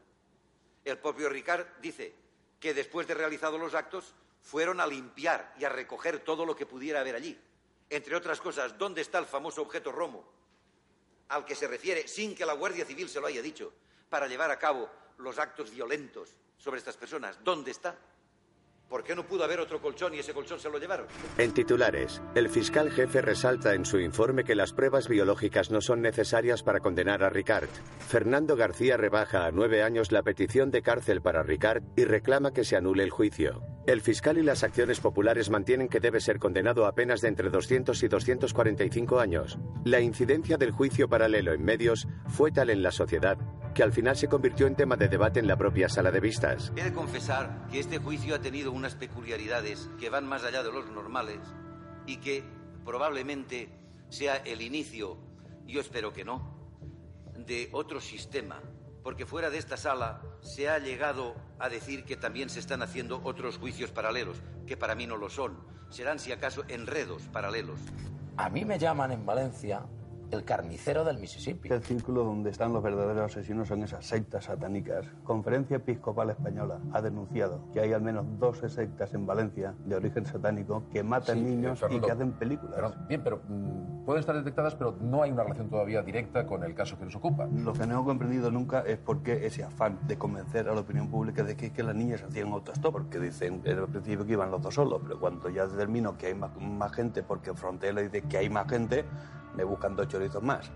El 0.86 1.00
propio 1.00 1.28
Ricard 1.28 1.66
dice 1.82 2.14
que 2.60 2.76
después 2.76 3.08
de 3.08 3.16
realizados 3.16 3.60
los 3.60 3.74
actos 3.74 4.14
fueron 4.44 4.80
a 4.80 4.86
limpiar 4.86 5.56
y 5.60 5.66
a 5.66 5.70
recoger 5.70 6.20
todo 6.20 6.46
lo 6.46 6.56
que 6.56 6.68
pudiera 6.68 7.00
haber 7.00 7.16
allí. 7.16 7.36
Entre 7.90 8.16
otras 8.16 8.40
cosas, 8.40 8.78
¿dónde 8.78 9.02
está 9.02 9.18
el 9.18 9.26
famoso 9.26 9.64
objeto 9.64 9.92
Romo 9.92 10.24
al 11.30 11.46
que 11.46 11.56
se 11.56 11.68
refiere, 11.68 12.08
sin 12.08 12.36
que 12.36 12.46
la 12.46 12.54
Guardia 12.54 12.86
Civil 12.86 13.10
se 13.10 13.20
lo 13.20 13.26
haya 13.26 13.42
dicho, 13.42 13.74
para 14.10 14.28
llevar 14.28 14.52
a 14.52 14.60
cabo 14.60 14.90
los 15.18 15.40
actos 15.40 15.72
violentos 15.72 16.36
sobre 16.58 16.80
estas 16.80 16.98
personas? 16.98 17.40
¿Dónde 17.44 17.72
está? 17.72 17.96
¿Por 18.90 19.04
qué 19.04 19.16
no 19.16 19.26
pudo 19.26 19.44
haber 19.44 19.60
otro 19.60 19.82
colchón 19.82 20.14
y 20.14 20.20
ese 20.20 20.34
colchón 20.34 20.62
se 20.62 20.70
lo 20.70 20.78
llevaron? 20.78 21.08
En 21.38 21.54
titulares, 21.54 22.22
el 22.36 22.48
fiscal 22.48 22.90
jefe 22.90 23.22
resalta 23.22 23.74
en 23.74 23.84
su 23.84 24.00
informe 24.00 24.46
que 24.46 24.56
las 24.56 24.72
pruebas 24.72 25.10
biológicas 25.10 25.72
no 25.72 25.82
son 25.82 26.02
necesarias 26.02 26.64
para 26.64 26.80
condenar 26.80 27.22
a 27.22 27.30
Ricard. 27.30 27.68
Fernando 28.08 28.56
García 28.56 28.96
rebaja 28.96 29.46
a 29.46 29.52
nueve 29.52 29.84
años 29.84 30.14
la 30.14 30.24
petición 30.24 30.72
de 30.72 30.84
cárcel 30.84 31.22
para 31.22 31.44
Ricard 31.44 31.84
y 31.98 32.06
reclama 32.06 32.54
que 32.54 32.64
se 32.64 32.78
anule 32.78 33.04
el 33.04 33.10
juicio. 33.10 33.62
El 33.88 34.00
fiscal 34.00 34.38
y 34.38 34.44
las 34.44 34.64
acciones 34.64 35.02
populares 35.02 35.50
mantienen 35.50 35.90
que 35.90 36.00
debe 36.00 36.22
ser 36.22 36.40
condenado 36.40 36.86
a 36.86 36.96
penas 36.96 37.20
de 37.20 37.28
entre 37.28 37.50
200 37.50 38.02
y 38.02 38.08
245 38.08 39.20
años. 39.20 39.58
La 39.84 40.00
incidencia 40.00 40.56
del 40.56 40.72
juicio 40.72 41.10
paralelo 41.10 41.52
en 41.52 41.64
medios 41.64 42.08
fue 42.30 42.54
tal 42.54 42.70
en 42.70 42.84
la 42.84 42.92
sociedad 42.92 43.38
que 43.78 43.84
al 43.84 43.94
final 43.94 44.18
se 44.18 44.28
convirtió 44.28 44.66
en 44.66 44.76
tema 44.76 44.96
de 44.96 45.08
debate 45.08 45.40
en 45.40 45.46
la 45.46 45.56
propia 45.56 45.88
sala 45.88 46.10
de 46.10 46.20
vistas. 46.20 46.74
He 46.76 46.84
de 46.84 46.94
confesar 46.94 47.68
que 47.70 47.80
este 47.80 48.00
juicio 48.00 48.34
ha 48.34 48.40
tenido 48.40 48.72
unas 48.72 48.96
peculiaridades 48.96 49.88
que 50.00 50.10
van 50.10 50.26
más 50.26 50.44
allá 50.44 50.64
de 50.64 50.72
los 50.72 50.90
normales 50.90 51.38
y 52.08 52.18
que 52.18 52.44
probablemente 52.84 53.70
sea 54.10 54.38
el 54.38 54.64
inicio, 54.64 55.20
yo 55.68 55.80
espero 55.80 56.12
que 56.12 56.26
no, 56.26 56.58
de 57.46 57.70
otro 57.72 58.02
sistema, 58.02 58.64
porque 59.04 59.28
fuera 59.28 59.52
de 59.52 59.60
esta 59.60 59.78
sala 59.78 60.24
se 60.42 60.70
ha 60.70 60.80
llegado 60.80 61.36
a 61.60 61.70
decir 61.70 62.04
que 62.04 62.18
también 62.18 62.50
se 62.50 62.60
están 62.60 62.82
haciendo 62.82 63.22
otros 63.24 63.60
juicios 63.60 63.92
paralelos, 63.92 64.42
que 64.66 64.76
para 64.76 64.96
mí 64.96 65.06
no 65.06 65.18
lo 65.18 65.30
son. 65.30 65.56
Serán, 65.92 66.18
si 66.18 66.32
acaso, 66.32 66.64
enredos 66.68 67.28
paralelos. 67.28 67.80
A 68.38 68.50
mí 68.50 68.66
me 68.66 68.80
llaman 68.80 69.12
en 69.12 69.24
Valencia 69.24 69.86
el 70.32 70.44
carnicero 70.44 71.04
del 71.04 71.18
Mississippi. 71.20 71.70
El 71.70 71.82
círculo 71.82 72.24
donde 72.24 72.50
están 72.50 72.74
los 72.74 72.84
verdaderos 72.84 73.32
asesinos 73.32 73.68
son 73.68 73.84
esas 73.84 74.06
sectas 74.06 74.46
satánicas. 74.46 75.06
Conferencia 75.24 75.78
Episcopal 75.78 76.30
Española 76.30 76.80
ha 76.92 77.02
denunciado 77.02 77.62
que 77.72 77.80
hay 77.80 77.94
al 77.94 78.02
menos 78.02 78.26
dos 78.40 78.60
sectas 78.68 79.14
en 79.14 79.26
Valencia 79.26 79.74
de 79.86 79.96
origen 79.96 80.26
satánico 80.26 80.84
que 80.92 81.04
matan 81.04 81.38
Sí, 81.38 81.44
niños 81.44 81.84
y 81.90 82.00
que 82.00 82.12
hacen 82.12 82.32
películas. 82.34 83.08
bien, 83.08 83.22
pero 83.24 83.42
mm, 83.48 84.06
pueden 84.06 84.20
estar 84.20 84.36
detectadas, 84.36 84.76
pero 84.76 84.96
no 85.00 85.24
hay 85.24 85.32
una 85.32 85.44
relación 85.44 85.70
todavía 85.70 86.02
directa 86.02 86.46
con 86.46 86.64
el 86.64 86.74
caso 86.74 86.98
que 86.98 87.06
nos 87.06 87.16
ocupa. 87.16 87.48
Lo 87.48 87.74
que 87.74 87.86
no 87.88 88.02
he 88.02 88.06
comprendido 88.06 88.52
nunca 88.52 88.82
es 88.82 88.98
por 88.98 89.24
qué 89.24 89.46
ese 89.46 89.64
afán 89.64 90.00
de 90.08 90.18
convencer 90.18 90.68
a 90.70 90.74
la 90.74 90.82
opinión 90.82 91.10
pública 91.10 91.44
de 91.44 91.56
que, 91.56 91.72
que 91.72 91.84
las 91.84 91.96
niñas 91.96 92.24
hacían 92.24 92.52
autostop, 92.52 92.92
porque 92.92 93.20
dicen 93.20 93.62
en 93.64 93.78
el 93.78 93.88
principio 93.88 94.26
que 94.26 94.34
iban 94.34 94.52
los 94.52 94.62
dos 94.62 94.74
solos, 94.74 95.02
pero 95.04 95.20
cuando 95.20 95.50
ya 95.50 95.68
determino 95.68 96.18
que 96.18 96.28
hay 96.28 96.36
más, 96.36 96.52
más 96.60 96.92
gente, 96.92 97.24
porque 97.24 97.54
Frontera 97.54 98.02
dice 98.02 98.22
que 98.24 98.38
hay 98.38 98.50
más 98.50 98.68
gente, 98.70 99.06
me 99.58 99.64
buscan 99.64 99.96
dos 99.96 100.08
chorizos 100.08 100.42
más. 100.42 100.72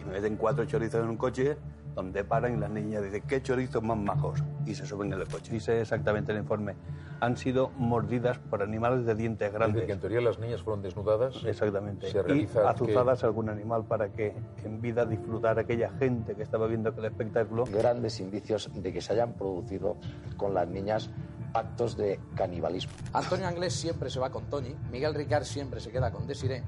Y 0.00 0.04
me 0.06 0.12
meten 0.12 0.36
cuatro 0.36 0.64
chorizos 0.64 1.02
en 1.02 1.10
un 1.10 1.16
coche 1.16 1.56
donde 1.94 2.24
paran 2.24 2.54
y 2.54 2.56
las 2.56 2.70
niñas 2.70 3.04
dicen, 3.04 3.22
¿qué 3.28 3.40
chorizos 3.40 3.82
más 3.82 3.96
majos? 3.96 4.42
Y 4.66 4.74
se 4.74 4.84
suben 4.84 5.12
en 5.12 5.20
el 5.20 5.28
coche. 5.28 5.52
Dice 5.52 5.80
exactamente 5.80 6.32
el 6.32 6.38
informe, 6.38 6.74
han 7.20 7.36
sido 7.36 7.70
mordidas 7.76 8.38
por 8.38 8.62
animales 8.62 9.06
de 9.06 9.14
dientes 9.14 9.46
Es 9.46 9.52
decir, 9.52 9.58
grandes. 9.58 9.86
que 9.86 9.92
en 9.92 10.00
teoría 10.00 10.20
las 10.20 10.38
niñas 10.40 10.62
fueron 10.62 10.82
desnudadas. 10.82 11.44
Exactamente. 11.44 12.10
Se 12.10 12.18
y 12.18 12.22
realiza 12.22 12.68
azuzadas 12.68 13.22
a 13.22 13.26
algún 13.28 13.48
animal 13.48 13.84
para 13.84 14.08
que 14.08 14.34
en 14.64 14.80
vida 14.80 15.06
disfrutara 15.06 15.60
aquella 15.60 15.90
gente 15.92 16.34
que 16.34 16.42
estaba 16.42 16.66
viendo 16.66 16.90
aquel 16.90 17.04
espectáculo. 17.04 17.64
Grandes 17.66 18.18
indicios 18.18 18.70
de 18.74 18.92
que 18.92 19.00
se 19.00 19.12
hayan 19.12 19.34
producido 19.34 19.96
con 20.36 20.52
las 20.54 20.66
niñas 20.66 21.10
actos 21.52 21.96
de 21.96 22.18
canibalismo. 22.34 22.92
Antonio 23.12 23.46
Anglés 23.46 23.74
siempre 23.74 24.10
se 24.10 24.18
va 24.18 24.30
con 24.30 24.46
Tony, 24.46 24.74
Miguel 24.90 25.14
Ricard 25.14 25.44
siempre 25.44 25.78
se 25.78 25.92
queda 25.92 26.10
con 26.10 26.26
Desiree 26.26 26.64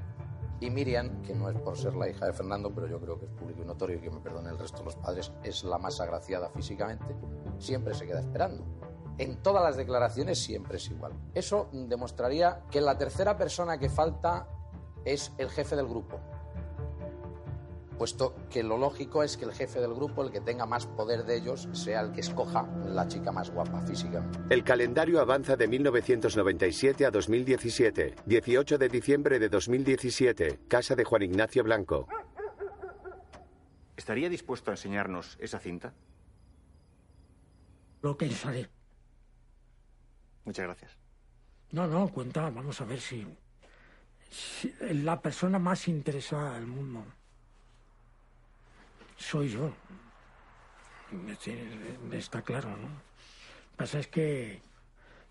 y 0.59 0.69
Miriam, 0.69 1.21
que 1.21 1.33
no 1.33 1.49
es 1.49 1.57
por 1.59 1.77
ser 1.77 1.93
la 1.95 2.09
hija 2.09 2.25
de 2.25 2.33
Fernando, 2.33 2.73
pero 2.73 2.87
yo 2.87 2.99
creo 2.99 3.19
que 3.19 3.25
es 3.25 3.31
público 3.31 3.61
y 3.61 3.65
notorio 3.65 3.97
y 3.97 4.01
que 4.01 4.09
me 4.09 4.19
perdone 4.19 4.49
el 4.49 4.57
resto 4.57 4.79
de 4.79 4.85
los 4.85 4.95
padres, 4.95 5.31
es 5.43 5.63
la 5.63 5.77
más 5.77 5.99
agraciada 5.99 6.49
físicamente, 6.49 7.15
siempre 7.59 7.93
se 7.93 8.07
queda 8.07 8.19
esperando. 8.19 8.63
En 9.19 9.37
todas 9.41 9.63
las 9.63 9.77
declaraciones 9.77 10.39
siempre 10.39 10.77
es 10.77 10.89
igual. 10.89 11.13
Eso 11.33 11.69
demostraría 11.71 12.63
que 12.69 12.81
la 12.81 12.97
tercera 12.97 13.37
persona 13.37 13.79
que 13.79 13.89
falta 13.89 14.47
es 15.05 15.31
el 15.37 15.49
jefe 15.49 15.75
del 15.75 15.87
grupo, 15.87 16.19
puesto 17.97 18.35
que 18.49 18.63
lo 18.63 18.77
lógico 18.77 19.23
es 19.23 19.37
que 19.37 19.45
el 19.45 19.53
jefe 19.53 19.81
del 19.81 19.93
grupo, 19.93 20.23
el 20.23 20.31
que 20.31 20.39
tenga 20.39 20.65
más 20.65 20.85
poder 20.85 21.25
de 21.25 21.37
ellos, 21.37 21.67
sea 21.73 22.01
el 22.01 22.11
que 22.11 22.21
escoja 22.21 22.67
la 22.85 23.07
chica 23.07 23.31
más 23.31 23.49
guapa 23.49 23.81
físicamente. 23.81 24.39
El 24.49 24.63
calendario 24.63 25.19
avanza 25.19 25.55
de 25.55 25.67
1997 25.67 27.05
a 27.05 27.11
2017. 27.11 28.15
18 28.25 28.77
de 28.77 28.89
diciembre 28.89 29.39
de 29.39 29.49
2017, 29.49 30.59
casa 30.67 30.95
de 30.95 31.03
Juan 31.03 31.23
Ignacio 31.23 31.63
Blanco. 31.63 32.07
¿Estaría 33.95 34.29
dispuesto 34.29 34.71
a 34.71 34.75
enseñarnos 34.75 35.37
esa 35.39 35.59
cinta? 35.59 35.93
Lo 38.01 38.15
pensaré. 38.15 38.69
Muchas 40.45 40.65
gracias. 40.65 40.97
No, 41.71 41.87
no, 41.87 42.07
cuenta, 42.09 42.49
vamos 42.49 42.79
a 42.79 42.85
ver 42.85 43.01
si, 43.01 43.27
si 44.29 44.73
la 44.93 45.19
persona 45.21 45.59
más 45.59 45.87
interesada 45.87 46.53
del 46.53 46.67
mundo 46.67 47.03
soy 49.17 49.49
yo. 49.49 49.73
Está 52.11 52.41
claro, 52.41 52.69
¿no? 52.77 52.87
Lo 52.87 52.87
que 52.87 53.77
pasa 53.77 53.99
es 53.99 54.07
que 54.07 54.61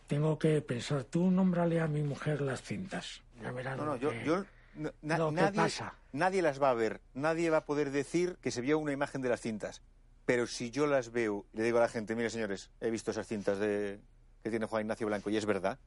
tengo 0.07 0.39
que 0.39 0.61
pensar, 0.63 1.05
tú 1.05 1.31
nómbrale 1.31 1.81
a 1.81 1.87
mi 1.89 2.03
mujer 2.03 2.41
las 2.41 2.63
cintas. 2.63 3.23
Ya 3.43 3.51
No, 3.77 3.85
no, 3.85 3.97
yo, 3.97 4.11
que- 4.11 4.25
yo- 4.25 4.45
no- 4.75 4.93
na- 5.03 5.19
lo 5.19 5.29
que 5.31 5.35
nadie, 5.37 5.57
pasa. 5.61 5.95
nadie 6.13 6.43
las 6.43 6.63
va 6.63 6.71
a 6.71 6.75
ver, 6.75 7.01
nadie 7.15 7.51
va 7.51 7.59
a 7.59 7.65
poder 7.67 7.91
decir 7.91 8.37
que 8.41 8.51
se 8.51 8.61
vio 8.61 8.79
una 8.79 8.93
imagen 8.93 9.21
de 9.21 9.29
las 9.29 9.41
cintas. 9.41 9.83
Pero 10.25 10.47
si 10.47 10.71
yo 10.71 10.87
las 10.87 11.13
veo, 11.13 11.45
le 11.53 11.63
digo 11.63 11.79
a 11.79 11.83
la 11.83 11.89
gente, 11.89 12.17
mire 12.17 12.31
señores, 12.31 12.71
he 12.81 12.91
visto 12.91 13.11
esas 13.11 13.27
cintas 13.27 13.59
de, 13.59 14.01
que 14.43 14.51
tiene 14.51 14.67
Juan 14.67 14.83
Ignacio 14.83 15.07
Blanco 15.07 15.31
y 15.31 15.37
es 15.37 15.47
verdad, 15.47 15.79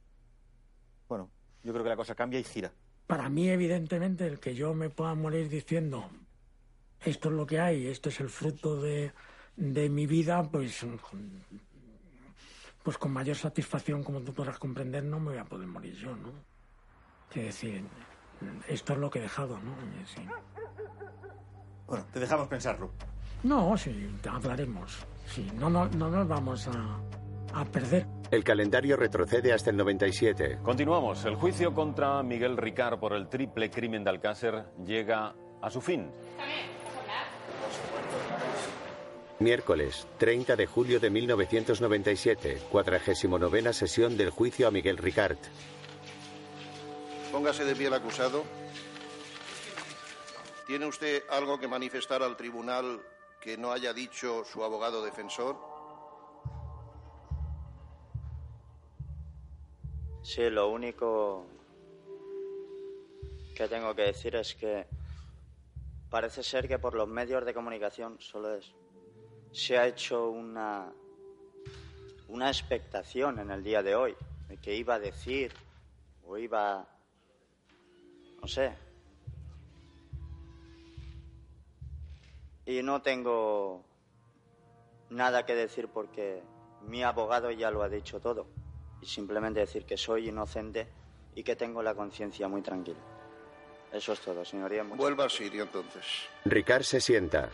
bueno, 1.08 1.30
yo 1.62 1.72
creo 1.72 1.82
que 1.82 1.90
la 1.90 1.96
cosa 1.96 2.14
cambia 2.14 2.38
y 2.40 2.44
gira. 2.44 2.72
Para 3.06 3.28
mí, 3.28 3.48
evidentemente, 3.50 4.26
el 4.26 4.38
que 4.38 4.54
yo 4.54 4.72
me 4.74 4.88
pueda 4.88 5.14
morir 5.14 5.48
diciendo 5.48 6.08
esto 7.04 7.28
es 7.28 7.34
lo 7.34 7.46
que 7.46 7.60
hay, 7.60 7.86
esto 7.86 8.08
es 8.08 8.20
el 8.20 8.28
fruto 8.28 8.80
de, 8.80 9.12
de 9.56 9.88
mi 9.88 10.06
vida, 10.06 10.42
pues, 10.42 10.86
pues 12.82 12.98
con 12.98 13.12
mayor 13.12 13.36
satisfacción, 13.36 14.02
como 14.02 14.20
tú 14.20 14.32
podrás 14.32 14.58
comprender, 14.58 15.04
no 15.04 15.20
me 15.20 15.30
voy 15.30 15.38
a 15.38 15.44
poder 15.44 15.66
morir 15.66 15.94
yo, 15.94 16.14
¿no? 16.16 16.32
Es 17.30 17.44
decir, 17.44 17.84
esto 18.68 18.92
es 18.94 18.98
lo 18.98 19.10
que 19.10 19.20
he 19.20 19.22
dejado, 19.22 19.58
¿no? 19.60 19.74
Sí. 20.06 20.22
Bueno, 21.86 22.04
te 22.12 22.20
dejamos 22.20 22.48
pensarlo. 22.48 22.90
No, 23.42 23.76
sí, 23.76 24.10
hablaremos. 24.28 25.06
Sí, 25.26 25.50
no, 25.54 25.70
no, 25.70 25.88
no 25.88 26.10
nos 26.10 26.28
vamos 26.28 26.68
a, 26.68 27.00
a 27.54 27.64
perder. 27.64 28.06
El 28.30 28.44
calendario 28.44 28.96
retrocede 28.96 29.52
hasta 29.52 29.70
el 29.70 29.76
97. 29.76 30.58
Continuamos. 30.62 31.24
El 31.24 31.36
juicio 31.36 31.72
contra 31.72 32.22
Miguel 32.22 32.56
Ricard 32.56 32.98
por 32.98 33.12
el 33.12 33.28
triple 33.28 33.70
crimen 33.70 34.04
de 34.04 34.10
Alcácer 34.10 34.66
llega 34.84 35.34
a 35.62 35.70
su 35.70 35.80
fin. 35.80 36.10
Miércoles, 39.40 40.06
30 40.18 40.54
de 40.54 40.66
julio 40.66 41.00
de 41.00 41.08
1997, 41.08 42.60
49 42.70 43.72
sesión 43.72 44.18
del 44.18 44.28
juicio 44.28 44.68
a 44.68 44.70
Miguel 44.70 44.98
Ricard. 44.98 45.38
Póngase 47.32 47.64
de 47.64 47.74
pie 47.74 47.86
el 47.86 47.94
acusado. 47.94 48.44
¿Tiene 50.66 50.84
usted 50.84 51.22
algo 51.30 51.58
que 51.58 51.66
manifestar 51.68 52.22
al 52.22 52.36
tribunal 52.36 53.00
que 53.40 53.56
no 53.56 53.72
haya 53.72 53.94
dicho 53.94 54.44
su 54.44 54.62
abogado 54.62 55.02
defensor? 55.02 55.56
Sí, 60.22 60.50
lo 60.50 60.68
único 60.68 61.46
que 63.56 63.66
tengo 63.68 63.94
que 63.94 64.02
decir 64.02 64.36
es 64.36 64.54
que 64.54 64.86
parece 66.10 66.42
ser 66.42 66.68
que 66.68 66.78
por 66.78 66.94
los 66.94 67.08
medios 67.08 67.46
de 67.46 67.54
comunicación 67.54 68.20
solo 68.20 68.56
es, 68.56 68.74
se 69.52 69.78
ha 69.78 69.86
hecho 69.86 70.30
una, 70.30 70.92
una 72.28 72.48
expectación 72.48 73.38
en 73.38 73.50
el 73.50 73.62
día 73.62 73.82
de 73.82 73.94
hoy 73.94 74.16
de 74.48 74.56
que 74.56 74.74
iba 74.74 74.94
a 74.94 74.98
decir 74.98 75.52
o 76.26 76.38
iba, 76.38 76.86
no 78.40 78.48
sé. 78.48 78.72
Y 82.66 82.82
no 82.82 83.02
tengo 83.02 83.84
nada 85.10 85.44
que 85.44 85.54
decir 85.54 85.88
porque 85.88 86.42
mi 86.82 87.02
abogado 87.02 87.50
ya 87.50 87.70
lo 87.70 87.82
ha 87.82 87.88
dicho 87.88 88.20
todo. 88.20 88.46
Y 89.02 89.06
simplemente 89.06 89.60
decir 89.60 89.84
que 89.84 89.96
soy 89.96 90.28
inocente 90.28 90.86
y 91.34 91.42
que 91.42 91.56
tengo 91.56 91.82
la 91.82 91.94
conciencia 91.94 92.48
muy 92.48 92.62
tranquila. 92.62 93.00
Eso 93.92 94.12
es 94.12 94.20
todo, 94.20 94.44
señoría. 94.44 94.84
Vuelva 94.84 95.24
al 95.24 95.30
sitio 95.30 95.64
entonces. 95.64 96.04
Ricard 96.44 96.84
se 96.84 97.00
sienta. 97.00 97.50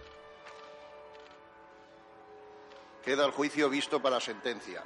Queda 3.07 3.25
el 3.25 3.31
juicio 3.31 3.71
visto 3.71 4.03
para 4.03 4.21
sentencia. 4.21 4.83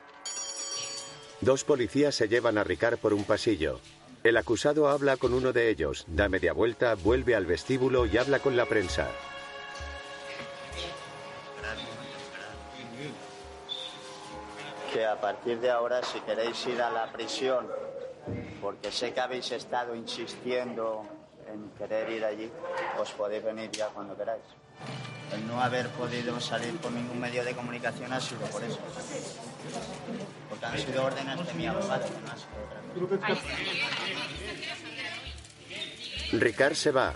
Dos 1.41 1.65
policías 1.65 2.15
se 2.15 2.29
llevan 2.29 2.59
a 2.59 2.65
Ricard 2.65 2.99
por 2.99 3.15
un 3.15 3.25
pasillo. 3.25 3.81
El 4.23 4.37
acusado 4.37 4.89
habla 4.89 5.17
con 5.17 5.33
uno 5.33 5.55
de 5.55 5.71
ellos, 5.71 6.05
da 6.07 6.29
media 6.29 6.53
vuelta, 6.53 6.95
vuelve 6.95 7.35
al 7.35 7.47
vestíbulo 7.47 8.05
y 8.05 8.19
habla 8.19 8.39
con 8.39 8.57
la 8.57 8.67
prensa. 8.67 9.09
que 14.93 15.07
a 15.07 15.21
partir 15.21 15.61
de 15.61 15.71
ahora, 15.71 16.03
si 16.03 16.21
queréis 16.21 16.67
ir 16.67 16.83
a 16.83 16.91
la 16.91 17.13
prisión, 17.13 17.69
porque 18.61 18.91
sé 18.91 19.13
que 19.13 19.21
habéis 19.21 19.53
estado 19.53 19.95
insistiendo 19.95 21.07
en 21.47 21.71
querer 21.79 22.11
ir 22.11 22.25
allí, 22.25 22.51
os 22.99 23.11
podéis 23.13 23.45
venir 23.45 23.71
ya 23.71 23.87
cuando 23.89 24.17
queráis. 24.17 24.43
El 25.35 25.47
no 25.47 25.61
haber 25.63 25.89
podido 25.91 26.41
salir 26.41 26.77
por 26.79 26.91
ningún 26.93 27.21
medio 27.21 27.45
de 27.45 27.55
comunicación 27.55 28.13
ha 28.13 28.21
sido 28.21 28.41
por 28.47 28.63
eso. 28.65 28.79
Porque 30.49 30.67
han 30.67 30.79
sido 30.79 31.05
órdenes 31.05 31.47
de 31.47 31.55
mi 31.55 31.67
abogado, 31.67 32.05
no 32.25 32.33
ha 32.33 32.37
sido 32.37 33.07
otra 33.17 33.29
cosa. 33.29 33.43
Ricard 36.33 36.75
se 36.75 36.91
va. 36.91 37.13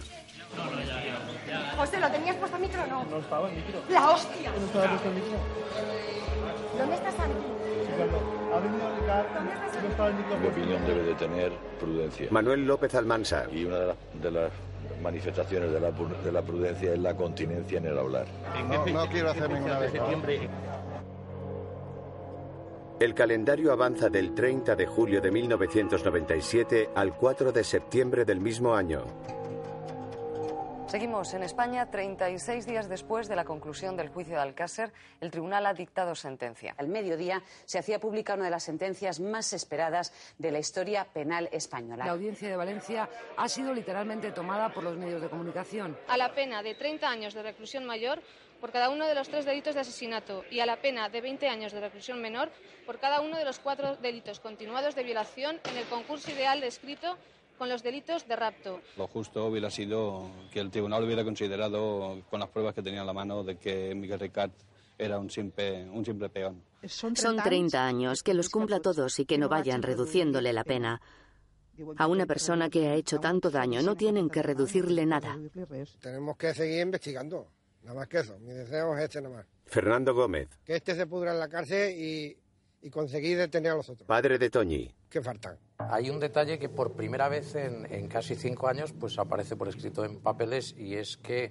José, 1.77 1.99
¿lo 2.01 2.11
tenías 2.11 2.37
puesto 2.37 2.57
el 2.57 2.63
micro 2.63 2.83
o 2.83 2.87
no? 2.87 3.05
No 3.05 3.19
estaba 3.19 3.49
el 3.49 3.57
micro. 3.57 3.83
¡La 3.91 4.11
hostia! 4.11 4.51
No 4.59 4.67
estaba 4.67 4.89
puesto 4.91 5.09
el 5.09 5.15
micro. 5.15 5.39
¿Dónde 6.79 6.95
está 6.97 7.11
Santi? 7.13 7.47
Ha 8.55 8.59
venido 8.59 8.97
Ricardo, 9.01 9.41
no 9.41 9.89
estaba 9.89 10.09
el 10.09 10.15
micro 10.15 10.39
Mi 10.39 10.47
opinión 10.49 10.87
debe 10.87 11.03
de 11.03 11.15
tener 11.15 11.53
prudencia. 11.81 12.29
Manuel 12.31 12.65
López 12.67 12.95
Almansa. 12.95 13.47
Y 13.53 13.65
una 13.65 13.79
de, 13.79 13.87
las- 13.89 13.97
de 14.23 14.31
las 14.31 14.51
manifestaciones 15.03 15.73
de 15.73 15.81
la, 15.81 15.91
de 15.91 16.33
la 16.33 16.43
prudencia 16.43 16.93
es 16.93 16.99
la 16.99 17.17
continencia 17.17 17.79
en 17.79 17.87
el 17.87 17.99
hablar. 17.99 18.27
No, 18.69 18.87
no 18.87 19.07
quiero 19.09 19.31
hacer 19.31 19.51
ninguna 19.51 19.79
vez. 19.79 19.93
El 23.01 23.13
calendario 23.13 23.73
avanza 23.73 24.09
del 24.09 24.35
30 24.35 24.77
de 24.77 24.87
julio 24.87 25.21
de 25.21 25.31
1997 25.31 26.91
al 26.95 27.17
4 27.17 27.53
de 27.53 27.65
septiembre 27.65 28.25
del 28.25 28.41
mismo 28.41 28.75
año. 28.75 29.05
Seguimos 30.95 31.35
en 31.35 31.43
España. 31.43 31.91
36 31.91 32.67
días 32.67 32.89
después 32.89 33.27
de 33.27 33.35
la 33.35 33.45
conclusión 33.45 33.97
del 33.97 34.11
juicio 34.11 34.37
de 34.37 34.43
Alcácer, 34.43 34.93
el 35.21 35.33
tribunal 35.33 35.67
ha 35.67 35.75
dictado 35.75 36.15
sentencia. 36.15 36.73
Al 36.79 36.87
mediodía 36.87 37.43
se 37.65 37.81
hacía 37.81 37.99
pública 37.99 38.35
una 38.35 38.45
de 38.45 38.53
las 38.53 38.63
sentencias 38.63 39.19
más 39.19 39.53
esperadas 39.53 40.13
de 40.39 40.53
la 40.53 40.61
historia 40.61 41.05
penal 41.05 41.49
española. 41.51 42.05
La 42.05 42.13
audiencia 42.13 42.49
de 42.49 42.55
Valencia 42.55 43.11
ha 43.37 43.49
sido 43.49 43.75
literalmente 43.75 44.31
tomada 44.31 44.73
por 44.73 44.85
los 44.85 44.97
medios 44.97 45.21
de 45.21 45.29
comunicación. 45.29 45.99
a 46.07 46.17
la 46.17 46.33
pena 46.33 46.63
de 46.63 46.77
30 46.77 47.11
años 47.11 47.35
de 47.35 47.43
reclusión 47.43 47.85
mayor 47.85 48.23
por 48.61 48.71
cada 48.71 48.89
uno 48.89 49.09
de 49.09 49.17
los 49.17 49.29
tres 49.29 49.45
delitos 49.45 49.75
de 49.75 49.81
asesinato 49.81 50.45
y 50.49 50.61
a 50.61 50.67
la 50.67 50.77
pena 50.77 51.09
de 51.09 51.21
20 51.21 51.49
años 51.49 51.73
de 51.73 51.81
reclusión 51.81 52.23
menor 52.23 52.53
por 52.87 53.01
cada 53.01 53.21
uno 53.21 53.37
de 53.37 53.45
los 53.45 53.59
cuatro 53.59 53.97
delitos 53.97 54.39
continuados 54.39 54.95
de 54.95 55.03
violación 55.03 55.61
en 55.69 55.77
el 55.77 55.87
concurso 55.87 56.31
ideal 56.31 56.61
descrito 56.61 57.19
con 57.59 57.69
los 57.69 57.83
delitos 57.83 58.27
de 58.27 58.37
rapto. 58.37 58.81
Lo 58.97 59.07
justo 59.07 59.47
hubiera 59.47 59.71
sido 59.71 60.31
que 60.53 60.61
el 60.61 60.71
tribunal 60.71 61.05
hubiera 61.05 61.25
considerado, 61.25 62.23
con 62.31 62.41
las 62.41 62.49
pruebas 62.49 62.75
que 62.75 62.83
tenía 62.83 63.01
en 63.01 63.07
la 63.07 63.13
mano, 63.13 63.43
de 63.43 63.57
que 63.57 63.95
Miguel 63.95 64.21
Ricard 64.21 64.53
era 64.99 65.19
un 65.19 65.31
simple, 65.31 65.85
un 65.91 66.05
simple 66.05 66.29
peón. 66.29 66.63
Son 66.87 67.15
30 67.15 67.85
años, 67.85 68.23
que 68.23 68.35
los 68.35 68.49
cumpla 68.49 68.81
todos 68.81 69.19
y 69.19 69.25
que 69.25 69.39
no 69.39 69.49
vayan 69.49 69.83
reduciéndole 69.83 70.53
la 70.53 70.65
pena. 70.65 71.01
A 71.97 72.07
una 72.07 72.27
persona 72.27 72.71
que 72.71 72.89
ha 72.89 72.95
hecho 72.95 73.19
tanto 73.19 73.51
daño 73.51 73.83
no 73.83 73.97
tienen 73.97 74.31
que 74.31 74.43
reducirle 74.43 75.07
nada. 75.07 75.37
Tenemos 76.01 76.37
que 76.37 76.55
seguir 76.55 76.83
investigando, 76.83 77.49
nada 77.83 77.99
más 77.99 78.09
que 78.09 78.19
eso. 78.19 78.39
Mi 78.39 78.53
deseo 78.53 78.97
es 78.97 79.05
este 79.05 79.21
nada 79.21 79.37
más. 79.37 79.47
Fernando 79.67 80.15
Gómez, 80.15 80.49
Que 80.65 80.77
este 80.77 80.95
se 80.95 81.07
pudra 81.07 81.33
en 81.33 81.41
la 81.41 81.49
cárcel 81.49 81.99
y, 81.99 82.37
y 82.85 82.91
conseguir 82.91 83.39
detener 83.39 83.73
a 83.73 83.77
los 83.77 83.89
otros. 83.89 84.07
padre 84.07 84.39
de 84.39 84.51
Toñi. 84.51 84.95
¿Qué 85.09 85.23
faltan? 85.23 85.59
Hay 85.79 86.11
un 86.11 86.21
detalle 86.21 86.59
que 86.59 86.69
por 86.69 86.93
primera 86.93 87.29
vez 87.31 87.55
en, 87.55 87.91
en 87.91 88.09
casi 88.09 88.35
cinco 88.35 88.69
años 88.69 88.93
pues 88.93 89.19
aparece 89.19 89.57
por 89.57 89.69
escrito 89.69 90.05
en 90.05 90.21
papeles 90.21 90.75
y 90.77 90.95
es 90.97 91.17
que 91.17 91.51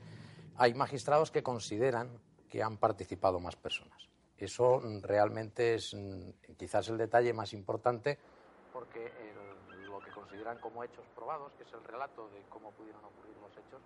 hay 0.57 0.75
magistrados 0.75 1.31
que 1.31 1.41
consideran 1.41 2.07
que 2.47 2.61
han 2.61 2.77
participado 2.77 3.39
más 3.39 3.55
personas. 3.55 3.97
Eso 4.37 4.79
realmente 5.01 5.73
es 5.73 5.95
mm, 5.95 6.53
quizás 6.55 6.87
el 6.89 6.97
detalle 6.99 7.33
más 7.33 7.51
importante 7.53 8.19
porque 8.71 9.05
el- 9.07 9.85
lo 9.89 9.99
que 10.01 10.11
consideran 10.11 10.59
como 10.59 10.83
hechos 10.83 11.05
probados, 11.15 11.51
que 11.57 11.63
es 11.63 11.73
el 11.73 11.83
relato 11.83 12.29
de 12.29 12.41
cómo 12.49 12.71
pudieron 12.73 13.03
ocurrir 13.05 13.35
los 13.41 13.51
hechos, 13.53 13.81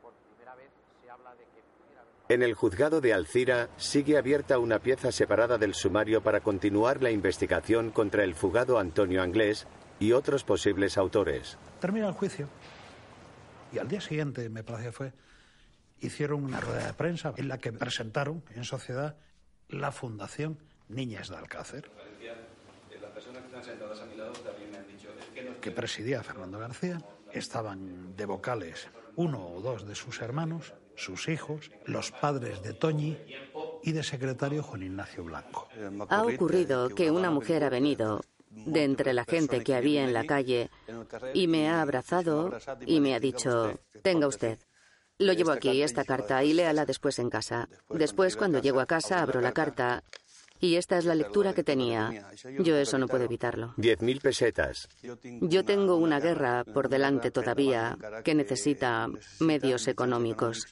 por 0.00 0.12
primera 0.32 0.54
vez 0.54 0.70
se 1.02 1.10
habla 1.10 1.32
de 1.34 1.44
que 1.44 1.60
En 2.30 2.44
el 2.44 2.54
juzgado 2.54 3.00
de 3.00 3.12
Alcira 3.12 3.70
sigue 3.76 4.16
abierta 4.16 4.60
una 4.60 4.78
pieza 4.78 5.10
separada 5.10 5.58
del 5.58 5.74
sumario 5.74 6.22
para 6.22 6.38
continuar 6.38 7.02
la 7.02 7.10
investigación 7.10 7.90
contra 7.90 8.22
el 8.22 8.36
fugado 8.36 8.78
Antonio 8.78 9.20
Anglés 9.20 9.66
y 9.98 10.12
otros 10.12 10.44
posibles 10.44 10.96
autores. 10.96 11.58
Termina 11.80 12.06
el 12.06 12.12
juicio. 12.12 12.48
Y 13.72 13.78
al 13.78 13.88
día 13.88 14.00
siguiente, 14.00 14.48
me 14.48 14.62
parece 14.62 14.92
fue, 14.92 15.12
hicieron 15.98 16.44
una 16.44 16.60
rueda 16.60 16.86
de 16.86 16.92
prensa 16.92 17.34
en 17.36 17.48
la 17.48 17.58
que 17.58 17.72
presentaron 17.72 18.44
en 18.54 18.62
sociedad 18.62 19.16
la 19.68 19.90
Fundación 19.90 20.56
Niñas 20.88 21.30
de 21.30 21.36
Alcácer, 21.36 21.90
que 25.60 25.70
presidía 25.72 26.22
Fernando 26.22 26.60
García. 26.60 27.02
Estaban 27.32 28.14
de 28.14 28.24
vocales 28.24 28.88
uno 29.16 29.48
o 29.48 29.60
dos 29.60 29.84
de 29.84 29.96
sus 29.96 30.20
hermanos, 30.22 30.72
sus 31.00 31.28
hijos, 31.28 31.70
los 31.86 32.10
padres 32.12 32.62
de 32.62 32.74
Toñi 32.74 33.16
y 33.82 33.92
de 33.92 34.02
secretario 34.02 34.62
Juan 34.62 34.82
Ignacio 34.82 35.24
Blanco. 35.24 35.68
Ha 36.08 36.22
ocurrido 36.22 36.88
que 36.90 37.10
una 37.10 37.30
mujer 37.30 37.64
ha 37.64 37.70
venido 37.70 38.20
de 38.50 38.84
entre 38.84 39.14
la 39.14 39.24
gente 39.24 39.62
que 39.62 39.74
había 39.74 40.04
en 40.04 40.12
la 40.12 40.24
calle 40.24 40.70
y 41.34 41.46
me 41.46 41.68
ha 41.68 41.80
abrazado 41.80 42.52
y 42.84 43.00
me 43.00 43.14
ha 43.14 43.20
dicho, 43.20 43.80
tenga 44.02 44.26
usted. 44.26 44.58
Lo 45.18 45.32
llevo 45.34 45.52
aquí, 45.52 45.82
esta 45.82 46.04
carta, 46.04 46.42
y 46.42 46.54
léala 46.54 46.86
después 46.86 47.18
en 47.18 47.28
casa. 47.28 47.68
Después, 47.90 48.36
cuando 48.36 48.58
llego 48.58 48.80
a 48.80 48.86
casa, 48.86 49.20
abro 49.20 49.42
la 49.42 49.52
carta 49.52 50.02
y 50.60 50.76
esta 50.76 50.98
es 50.98 51.04
la 51.04 51.14
lectura 51.14 51.52
que 51.52 51.64
tenía. 51.64 52.30
Yo 52.58 52.76
eso 52.76 52.98
no 52.98 53.08
puedo 53.08 53.24
evitarlo. 53.24 53.74
10.000 53.76 54.20
pesetas. 54.20 54.88
Yo 55.40 55.64
tengo 55.64 55.96
una 55.96 56.20
guerra 56.20 56.64
por 56.64 56.88
delante 56.88 57.30
todavía 57.30 57.96
que 58.24 58.34
necesita 58.34 59.08
medios 59.40 59.88
económicos. 59.88 60.66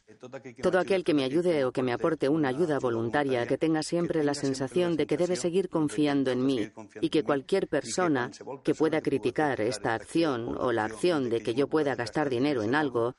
Todo 0.63 0.79
aquel 0.79 1.05
que 1.05 1.15
me 1.15 1.25
ayude 1.25 1.65
o 1.65 1.73
que 1.73 1.83
me 1.83 1.93
aporte 1.93 2.29
una 2.29 2.49
ayuda 2.49 2.79
voluntaria, 2.79 3.47
que 3.47 3.59
tenga 3.59 3.83
siempre 3.83 4.25
la 4.25 4.35
sensación 4.35 4.97
de 4.97 5.07
que 5.07 5.17
debe 5.17 5.37
seguir 5.37 5.69
confiando 5.69 6.31
en 6.31 6.45
mí 6.45 6.71
y 7.01 7.09
que 7.09 7.23
cualquier 7.23 7.69
persona 7.69 8.31
que 8.65 8.75
pueda 8.75 9.01
criticar 9.01 9.61
esta 9.61 9.95
acción 9.95 10.57
o 10.59 10.73
la 10.73 10.85
acción 10.85 11.31
de 11.31 11.41
que 11.41 11.55
yo 11.55 11.69
pueda 11.69 11.95
gastar 11.95 12.29
dinero 12.29 12.63
en 12.63 12.75
algo, 12.75 13.17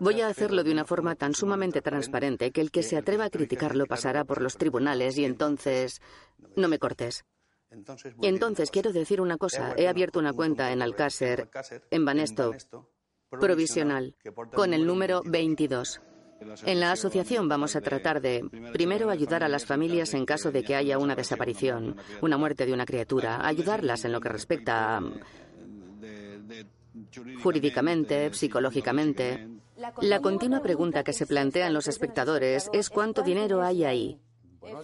Voy 0.00 0.20
a 0.20 0.28
hacerlo 0.28 0.64
de 0.64 0.72
una 0.72 0.84
forma 0.84 1.14
tan 1.14 1.34
sumamente 1.34 1.82
transparente 1.82 2.50
que 2.50 2.60
el 2.60 2.70
que 2.70 2.82
se 2.82 2.96
atreva 2.96 3.24
a 3.24 3.30
criticarlo 3.30 3.86
pasará 3.86 4.24
por 4.24 4.40
los 4.42 4.56
tribunales 4.56 5.18
y 5.18 5.24
entonces... 5.24 6.00
No 6.56 6.68
me 6.68 6.78
cortes. 6.78 7.24
Y 8.20 8.26
entonces 8.26 8.70
quiero 8.70 8.92
decir 8.92 9.20
una 9.20 9.36
cosa. 9.36 9.74
He 9.76 9.88
abierto 9.88 10.18
una 10.18 10.32
cuenta 10.32 10.72
en 10.72 10.82
Alcácer, 10.82 11.48
en 11.90 12.04
Banesto, 12.04 12.54
provisional, 13.30 14.14
con 14.52 14.74
el 14.74 14.86
número 14.86 15.22
22. 15.24 16.00
En 16.66 16.80
la 16.80 16.92
asociación 16.92 17.48
vamos 17.48 17.74
a 17.74 17.80
tratar 17.80 18.20
de, 18.20 18.44
primero, 18.72 19.10
ayudar 19.10 19.42
a 19.44 19.48
las 19.48 19.64
familias 19.64 20.14
en 20.14 20.26
caso 20.26 20.52
de 20.52 20.62
que 20.62 20.74
haya 20.74 20.98
una 20.98 21.16
desaparición, 21.16 21.96
una 22.20 22.36
muerte 22.36 22.66
de 22.66 22.72
una 22.72 22.84
criatura, 22.84 23.46
ayudarlas 23.46 24.04
en 24.04 24.12
lo 24.12 24.20
que 24.20 24.28
respecta 24.28 25.00
jurídicamente, 27.42 28.32
psicológicamente. 28.32 29.48
La 29.76 30.20
continua 30.20 30.60
pregunta 30.60 31.02
que 31.02 31.12
se 31.12 31.26
plantean 31.26 31.74
los 31.74 31.88
espectadores 31.88 32.70
es 32.72 32.90
cuánto 32.90 33.22
dinero 33.22 33.62
hay 33.62 33.84
ahí. 33.84 34.20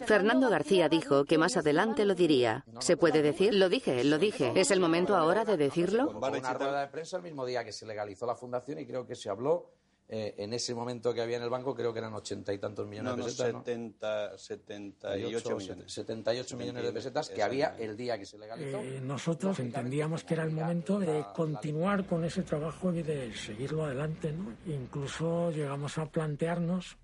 Fernando 0.04 0.50
García 0.50 0.88
dijo 0.88 1.24
que 1.24 1.38
más 1.38 1.56
adelante 1.56 2.04
lo 2.04 2.14
diría. 2.14 2.64
¿Se 2.80 2.96
puede 2.96 3.22
decir? 3.22 3.54
Lo 3.54 3.68
dije, 3.68 4.04
lo 4.04 4.18
dije. 4.18 4.52
¿Es 4.54 4.70
el 4.70 4.80
momento 4.80 5.16
ahora 5.16 5.44
de 5.44 5.56
decirlo? 5.56 6.10
Hubo 6.10 6.26
una 6.26 6.52
rueda 6.52 6.80
de 6.82 6.88
prensa 6.88 7.16
el 7.16 7.22
mismo 7.22 7.46
día 7.46 7.64
que 7.64 7.72
se 7.72 7.86
legalizó 7.86 8.26
la 8.26 8.34
fundación 8.34 8.78
y 8.78 8.86
creo 8.86 9.06
que 9.06 9.14
se 9.14 9.30
habló 9.30 9.70
eh, 10.12 10.34
en 10.38 10.52
ese 10.52 10.74
momento 10.74 11.14
que 11.14 11.20
había 11.22 11.36
en 11.36 11.44
el 11.44 11.50
banco, 11.50 11.72
creo 11.72 11.92
que 11.92 12.00
eran 12.00 12.12
ochenta 12.14 12.52
y 12.52 12.58
tantos 12.58 12.84
millones 12.88 13.12
No, 13.12 13.16
no, 13.16 13.24
de 13.24 13.30
pesetas. 13.30 13.52
¿no? 13.52 13.60
70, 13.60 14.38
78 14.38 15.56
millones. 15.56 15.92
78 15.92 16.56
millones 16.56 16.82
de 16.82 16.92
pesetas 16.92 17.28
que 17.30 17.42
había 17.44 17.76
el 17.78 17.96
día 17.96 18.18
que 18.18 18.26
se 18.26 18.36
legalizó. 18.36 18.78
Eh, 18.78 19.00
nosotros 19.02 19.58
entendíamos 19.60 20.24
que 20.24 20.34
era 20.34 20.42
el 20.42 20.50
momento 20.50 20.98
de 20.98 21.24
continuar 21.34 22.06
con 22.06 22.24
ese 22.24 22.42
trabajo 22.42 22.92
y 22.92 23.02
de 23.04 23.32
seguirlo 23.34 23.84
adelante, 23.84 24.32
¿no? 24.32 24.52
Incluso 24.66 25.50
llegamos 25.52 25.96
a 25.98 26.06
plantearnos 26.06 26.96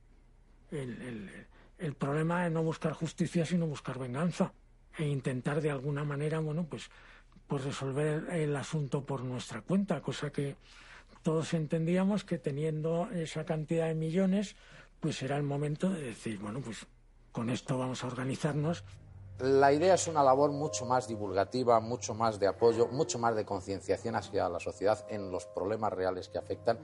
el, 0.72 1.00
el- 1.02 1.46
el 1.78 1.94
problema 1.94 2.42
de 2.44 2.50
no 2.50 2.62
buscar 2.62 2.94
justicia, 2.94 3.44
sino 3.44 3.66
buscar 3.66 3.98
venganza 3.98 4.52
e 4.98 5.04
intentar 5.06 5.60
de 5.60 5.70
alguna 5.70 6.04
manera, 6.04 6.40
bueno, 6.40 6.66
pues 6.68 6.88
pues 7.46 7.62
resolver 7.64 8.24
el 8.32 8.56
asunto 8.56 9.04
por 9.04 9.22
nuestra 9.22 9.60
cuenta, 9.60 10.00
cosa 10.00 10.30
que 10.32 10.56
todos 11.26 11.54
entendíamos 11.54 12.22
que 12.22 12.38
teniendo 12.38 13.10
esa 13.10 13.44
cantidad 13.44 13.88
de 13.88 13.96
millones, 13.96 14.54
pues 15.00 15.20
era 15.24 15.36
el 15.36 15.42
momento 15.42 15.90
de 15.90 16.00
decir, 16.00 16.38
bueno, 16.38 16.60
pues 16.60 16.86
con 17.32 17.50
esto 17.50 17.76
vamos 17.76 18.04
a 18.04 18.06
organizarnos. 18.06 18.84
La 19.40 19.72
idea 19.72 19.94
es 19.94 20.06
una 20.06 20.22
labor 20.22 20.52
mucho 20.52 20.86
más 20.86 21.08
divulgativa, 21.08 21.80
mucho 21.80 22.14
más 22.14 22.38
de 22.38 22.46
apoyo, 22.46 22.86
mucho 22.86 23.18
más 23.18 23.34
de 23.34 23.44
concienciación 23.44 24.14
hacia 24.14 24.48
la 24.48 24.60
sociedad 24.60 25.04
en 25.10 25.32
los 25.32 25.46
problemas 25.46 25.92
reales 25.92 26.28
que 26.28 26.38
afectan 26.38 26.78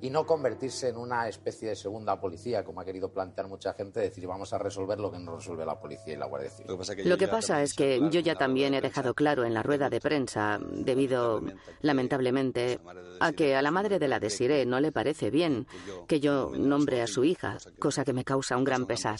y 0.00 0.10
no 0.10 0.24
convertirse 0.24 0.88
en 0.88 0.96
una 0.96 1.28
especie 1.28 1.70
de 1.70 1.76
segunda 1.76 2.20
policía, 2.20 2.64
como 2.64 2.80
ha 2.80 2.84
querido 2.84 3.10
plantear 3.10 3.48
mucha 3.48 3.74
gente, 3.74 4.00
decir 4.00 4.26
vamos 4.26 4.52
a 4.52 4.58
resolver 4.58 4.98
lo 4.98 5.10
que 5.10 5.18
no 5.18 5.36
resuelve 5.36 5.64
la 5.64 5.78
policía 5.78 6.14
y 6.14 6.16
la 6.16 6.26
Guardia 6.26 6.50
Civil. 6.50 7.08
Lo 7.08 7.18
que 7.18 7.28
pasa 7.28 7.62
es 7.62 7.74
que 7.74 8.00
yo 8.10 8.20
ya 8.20 8.36
también 8.36 8.74
he 8.74 8.80
dejado 8.80 9.14
claro 9.14 9.44
en 9.44 9.54
la 9.54 9.62
rueda 9.62 9.90
de 9.90 10.00
prensa, 10.00 10.58
debido, 10.60 11.42
lamentablemente, 11.80 12.80
a 13.20 13.32
que 13.32 13.56
a 13.56 13.62
la 13.62 13.70
madre 13.70 13.98
de 13.98 14.08
la 14.08 14.20
Desiree 14.20 14.66
no 14.66 14.80
le 14.80 14.92
parece 14.92 15.30
bien 15.30 15.66
que 16.06 16.20
yo 16.20 16.52
nombre 16.56 17.02
a 17.02 17.06
su 17.06 17.24
hija, 17.24 17.58
cosa 17.78 18.04
que 18.04 18.12
me 18.12 18.24
causa 18.24 18.56
un 18.56 18.64
gran 18.64 18.86
pesar. 18.86 19.18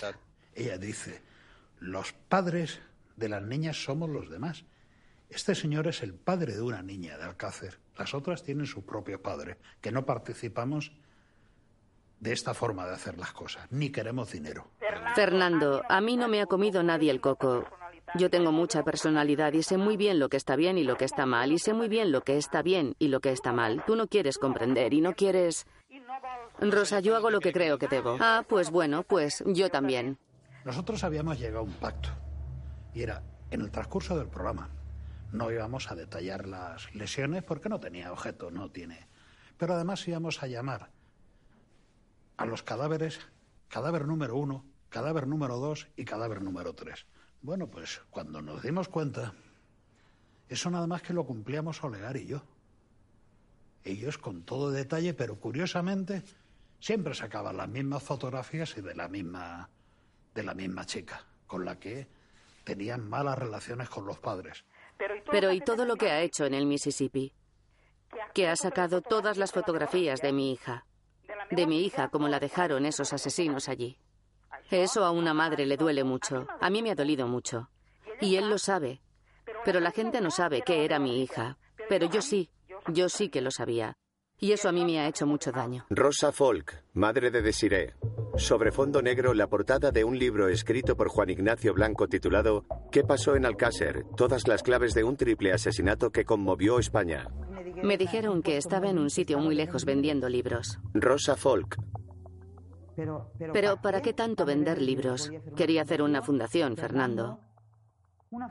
Ella 0.55 0.79
dice, 0.79 1.23
los 1.81 2.13
padres 2.13 2.81
de 3.17 3.29
las 3.29 3.43
niñas 3.43 3.83
somos 3.83 4.09
los 4.09 4.31
demás. 4.31 4.65
Este 5.31 5.55
señor 5.55 5.87
es 5.87 6.03
el 6.03 6.15
padre 6.15 6.55
de 6.55 6.63
una 6.63 6.83
niña 6.83 7.19
de 7.19 7.25
Alcácer. 7.25 7.79
Las 7.97 8.15
otras 8.15 8.43
tienen 8.43 8.67
su 8.67 8.85
propio 8.85 9.21
padre, 9.21 9.59
que 9.81 9.93
no 9.93 10.07
participamos 10.07 10.93
de 12.21 12.33
esta 12.33 12.55
forma 12.55 12.87
de 12.87 12.95
hacer 12.95 13.19
las 13.19 13.33
cosas, 13.33 13.71
ni 13.71 13.91
queremos 13.91 14.33
dinero. 14.33 14.69
Fernando, 15.15 15.83
a 15.89 16.01
mí 16.01 16.17
no 16.17 16.29
me 16.29 16.41
ha 16.41 16.47
comido 16.47 16.83
nadie 16.83 17.11
el 17.11 17.21
coco. 17.21 17.65
Yo 18.15 18.31
tengo 18.31 18.53
mucha 18.53 18.83
personalidad 18.85 19.53
y 19.53 19.63
sé 19.63 19.77
muy 19.77 19.97
bien 19.97 20.19
lo 20.19 20.31
que 20.31 20.39
está 20.39 20.57
bien 20.57 20.79
y 20.79 20.85
lo 20.85 20.97
que 20.97 21.05
está 21.05 21.27
mal, 21.27 21.53
y 21.53 21.59
sé 21.59 21.75
muy 21.75 21.89
bien 21.89 22.11
lo 22.11 22.23
que 22.23 22.39
está 22.39 22.63
bien 22.63 22.97
y 22.99 23.09
lo 23.09 23.21
que 23.21 23.31
está 23.31 23.53
mal. 23.53 23.85
Tú 23.87 23.97
no 23.97 24.09
quieres 24.09 24.39
comprender 24.39 24.95
y 24.95 25.01
no 25.01 25.15
quieres... 25.15 25.67
Rosa, 26.59 27.01
yo 27.01 27.15
hago 27.15 27.31
lo 27.31 27.41
que 27.41 27.53
creo 27.53 27.79
que 27.79 27.87
debo. 27.87 28.17
Ah, 28.19 28.45
pues 28.49 28.71
bueno, 28.71 29.03
pues 29.03 29.45
yo 29.47 29.71
también. 29.71 30.19
Nosotros 30.65 31.05
habíamos 31.05 31.39
llegado 31.39 31.61
a 31.61 31.63
un 31.63 31.75
pacto, 31.75 32.09
y 32.95 33.03
era 33.03 33.23
en 33.51 33.61
el 33.61 33.71
transcurso 33.71 34.17
del 34.17 34.29
programa. 34.29 34.71
No 35.33 35.51
íbamos 35.51 35.91
a 35.91 35.95
detallar 35.95 36.47
las 36.47 36.95
lesiones 36.95 37.45
porque 37.45 37.69
no 37.69 37.81
tenía 37.81 38.13
objeto, 38.13 38.51
no 38.51 38.71
tiene. 38.71 39.09
Pero 39.57 39.75
además 39.75 40.07
íbamos 40.09 40.43
a 40.43 40.47
llamar 40.47 40.91
a 42.37 42.47
los 42.47 42.63
cadáveres, 42.63 43.21
cadáver 43.69 44.07
número 44.07 44.37
uno, 44.37 44.65
cadáver 44.89 45.27
número 45.27 45.59
dos 45.59 45.89
y 45.97 46.05
cadáver 46.05 46.41
número 46.43 46.75
tres. 46.75 47.07
Bueno, 47.43 47.69
pues 47.69 48.01
cuando 48.11 48.41
nos 48.41 48.63
dimos 48.63 48.89
cuenta, 48.89 49.35
eso 50.49 50.71
nada 50.71 50.87
más 50.87 51.03
que 51.03 51.13
lo 51.13 51.27
cumplíamos 51.27 51.83
Olegar 51.85 52.17
y 52.17 52.27
yo. 52.27 52.43
Ellos 53.85 54.19
con 54.19 54.43
todo 54.43 54.71
detalle, 54.71 55.15
pero 55.15 55.39
curiosamente 55.39 56.23
siempre 56.81 57.15
sacaban 57.15 57.57
las 57.57 57.69
mismas 57.69 58.03
fotografías 58.03 58.77
y 58.77 58.81
de 58.81 58.95
la 58.95 59.09
misma 59.09 59.69
de 60.35 60.43
la 60.43 60.55
misma 60.55 60.87
chica, 60.87 61.25
con 61.47 61.65
la 61.65 61.79
que 61.79 62.09
tenían 62.65 63.09
malas 63.09 63.39
relaciones 63.39 63.89
con 63.89 64.07
los 64.07 64.19
padres. 64.19 64.65
Pero 65.31 65.53
¿y 65.53 65.61
todo 65.61 65.85
lo 65.85 65.97
que 65.97 66.11
ha 66.11 66.21
hecho 66.21 66.45
en 66.45 66.55
el 66.55 66.67
Mississippi? 66.67 67.33
Que 68.35 68.49
ha 68.49 68.57
sacado 68.57 69.01
todas 69.01 69.37
las 69.37 69.53
fotografías 69.53 70.21
de 70.21 70.33
mi 70.33 70.53
hija. 70.53 70.87
De 71.51 71.67
mi 71.67 71.85
hija 71.85 72.09
como 72.09 72.29
la 72.29 72.41
dejaron 72.41 72.87
esos 72.87 73.13
asesinos 73.13 73.69
allí. 73.69 73.99
Eso 74.71 75.05
a 75.05 75.11
una 75.11 75.35
madre 75.35 75.67
le 75.67 75.77
duele 75.77 76.05
mucho. 76.05 76.47
A 76.61 76.71
mí 76.71 76.83
me 76.83 76.91
ha 76.91 76.95
dolido 76.95 77.27
mucho. 77.27 77.71
Y 78.21 78.37
él 78.37 78.49
lo 78.51 78.59
sabe. 78.59 79.01
Pero 79.65 79.81
la 79.81 79.91
gente 79.91 80.21
no 80.21 80.31
sabe 80.31 80.63
que 80.63 80.85
era 80.85 80.99
mi 80.99 81.23
hija. 81.23 81.59
Pero 81.89 82.07
yo 82.07 82.23
sí. 82.23 82.51
Yo 82.89 83.09
sí 83.09 83.29
que 83.29 83.41
lo 83.41 83.51
sabía. 83.51 83.97
Y 84.41 84.53
eso 84.53 84.69
a 84.69 84.73
mí 84.73 84.85
me 84.85 85.01
ha 85.01 85.09
hecho 85.09 85.27
mucho 85.27 85.51
daño. 85.51 85.85
Rosa 85.91 86.31
Folk, 86.31 86.85
madre 86.95 87.31
de 87.31 87.43
Desiree. 87.43 87.95
Sobre 88.37 88.71
fondo 88.71 89.03
negro, 89.03 89.35
la 89.35 89.49
portada 89.49 89.91
de 89.91 90.05
un 90.05 90.17
libro 90.17 90.49
escrito 90.49 90.97
por 90.97 91.09
Juan 91.09 91.31
Ignacio 91.31 91.75
Blanco 91.75 92.07
titulado 92.07 92.65
¿Qué 92.93 93.03
pasó 93.03 93.35
en 93.35 93.45
Alcácer? 93.45 94.05
Todas 94.17 94.47
las 94.47 94.63
claves 94.63 94.95
de 94.95 95.03
un 95.03 95.17
triple 95.17 95.53
asesinato 95.53 96.11
que 96.11 96.25
conmovió 96.25 96.79
España. 96.79 97.29
Me 97.83 97.99
dijeron 97.99 98.43
que 98.43 98.57
estaba 98.57 98.89
en 98.89 98.99
un 98.99 99.11
sitio 99.11 99.41
muy 99.41 99.57
lejos 99.57 99.85
vendiendo 99.85 100.29
libros. 100.29 100.79
Rosa 100.95 101.35
Folk. 101.35 101.77
Pero 103.53 103.81
¿para 103.81 104.03
qué 104.03 104.13
tanto 104.13 104.45
vender 104.45 104.81
libros? 104.81 105.31
Quería 105.57 105.83
hacer 105.83 106.03
una 106.03 106.23
fundación, 106.23 106.77
Fernando. 106.77 107.41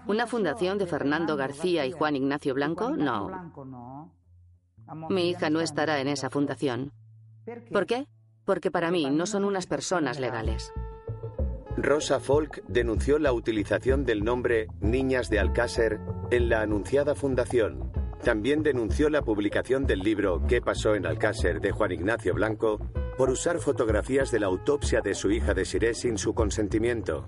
¿Una 0.08 0.28
fundación 0.28 0.78
de 0.78 0.88
Fernando 0.88 1.36
García 1.38 1.86
y 1.86 1.92
Juan 1.92 2.16
Ignacio 2.16 2.54
Blanco? 2.54 2.90
No. 2.92 4.12
Mi 5.10 5.30
hija 5.30 5.50
no 5.50 5.62
estará 5.62 6.00
en 6.00 6.08
esa 6.08 6.30
fundación. 6.30 6.92
¿Por 7.72 7.86
qué? 7.86 8.08
Porque 8.46 8.72
para 8.72 8.92
mí 8.92 9.10
no 9.10 9.26
son 9.26 9.44
unas 9.44 9.68
personas 9.68 10.20
legales. 10.20 10.72
Rosa 11.78 12.20
Folk 12.20 12.64
denunció 12.68 13.20
la 13.20 13.34
utilización 13.34 14.04
del 14.04 14.24
nombre 14.24 14.68
Niñas 14.80 15.30
de 15.30 15.40
Alcácer 15.40 16.00
en 16.32 16.50
la 16.50 16.62
anunciada 16.62 17.14
fundación. 17.14 17.92
También 18.24 18.64
denunció 18.64 19.10
la 19.10 19.22
publicación 19.22 19.86
del 19.86 20.00
libro 20.00 20.42
¿Qué 20.48 20.60
pasó 20.60 20.96
en 20.96 21.06
Alcácer? 21.06 21.62
de 21.62 21.72
Juan 21.72 21.92
Ignacio 21.92 22.34
Blanco 22.34 22.80
por 23.18 23.30
usar 23.30 23.60
fotografías 23.60 24.32
de 24.32 24.40
la 24.40 24.48
autopsia 24.48 25.02
de 25.02 25.14
su 25.14 25.30
hija 25.32 25.54
Desiree 25.54 25.94
sin 25.94 26.18
su 26.18 26.34
consentimiento. 26.34 27.28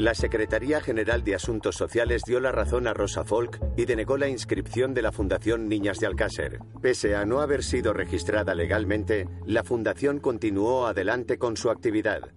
La 0.00 0.14
Secretaría 0.14 0.80
General 0.80 1.22
de 1.24 1.34
Asuntos 1.34 1.76
Sociales 1.76 2.22
dio 2.26 2.40
la 2.40 2.50
razón 2.50 2.86
a 2.86 2.94
Rosa 2.94 3.22
Folk 3.22 3.60
y 3.76 3.84
denegó 3.84 4.16
la 4.16 4.28
inscripción 4.28 4.94
de 4.94 5.02
la 5.02 5.12
Fundación 5.12 5.68
Niñas 5.68 5.98
de 5.98 6.06
Alcácer. 6.06 6.58
Pese 6.80 7.14
a 7.16 7.26
no 7.26 7.42
haber 7.42 7.62
sido 7.62 7.92
registrada 7.92 8.54
legalmente, 8.54 9.28
la 9.44 9.62
Fundación 9.62 10.18
continuó 10.18 10.86
adelante 10.86 11.36
con 11.36 11.58
su 11.58 11.68
actividad. 11.68 12.30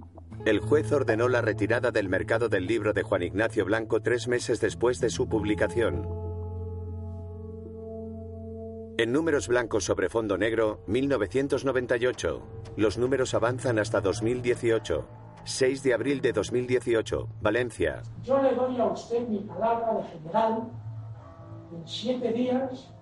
El 0.45 0.60
juez 0.60 0.91
ordenó 0.91 1.30
la 1.30 1.41
retirada 1.41 1.91
del 1.91 2.10
mercado 2.10 2.49
del 2.49 2.65
libro 2.65 2.91
de 2.91 3.04
Juan 3.04 3.23
Ignacio 3.23 3.63
Blanco 3.63 4.02
tres 4.02 4.28
meses 4.28 4.60
después 4.60 4.99
de 4.99 5.10
su 5.10 5.30
publicación. 5.30 6.06
En 8.97 9.13
números 9.13 9.47
blancos 9.47 9.86
sobre 9.86 10.10
fondo 10.10 10.38
negro, 10.38 10.84
1998. 10.88 12.43
Los 12.76 12.97
números 12.97 13.34
avanzan 13.34 13.80
hasta 13.80 14.02
2018. 14.02 15.22
6 15.45 15.84
de 15.84 15.93
abril 15.93 16.21
de 16.21 16.32
2018, 16.32 17.27
Valencia. 17.41 18.01
Yo 18.23 18.41
le 18.41 18.56
doy 18.56 18.79
a 18.79 18.86
usted 18.86 19.27
mi 19.27 19.39
palabra 19.39 19.95
de 19.95 20.03
general. 20.03 20.71
En 21.73 21.88
siete 21.88 22.32
días 22.32 22.93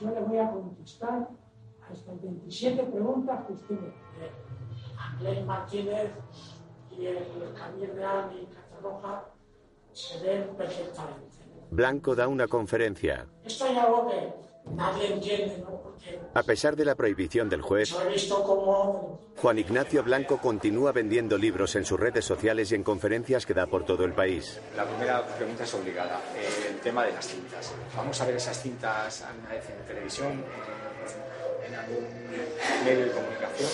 yo 0.00 0.10
le 0.10 0.20
voy 0.20 0.38
a 0.38 0.50
contestar 0.50 1.28
a 1.88 1.92
estas 1.92 2.22
27 2.22 2.84
preguntas 2.84 3.46
que 3.46 3.52
usted 3.54 3.74
me. 3.80 3.88
Andrés 4.96 5.44
Martínez 5.44 6.10
y 6.96 7.06
el 7.06 7.18
Camille 7.58 7.92
Real 7.94 8.30
y 8.40 8.46
Catarroja 8.46 9.24
se 9.92 10.22
ven 10.24 10.56
perfectamente. 10.56 11.36
Blanco 11.70 12.14
da 12.14 12.28
una 12.28 12.46
conferencia. 12.46 13.26
Esto 13.44 13.66
es 13.66 13.76
algo 13.76 14.08
que 14.08 14.45
nadie 14.74 15.12
entiende, 15.14 15.58
¿no? 15.58 15.80
Porque 15.82 16.18
A 16.34 16.42
pesar 16.42 16.76
de 16.76 16.84
la 16.84 16.94
prohibición 16.94 17.48
del 17.48 17.62
juez, 17.62 17.90
yo 17.90 18.02
he 18.02 18.12
visto 18.12 18.42
cómo 18.44 19.20
Juan 19.36 19.58
Ignacio 19.58 20.02
Blanco 20.02 20.38
continúa 20.38 20.92
vendiendo 20.92 21.36
libros 21.38 21.76
en 21.76 21.84
sus 21.84 21.98
redes 21.98 22.24
sociales 22.24 22.72
y 22.72 22.74
en 22.74 22.82
conferencias 22.82 23.46
que 23.46 23.54
da 23.54 23.66
por 23.66 23.84
todo 23.84 24.04
el 24.04 24.12
país. 24.12 24.60
La 24.76 24.84
primera 24.84 25.26
pregunta 25.26 25.64
es 25.64 25.74
obligada. 25.74 26.20
eh, 26.36 26.68
el 26.70 26.80
tema 26.80 27.04
de 27.04 27.12
las 27.12 27.26
cintas. 27.26 27.72
Vamos 27.96 28.20
a 28.20 28.26
ver 28.26 28.36
esas 28.36 28.60
cintas 28.60 29.22
alguna 29.22 29.48
vez 29.50 29.64
en 29.70 29.86
televisión, 29.86 30.32
en, 30.32 31.72
en 31.72 31.78
algún 31.78 32.04
medio 32.84 33.06
de 33.06 33.12
comunicación. 33.12 33.70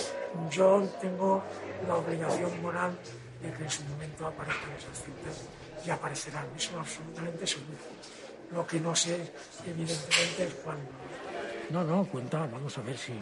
yo 0.50 0.82
tengo 1.00 1.42
la 1.86 1.96
obligación 1.96 2.62
moral 2.62 2.92
de 3.42 3.52
que 3.52 3.64
en 3.64 3.70
su 3.70 3.82
momento 3.84 4.26
aparezcan 4.26 4.70
esas 4.78 5.02
cintas 5.04 5.42
y 5.84 5.90
aparecerán, 5.90 6.46
eso 6.56 6.78
absolutamente 6.78 7.46
seguro. 7.46 7.76
Lo 8.52 8.66
que 8.66 8.80
no 8.80 8.94
sé, 8.94 9.32
evidentemente, 9.66 10.44
es 10.44 10.54
cuándo. 10.64 10.90
No, 11.70 11.84
no, 11.84 12.04
cuenta, 12.04 12.46
vamos 12.46 12.76
a 12.76 12.82
ver 12.82 12.98
si, 12.98 13.14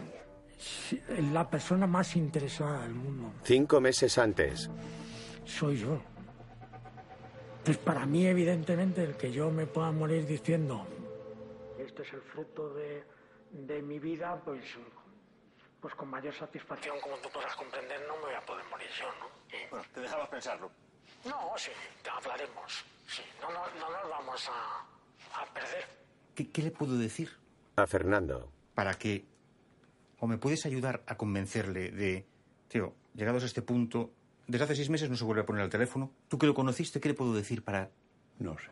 si 0.57 1.01
la 1.31 1.49
persona 1.49 1.87
más 1.87 2.15
interesada 2.15 2.81
del 2.81 2.93
mundo 2.93 3.33
Cinco 3.43 3.79
meses 3.79 4.17
antes, 4.17 4.69
soy 5.45 5.77
yo. 5.77 6.01
Pues 7.63 7.77
para 7.77 8.05
mí, 8.05 8.25
evidentemente, 8.25 9.03
el 9.03 9.15
que 9.15 9.31
yo 9.31 9.51
me 9.51 9.67
pueda 9.67 9.91
morir 9.91 10.25
diciendo 10.25 10.85
este 11.91 12.03
es 12.03 12.13
el 12.13 12.21
fruto 12.21 12.73
de, 12.73 13.03
de 13.51 13.81
mi 13.81 13.99
vida, 13.99 14.39
pues, 14.45 14.63
pues 15.79 15.95
con 15.95 16.09
mayor 16.09 16.33
satisfacción, 16.33 16.99
como 17.01 17.17
tú 17.17 17.29
podrás 17.29 17.55
comprender, 17.55 17.99
no 18.07 18.15
me 18.17 18.25
voy 18.25 18.33
a 18.35 18.45
poder 18.45 18.65
morir 18.65 18.87
yo, 18.97 19.07
¿no? 19.19 19.29
Bueno, 19.69 19.85
te 19.93 20.01
dejamos 20.01 20.29
pensarlo. 20.29 20.71
No, 21.25 21.53
sí, 21.57 21.71
hablaremos. 22.09 22.85
Sí, 23.07 23.23
no, 23.41 23.51
no, 23.51 23.59
no 23.79 23.89
nos 23.89 24.09
vamos 24.09 24.49
a, 24.49 24.85
a 25.35 25.53
perder. 25.53 25.85
¿Qué, 26.35 26.49
qué 26.49 26.61
le 26.61 26.71
puedo 26.71 26.97
decir 26.97 27.29
a 27.75 27.87
Fernando. 27.87 28.51
para 28.73 28.93
que... 28.95 29.25
o 30.19 30.27
me 30.27 30.37
puedes 30.37 30.65
ayudar 30.65 31.03
a 31.07 31.17
convencerle 31.17 31.91
de... 31.91 32.25
Tío, 32.67 32.93
llegados 33.13 33.43
a 33.43 33.45
este 33.45 33.61
punto, 33.61 34.11
desde 34.47 34.65
hace 34.65 34.75
seis 34.75 34.89
meses 34.89 35.09
no 35.09 35.15
se 35.15 35.23
vuelve 35.23 35.41
a 35.41 35.45
poner 35.45 35.63
al 35.63 35.69
teléfono. 35.69 36.11
¿Tú 36.27 36.37
que 36.37 36.47
lo 36.47 36.53
conociste, 36.53 36.99
qué 36.99 37.09
le 37.09 37.15
puedo 37.15 37.33
decir 37.33 37.63
para...? 37.63 37.89
No 38.39 38.57
sé. 38.57 38.69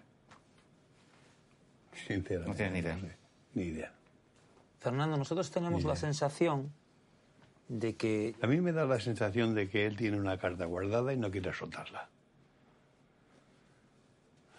Sinceramente. 2.08 2.50
No 2.50 2.56
tienes 2.56 2.74
ni 2.74 2.80
idea. 2.80 3.18
Ni 3.54 3.64
idea. 3.64 3.94
Fernando, 4.80 5.18
nosotros 5.18 5.52
tenemos 5.52 5.84
la 5.84 5.96
sensación 5.96 6.72
de 7.68 7.96
que... 7.96 8.36
A 8.42 8.48
mí 8.48 8.62
me 8.62 8.72
da 8.72 8.86
la 8.86 9.00
sensación 9.00 9.54
de 9.54 9.70
que 9.70 9.86
él 9.86 9.98
tiene 9.98 10.18
una 10.18 10.38
carta 10.38 10.66
guardada 10.66 11.14
y 11.14 11.18
no 11.18 11.30
quiere 11.30 11.54
soltarla. 11.54 12.10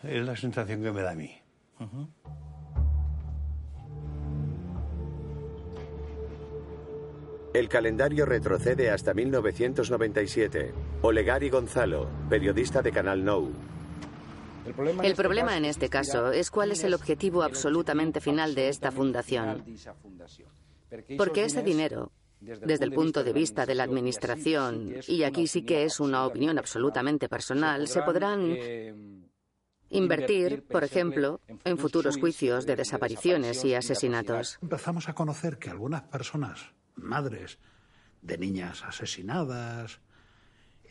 Es 0.02 0.24
la 0.24 0.36
sensación 0.36 0.82
que 0.82 0.92
me 0.92 1.02
da 1.02 1.12
a 1.12 1.14
mí. 1.14 1.39
El 7.52 7.68
calendario 7.68 8.26
retrocede 8.26 8.90
hasta 8.90 9.12
1997. 9.12 10.72
Olegari 11.02 11.50
Gonzalo, 11.50 12.08
periodista 12.28 12.80
de 12.80 12.92
Canal 12.92 13.24
Nou. 13.24 13.50
El 15.02 15.14
problema 15.16 15.56
en 15.56 15.64
este 15.64 15.88
caso 15.88 16.30
es 16.30 16.50
cuál 16.50 16.70
es 16.70 16.84
el 16.84 16.94
objetivo 16.94 17.42
absolutamente 17.42 18.20
final 18.20 18.54
de 18.54 18.68
esta 18.68 18.92
fundación. 18.92 19.64
Porque 21.16 21.44
ese 21.44 21.62
dinero, 21.62 22.12
desde 22.40 22.84
el 22.84 22.92
punto 22.92 23.24
de 23.24 23.32
vista 23.32 23.66
de 23.66 23.74
la 23.74 23.82
Administración, 23.82 24.94
y 25.08 25.24
aquí 25.24 25.46
sí 25.46 25.62
que 25.62 25.84
es 25.84 25.98
una 25.98 26.26
opinión 26.26 26.58
absolutamente 26.58 27.28
personal, 27.28 27.88
se 27.88 28.02
podrán 28.02 28.54
invertir, 29.90 30.64
por 30.66 30.84
ejemplo, 30.84 31.40
en 31.64 31.78
futuros 31.78 32.16
juicios 32.18 32.66
de 32.66 32.76
desapariciones 32.76 33.64
y 33.64 33.74
asesinatos. 33.74 34.58
Empezamos 34.62 35.08
a 35.08 35.14
conocer 35.14 35.58
que 35.58 35.70
algunas 35.70 36.02
personas, 36.02 36.72
madres 36.96 37.58
de 38.22 38.38
niñas 38.38 38.84
asesinadas, 38.84 40.00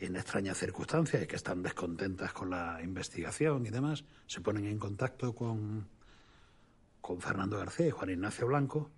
en 0.00 0.16
extrañas 0.16 0.58
circunstancias 0.58 1.22
y 1.22 1.26
que 1.26 1.36
están 1.36 1.62
descontentas 1.62 2.32
con 2.32 2.50
la 2.50 2.80
investigación 2.82 3.66
y 3.66 3.70
demás, 3.70 4.04
se 4.26 4.40
ponen 4.40 4.66
en 4.66 4.78
contacto 4.78 5.34
con, 5.34 5.88
con 7.00 7.20
Fernando 7.20 7.58
García 7.58 7.88
y 7.88 7.90
Juan 7.90 8.10
Ignacio 8.10 8.46
Blanco 8.46 8.90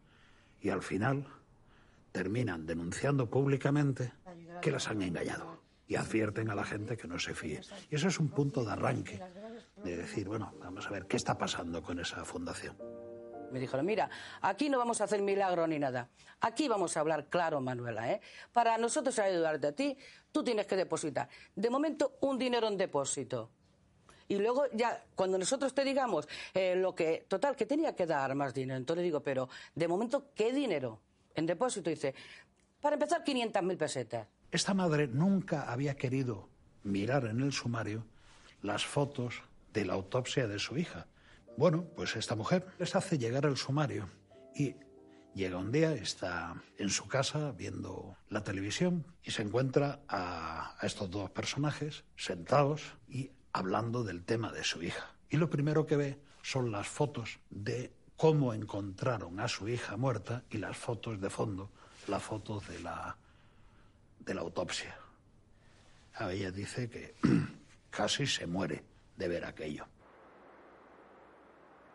y 0.61 0.69
al 0.69 0.83
final 0.83 1.27
terminan 2.13 2.67
denunciando 2.67 3.29
públicamente 3.29 4.13
que 4.61 4.71
las 4.71 4.89
han 4.89 5.03
engañado 5.03 5.61
y 5.89 5.97
advierten 5.97 6.51
a 6.51 6.55
la 6.55 6.65
gente 6.65 6.97
que 6.97 7.09
no 7.09 7.19
se 7.19 7.35
fíe. 7.35 7.61
Y 7.91 7.97
eso 7.97 8.09
es 8.09 8.21
un 8.21 8.29
punto 8.29 8.65
de 8.65 8.73
arranque, 8.73 9.21
de 9.83 9.97
decir, 9.97 10.29
bueno, 10.29 10.55
vamos 10.61 10.87
a 10.87 10.91
ver 10.91 11.07
qué 11.07 11.17
está 11.17 11.37
pasando 11.37 11.83
con 11.83 11.99
esa 11.99 12.25
fundación. 12.25 12.77
Me 13.51 13.61
dijeron, 13.61 13.85
mira, 13.85 14.09
aquí 14.41 14.71
no 14.71 14.79
vamos 14.79 15.01
a 15.03 15.05
hacer 15.05 15.21
milagro 15.21 15.67
ni 15.67 15.79
nada. 15.79 16.09
Aquí 16.41 16.69
vamos 16.69 16.97
a 16.97 17.01
hablar 17.01 17.27
claro, 17.27 17.61
Manuela. 17.61 18.11
¿eh? 18.11 18.21
Para 18.53 18.79
nosotros 18.79 19.19
ayudarte 19.19 19.67
a 19.67 19.73
ti, 19.73 19.97
tú 20.33 20.43
tienes 20.43 20.67
que 20.67 20.75
depositar. 20.75 21.29
De 21.55 21.69
momento, 21.69 22.17
un 22.23 22.39
dinero 22.39 22.67
en 22.69 22.79
depósito. 22.79 23.51
Y 24.29 24.37
luego 24.37 24.65
ya, 24.73 25.05
cuando 25.15 25.37
nosotros 25.37 25.75
te 25.75 25.85
digamos 25.85 26.27
eh, 26.55 26.75
lo 26.77 26.95
que, 26.95 27.27
total, 27.29 27.55
que 27.55 27.67
tenía 27.67 27.95
que 27.95 28.07
dar 28.07 28.35
más 28.35 28.55
dinero. 28.55 28.79
Entonces 28.79 29.05
digo, 29.05 29.21
pero 29.21 29.51
de 29.75 29.87
momento, 29.87 30.31
¿qué 30.35 30.53
dinero? 30.53 31.01
En 31.35 31.45
depósito 31.45 31.91
dice, 31.91 32.15
para 32.81 32.95
empezar, 32.95 33.23
500.000 33.23 33.77
pesetas. 33.77 34.29
Esta 34.51 34.73
madre 34.73 35.09
nunca 35.09 35.71
había 35.71 35.95
querido 35.95 36.49
mirar 36.85 37.27
en 37.27 37.41
el 37.41 37.53
sumario 37.53 38.07
las 38.63 38.87
fotos 38.87 39.43
de 39.73 39.85
la 39.85 39.95
autopsia 39.95 40.47
de 40.47 40.59
su 40.59 40.77
hija. 40.77 41.07
Bueno, 41.57 41.85
pues 41.97 42.17
esta 42.17 42.35
mujer 42.35 42.67
les 42.79 42.95
hace 42.95 43.19
llegar 43.19 43.45
el 43.45 43.57
sumario 43.57 44.09
y 44.55 44.75
llega 45.35 45.59
un 45.59 45.73
día, 45.73 45.93
está 45.93 46.63
en 46.79 46.91
su 46.91 47.09
casa 47.09 47.53
viendo 47.53 48.17
la 48.29 48.43
televisión 48.43 49.07
y 49.23 49.31
se 49.31 49.43
encuentra 49.43 50.01
a, 50.09 50.77
estos 50.83 51.11
dos 51.11 51.31
personajes 51.31 52.05
sentados 52.17 52.83
y 53.09 53.31
hablando 53.53 54.03
del 54.05 54.25
tema 54.25 54.53
de 54.53 54.65
su 54.65 54.83
hija. 54.83 55.15
Y 55.31 55.37
lo 55.37 55.51
primero 55.51 55.87
que 55.87 55.97
ve 55.97 56.19
son 56.43 56.73
las 56.73 56.89
fotos 56.89 57.39
de 57.51 57.93
cómo 58.17 58.55
encontraron 58.55 59.41
a 59.41 59.49
su 59.49 59.69
hija 59.69 59.97
muerta 59.97 60.45
y 60.51 60.59
las 60.59 60.77
fotos 60.77 61.21
de 61.21 61.31
fondo, 61.31 61.71
las 62.09 62.23
fotos 62.23 62.67
de 62.69 62.81
la, 62.81 63.17
de 64.21 64.35
la 64.35 64.41
autopsia. 64.41 64.97
A 66.15 66.33
ella 66.33 66.51
dice 66.51 66.91
que 66.91 67.15
casi 67.91 68.27
se 68.27 68.47
muere 68.47 68.92
de 69.17 69.29
ver 69.29 69.45
aquello. 69.45 69.87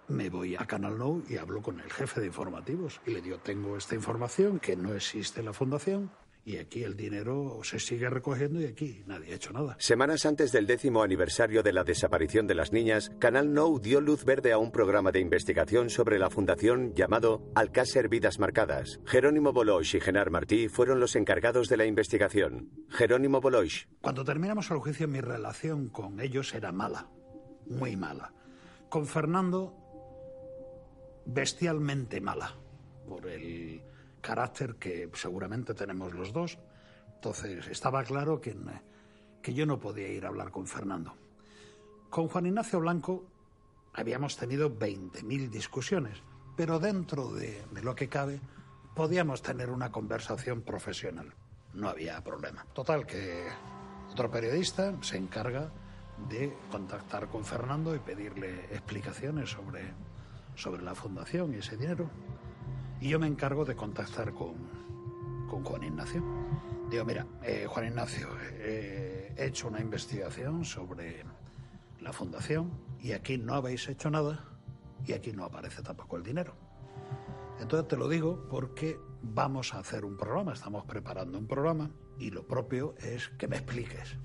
Me 0.07 0.29
voy 0.29 0.55
a 0.55 0.65
Canal 0.65 0.97
Nou 0.97 1.23
y 1.27 1.35
hablo 1.37 1.61
con 1.61 1.81
el 1.81 1.91
jefe 1.91 2.21
de 2.21 2.27
informativos 2.27 3.01
y 3.05 3.11
le 3.11 3.21
digo, 3.21 3.39
tengo 3.39 3.75
esta 3.75 3.95
información, 3.95 4.59
que 4.59 4.75
no 4.77 4.93
existe 4.93 5.43
la 5.43 5.51
fundación 5.51 6.09
y 6.47 6.59
aquí 6.59 6.83
el 6.83 6.95
dinero 6.95 7.59
se 7.63 7.77
sigue 7.77 8.09
recogiendo 8.09 8.61
y 8.61 8.67
aquí 8.67 9.03
nadie 9.05 9.33
ha 9.33 9.35
hecho 9.35 9.51
nada. 9.51 9.75
Semanas 9.81 10.25
antes 10.25 10.53
del 10.53 10.65
décimo 10.65 11.03
aniversario 11.03 11.61
de 11.61 11.73
la 11.73 11.83
desaparición 11.83 12.47
de 12.47 12.55
las 12.55 12.71
niñas, 12.71 13.11
Canal 13.19 13.53
Nou 13.53 13.81
dio 13.81 13.99
luz 13.99 14.23
verde 14.23 14.53
a 14.53 14.57
un 14.57 14.71
programa 14.71 15.11
de 15.11 15.19
investigación 15.19 15.89
sobre 15.89 16.17
la 16.17 16.29
fundación 16.29 16.95
llamado 16.95 17.51
Alcácer 17.53 18.07
Vidas 18.07 18.39
Marcadas. 18.39 19.01
Jerónimo 19.03 19.51
Boloix 19.51 19.93
y 19.93 19.99
Genar 19.99 20.31
Martí 20.31 20.69
fueron 20.69 21.01
los 21.01 21.17
encargados 21.17 21.67
de 21.67 21.75
la 21.75 21.85
investigación. 21.85 22.71
Jerónimo 22.91 23.41
Boloix. 23.41 23.89
Cuando 23.99 24.23
terminamos 24.23 24.71
el 24.71 24.77
juicio, 24.77 25.05
mi 25.09 25.19
relación 25.19 25.89
con 25.89 26.21
ellos 26.21 26.53
era 26.53 26.71
mala, 26.71 27.09
muy 27.65 27.97
mala. 27.97 28.31
Con 28.87 29.05
Fernando, 29.05 29.75
bestialmente 31.25 32.21
mala, 32.21 32.55
por 33.05 33.27
el 33.27 33.81
carácter 34.27 34.75
que 34.75 35.09
seguramente 35.13 35.73
tenemos 35.73 36.13
los 36.13 36.33
dos. 36.33 36.59
Entonces 37.15 37.65
estaba 37.67 38.03
claro 38.03 38.41
que, 38.41 38.53
que 39.41 39.53
yo 39.53 39.65
no 39.65 39.79
podía 39.79 40.09
ir 40.09 40.25
a 40.25 40.27
hablar 40.27 40.51
con 40.51 40.67
Fernando. 40.67 41.15
Con 42.09 42.27
Juan 42.27 42.47
Ignacio 42.47 42.81
Blanco 42.81 43.23
habíamos 43.93 44.35
tenido 44.35 44.69
20.000 44.69 45.49
discusiones, 45.49 46.21
pero 46.57 46.77
dentro 46.77 47.29
de, 47.31 47.63
de 47.71 47.81
lo 47.81 47.95
que 47.95 48.09
cabe 48.09 48.41
podíamos 48.93 49.41
tener 49.41 49.69
una 49.69 49.93
conversación 49.93 50.61
profesional. 50.61 51.33
No 51.73 51.87
había 51.87 52.21
problema. 52.21 52.65
Total, 52.73 53.05
que 53.05 53.47
otro 54.11 54.29
periodista 54.29 54.93
se 55.01 55.15
encarga 55.15 55.71
de 56.29 56.53
contactar 56.69 57.29
con 57.29 57.45
Fernando 57.45 57.95
y 57.95 57.99
pedirle 57.99 58.65
explicaciones 58.71 59.51
sobre, 59.51 59.93
sobre 60.55 60.81
la 60.81 60.95
fundación 60.95 61.53
y 61.53 61.57
ese 61.59 61.77
dinero. 61.77 62.09
Y 62.99 63.09
yo 63.09 63.19
me 63.19 63.27
encargo 63.27 63.63
de 63.63 63.75
contactar 63.75 64.33
con, 64.33 64.55
con 65.49 65.63
Juan 65.63 65.83
Ignacio. 65.83 66.23
Digo, 66.89 67.05
mira, 67.05 67.27
eh, 67.43 67.65
Juan 67.67 67.87
Ignacio, 67.87 68.27
eh, 68.53 69.33
he 69.37 69.45
hecho 69.45 69.67
una 69.67 69.79
investigación 69.79 70.65
sobre 70.65 71.23
la 72.01 72.11
fundación 72.11 72.71
y 72.99 73.11
aquí 73.11 73.37
no 73.37 73.53
habéis 73.53 73.87
hecho 73.87 74.09
nada 74.09 74.45
y 75.05 75.13
aquí 75.13 75.31
no 75.31 75.45
aparece 75.45 75.83
tampoco 75.83 76.17
el 76.17 76.23
dinero. 76.23 76.55
Entonces 77.59 77.87
te 77.87 77.97
lo 77.97 78.07
digo 78.09 78.47
porque 78.49 78.99
vamos 79.21 79.73
a 79.73 79.79
hacer 79.79 80.05
un 80.05 80.17
programa, 80.17 80.53
estamos 80.53 80.85
preparando 80.85 81.37
un 81.37 81.47
programa 81.47 81.91
y 82.17 82.31
lo 82.31 82.47
propio 82.47 82.95
es 82.99 83.29
que 83.29 83.47
me 83.47 83.57
expliques. 83.57 84.15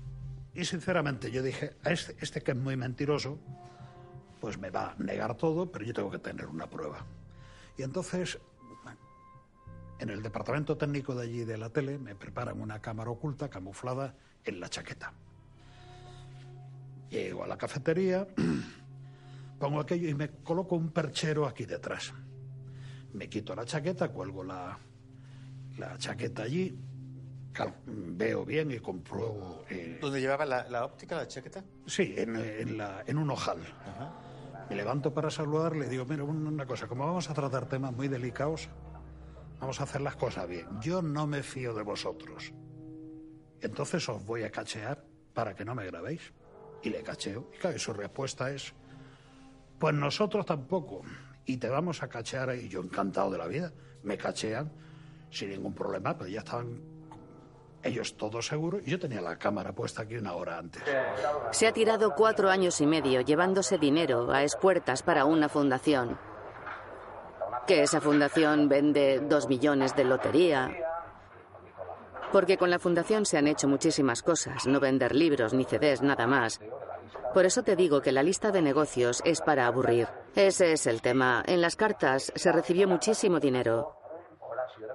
Y 0.53 0.65
sinceramente 0.65 1.31
yo 1.31 1.43
dije, 1.43 1.75
a 1.83 1.91
este, 1.91 2.15
este 2.19 2.41
que 2.41 2.51
es 2.51 2.57
muy 2.57 2.75
mentiroso, 2.75 3.39
pues 4.39 4.57
me 4.57 4.69
va 4.69 4.91
a 4.91 4.95
negar 4.97 5.35
todo, 5.35 5.71
pero 5.71 5.85
yo 5.85 5.93
tengo 5.93 6.11
que 6.11 6.19
tener 6.19 6.47
una 6.47 6.69
prueba. 6.69 7.05
Y 7.77 7.81
entonces, 7.81 8.39
en 10.03 10.09
el 10.09 10.21
departamento 10.21 10.75
técnico 10.77 11.15
de 11.15 11.23
allí 11.23 11.45
de 11.45 11.57
la 11.57 11.69
tele, 11.69 11.97
me 11.97 12.13
preparan 12.13 12.59
una 12.59 12.81
cámara 12.81 13.09
oculta 13.09 13.49
camuflada 13.49 14.13
en 14.43 14.59
la 14.59 14.67
chaqueta. 14.69 15.13
Llego 17.09 17.43
a 17.43 17.47
la 17.47 17.57
cafetería, 17.57 18.27
pongo 19.59 19.79
aquello 19.79 20.09
y 20.09 20.13
me 20.13 20.29
coloco 20.29 20.75
un 20.75 20.91
perchero 20.91 21.47
aquí 21.47 21.65
detrás. 21.65 22.13
Me 23.13 23.29
quito 23.29 23.55
la 23.55 23.63
chaqueta, 23.63 24.09
cuelgo 24.09 24.43
la, 24.43 24.77
la 25.77 25.97
chaqueta 25.97 26.43
allí, 26.43 26.77
veo 27.85 28.43
bien 28.43 28.71
y 28.71 28.79
compruebo. 28.79 29.63
eh, 29.69 29.99
¿Dónde 30.01 30.19
llevaba 30.19 30.45
la, 30.45 30.67
la 30.69 30.83
óptica, 30.83 31.15
la 31.15 31.27
chaqueta? 31.29 31.63
Sí, 31.85 32.13
en, 32.17 32.35
en 32.35 32.77
la- 32.77 33.03
en 33.07 33.17
un 33.17 33.29
ojal. 33.29 33.59
Me 34.69 34.75
levanto 34.75 35.13
para 35.13 35.29
saludar, 35.29 35.75
le 35.77 35.87
digo, 35.87 36.03
mira, 36.05 36.23
un- 36.25 36.45
una 36.47 36.65
cosa, 36.65 36.87
como 36.87 37.05
vamos 37.05 37.29
a 37.29 37.33
tratar 37.33 37.67
temas 37.69 37.93
muy 37.93 38.07
delicados, 38.09 38.67
vamos 39.63 39.79
a 39.79 39.83
hacer 39.83 40.01
las 40.01 40.17
cosas 40.17 40.45
bien. 40.45 40.67
Yo 40.81 41.01
no 41.01 41.25
me 41.25 41.41
fío 41.41 41.73
de 41.73 41.83
vosotros. 41.83 42.51
Entonces 43.61 44.09
os 44.09 44.25
voy 44.25 44.43
a 44.43 44.51
cachear 44.51 45.05
para 45.33 45.55
que 45.55 45.63
no 45.63 45.73
me 45.73 45.85
grabéis. 45.85 46.33
Y 46.81 46.89
le 46.89 47.01
cacheo. 47.01 47.49
Y 47.55 47.59
claro, 47.59 47.79
su 47.79 47.93
respuesta 47.93 48.51
es, 48.51 48.73
pues 49.79 49.95
nosotros 49.95 50.45
tampoco. 50.45 51.03
Y 51.45 51.55
te 51.55 51.69
vamos 51.69 52.03
a 52.03 52.09
cachear. 52.09 52.53
Y 52.57 52.67
yo 52.67 52.81
encantado 52.81 53.31
de 53.31 53.37
la 53.37 53.47
vida. 53.47 53.71
Me 54.03 54.17
cachean 54.17 54.69
sin 55.31 55.51
ningún 55.51 55.73
problema, 55.73 56.17
pero 56.17 56.29
ya 56.29 56.39
estaban 56.39 56.81
ellos 57.83 58.17
todos 58.17 58.45
seguros. 58.45 58.83
Yo 58.83 58.99
tenía 58.99 59.21
la 59.21 59.37
cámara 59.37 59.71
puesta 59.71 60.01
aquí 60.01 60.17
una 60.17 60.33
hora 60.33 60.57
antes. 60.57 60.83
Se 61.51 61.67
ha 61.67 61.71
tirado 61.71 62.15
cuatro 62.15 62.49
años 62.49 62.81
y 62.81 62.85
medio 62.85 63.21
llevándose 63.21 63.77
dinero 63.77 64.29
a 64.29 64.43
espuertas 64.43 65.03
para 65.03 65.23
una 65.23 65.47
fundación. 65.47 66.19
Que 67.67 67.83
esa 67.83 68.01
fundación 68.01 68.67
vende 68.67 69.19
dos 69.21 69.47
millones 69.47 69.95
de 69.95 70.03
lotería. 70.03 70.75
Porque 72.31 72.57
con 72.57 72.69
la 72.69 72.79
fundación 72.79 73.25
se 73.25 73.37
han 73.37 73.47
hecho 73.47 73.67
muchísimas 73.67 74.21
cosas, 74.21 74.65
no 74.65 74.79
vender 74.79 75.15
libros 75.15 75.53
ni 75.53 75.63
CDs, 75.65 76.01
nada 76.01 76.27
más. 76.27 76.59
Por 77.33 77.45
eso 77.45 77.63
te 77.63 77.75
digo 77.75 78.01
que 78.01 78.11
la 78.11 78.23
lista 78.23 78.51
de 78.51 78.61
negocios 78.61 79.21
es 79.23 79.41
para 79.41 79.67
aburrir. 79.67 80.07
Ese 80.35 80.73
es 80.73 80.87
el 80.87 81.01
tema. 81.01 81.43
En 81.45 81.61
las 81.61 81.75
cartas 81.75 82.31
se 82.35 82.51
recibió 82.51 82.87
muchísimo 82.87 83.39
dinero. 83.39 83.95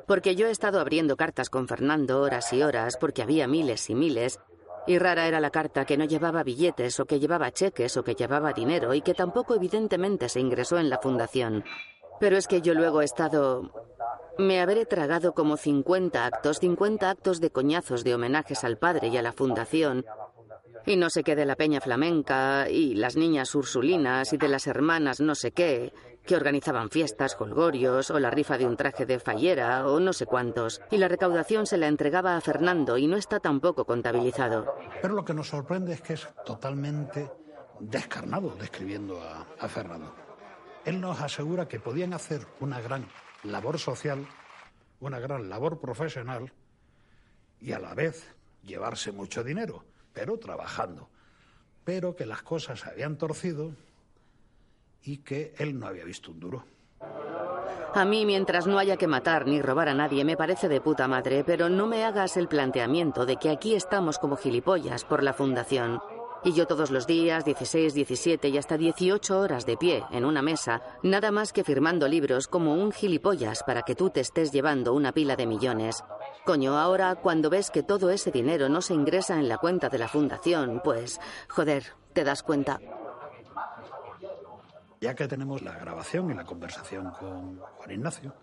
Porque 0.07 0.37
yo 0.37 0.47
he 0.47 0.51
estado 0.51 0.81
abriendo 0.81 1.17
cartas 1.17 1.51
con 1.51 1.69
Fernando 1.69 2.21
horas 2.21 2.53
y 2.53 2.63
horas, 2.63 2.97
porque 2.99 3.23
había 3.23 3.47
miles 3.47 3.89
y 3.91 3.95
miles, 3.95 4.41
y 4.87 4.99
rara 4.99 5.27
era 5.27 5.39
la 5.39 5.51
carta 5.51 5.85
que 5.85 5.97
no 5.97 6.07
llevaba 6.07 6.43
billetes 6.43 6.99
o 6.99 7.05
que 7.07 7.21
llevaba 7.21 7.53
cheques 7.53 7.97
o 7.97 8.05
que 8.05 8.15
llevaba 8.15 8.53
dinero 8.53 8.95
y 8.95 9.03
que 9.03 9.15
tampoco 9.15 9.55
evidentemente 9.55 10.29
se 10.29 10.41
ingresó 10.41 10.79
en 10.79 10.89
la 10.89 10.99
fundación. 10.99 11.63
Pero 12.21 12.37
es 12.37 12.47
que 12.47 12.61
yo 12.63 12.75
luego 12.75 13.03
he 13.03 13.05
estado... 13.05 13.71
Me 14.39 14.61
habré 14.61 14.87
tragado 14.87 15.35
como 15.35 15.57
50 15.57 16.25
actos, 16.25 16.61
50 16.61 17.11
actos 17.11 17.41
de 17.41 17.51
coñazos 17.51 18.05
de 18.05 18.15
homenajes 18.15 18.63
al 18.63 18.79
padre 18.79 19.09
y 19.09 19.17
a 19.17 19.23
la 19.23 19.33
fundación, 19.33 20.05
y 20.87 20.97
no 20.97 21.11
sé 21.11 21.23
qué 21.23 21.37
de 21.37 21.45
la 21.45 21.57
Peña 21.57 21.81
Flamenca 21.81 22.69
y 22.71 22.95
las 22.95 23.17
niñas 23.17 23.55
ursulinas 23.55 24.33
y 24.33 24.39
de 24.39 24.49
las 24.49 24.67
hermanas 24.67 25.21
no 25.21 25.35
sé 25.35 25.51
qué, 25.51 25.93
que 26.25 26.37
organizaban 26.37 26.89
fiestas, 26.89 27.37
holgorios 27.39 28.11
o 28.11 28.19
la 28.19 28.31
rifa 28.31 28.57
de 28.57 28.67
un 28.67 28.77
traje 28.77 29.05
de 29.05 29.19
fallera 29.19 29.87
o 29.87 30.01
no 30.01 30.13
sé 30.13 30.25
cuántos. 30.25 30.81
Y 30.91 30.99
la 30.99 31.09
recaudación 31.09 31.67
se 31.67 31.79
la 31.79 31.89
entregaba 31.89 32.37
a 32.37 32.41
Fernando 32.41 32.97
y 32.97 33.07
no 33.07 33.17
está 33.17 33.41
tampoco 33.41 33.85
contabilizado. 33.85 34.75
Pero 35.03 35.15
lo 35.15 35.25
que 35.25 35.35
nos 35.35 35.49
sorprende 35.49 35.95
es 35.95 36.01
que 36.01 36.15
es 36.15 36.29
totalmente 36.45 37.31
descarnado 37.81 38.55
describiendo 38.59 39.21
a 39.21 39.69
Fernando. 39.69 40.28
Él 40.89 41.03
nos 41.03 41.21
asegura 41.21 41.69
que 41.69 41.81
podían 41.81 42.15
hacer 42.15 42.47
una 42.61 42.81
gran 42.81 43.07
labor 43.43 43.79
social, 43.79 44.27
una 45.01 45.19
gran 45.19 45.51
labor 45.51 45.81
profesional 45.81 46.51
y 47.61 47.73
a 47.73 47.79
la 47.79 47.93
vez 47.93 48.35
llevarse 48.63 49.13
mucho 49.13 49.45
dinero 49.45 49.85
pero 50.15 50.39
trabajando. 50.39 51.11
Pero 51.85 52.17
que 52.17 52.25
las 52.25 52.41
cosas 52.41 52.81
se 52.81 52.89
habían 52.89 53.19
torcido 53.19 53.73
y 55.03 55.19
que 55.19 55.55
él 55.59 55.79
no 55.79 55.87
había 55.87 56.05
visto 56.05 56.31
un 56.31 56.41
duro. 56.41 56.65
A 57.95 58.05
mí, 58.07 58.25
mientras 58.25 58.67
no 58.67 58.79
haya 58.79 58.97
que 58.97 59.07
matar 59.07 59.47
ni 59.47 59.61
robar 59.61 59.91
a 59.91 59.95
nadie, 59.95 60.25
me 60.25 60.39
parece 60.39 60.69
de 60.69 60.81
puta 60.81 61.07
madre, 61.07 61.45
pero 61.45 61.69
no 61.69 61.87
me 61.87 62.05
hagas 62.05 62.39
el 62.39 62.49
planteamiento 62.49 63.27
de 63.27 63.37
que 63.37 63.51
aquí 63.51 63.75
estamos 63.75 64.19
como 64.19 64.37
gilipollas 64.37 65.05
por 65.05 65.23
la 65.23 65.35
fundación. 65.35 66.01
Y 66.45 66.53
yo 66.53 66.67
todos 66.67 66.91
los 66.91 67.07
días, 67.07 67.45
16, 67.45 67.95
17 67.95 68.49
y 68.49 68.59
hasta 68.59 68.79
18 68.79 69.41
horas 69.41 69.67
de 69.67 69.77
pie 69.77 70.05
en 70.13 70.25
una 70.25 70.41
mesa, 70.41 70.83
nada 71.03 71.33
más 71.33 71.53
que 71.53 71.65
firmando 71.65 72.07
libros 72.07 72.47
como 72.47 72.75
un 72.75 72.93
gilipollas 72.93 73.65
para 73.65 73.83
que 73.83 73.97
tú 73.97 74.11
te 74.11 74.21
estés 74.21 74.53
llevando 74.53 74.95
una 74.95 75.13
pila 75.13 75.35
de 75.35 75.47
millones. 75.47 76.05
Coño, 76.45 76.79
ahora 76.79 77.17
cuando 77.17 77.51
ves 77.51 77.71
que 77.71 77.83
todo 77.83 78.11
ese 78.11 78.31
dinero 78.31 78.69
no 78.69 78.83
se 78.83 78.95
ingresa 78.95 79.39
en 79.39 79.49
la 79.49 79.59
cuenta 79.59 79.89
de 79.89 79.99
la 79.99 80.09
fundación, 80.09 80.81
pues, 80.85 81.21
joder, 81.49 81.85
te 82.13 82.23
das 82.23 82.45
cuenta. 82.45 82.81
Ya 85.01 85.15
que 85.15 85.29
tenemos 85.29 85.63
la 85.63 85.77
grabación 85.77 86.31
y 86.31 86.35
la 86.35 86.45
conversación 86.45 87.11
con 87.19 87.59
Juan 87.59 87.91
Ignacio, 87.91 88.35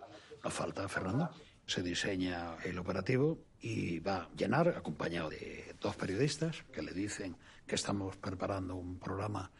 nos 0.44 0.52
falta 0.52 0.86
Fernando. 0.88 1.30
Se 1.66 1.82
diseña 1.82 2.56
el 2.62 2.78
operativo 2.78 3.38
y 3.60 3.98
va 3.98 4.16
a 4.16 4.28
llenar, 4.36 4.68
acompañado 4.68 5.30
de 5.30 5.74
dos 5.80 5.96
periodistas 5.96 6.62
que 6.72 6.82
le 6.82 6.92
dicen 6.92 7.36
que 7.66 7.74
estamos 7.74 8.16
preparando 8.16 8.76
un 8.76 8.98
programa 8.98 9.50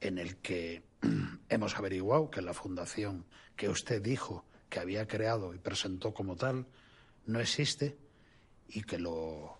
en 0.00 0.18
el 0.18 0.36
que 0.38 0.82
hemos 1.48 1.76
averiguado 1.76 2.30
que 2.30 2.42
la 2.42 2.54
fundación 2.54 3.26
que 3.56 3.68
usted 3.68 4.02
dijo 4.02 4.44
que 4.68 4.80
había 4.80 5.06
creado 5.06 5.54
y 5.54 5.58
presentó 5.58 6.14
como 6.14 6.36
tal 6.36 6.66
no 7.26 7.40
existe 7.40 7.98
y 8.68 8.82
que 8.82 8.98
lo 8.98 9.58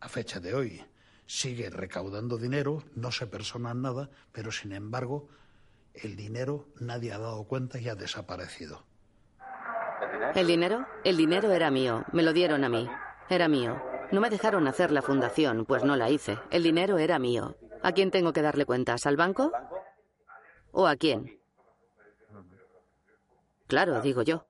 a 0.00 0.08
fecha 0.08 0.40
de 0.40 0.54
hoy 0.54 0.84
sigue 1.26 1.70
recaudando 1.70 2.36
dinero, 2.36 2.84
no 2.94 3.12
se 3.12 3.26
persona 3.26 3.74
nada, 3.74 4.10
pero 4.32 4.50
sin 4.50 4.72
embargo 4.72 5.28
el 5.94 6.16
dinero 6.16 6.68
nadie 6.80 7.12
ha 7.12 7.18
dado 7.18 7.44
cuenta 7.44 7.78
y 7.78 7.88
ha 7.88 7.94
desaparecido. 7.94 8.84
¿El 10.34 10.46
dinero? 10.46 10.86
El 11.04 11.16
dinero 11.16 11.52
era 11.52 11.70
mío, 11.70 12.04
me 12.12 12.22
lo 12.22 12.32
dieron 12.32 12.64
a 12.64 12.68
mí, 12.68 12.88
era 13.28 13.48
mío. 13.48 13.91
No 14.12 14.20
me 14.20 14.30
dejaron 14.30 14.68
hacer 14.68 14.92
la 14.92 15.02
fundación, 15.02 15.64
pues 15.64 15.84
no 15.84 15.96
la 15.96 16.10
hice. 16.10 16.38
El 16.50 16.62
dinero 16.62 16.98
era 16.98 17.18
mío. 17.18 17.56
¿A 17.82 17.92
quién 17.92 18.10
tengo 18.10 18.32
que 18.32 18.42
darle 18.42 18.66
cuentas? 18.66 19.06
¿Al 19.06 19.16
banco? 19.16 19.50
¿O 20.70 20.86
a 20.86 20.96
quién? 20.96 21.40
Claro, 23.66 24.02
digo 24.02 24.22
yo. 24.22 24.46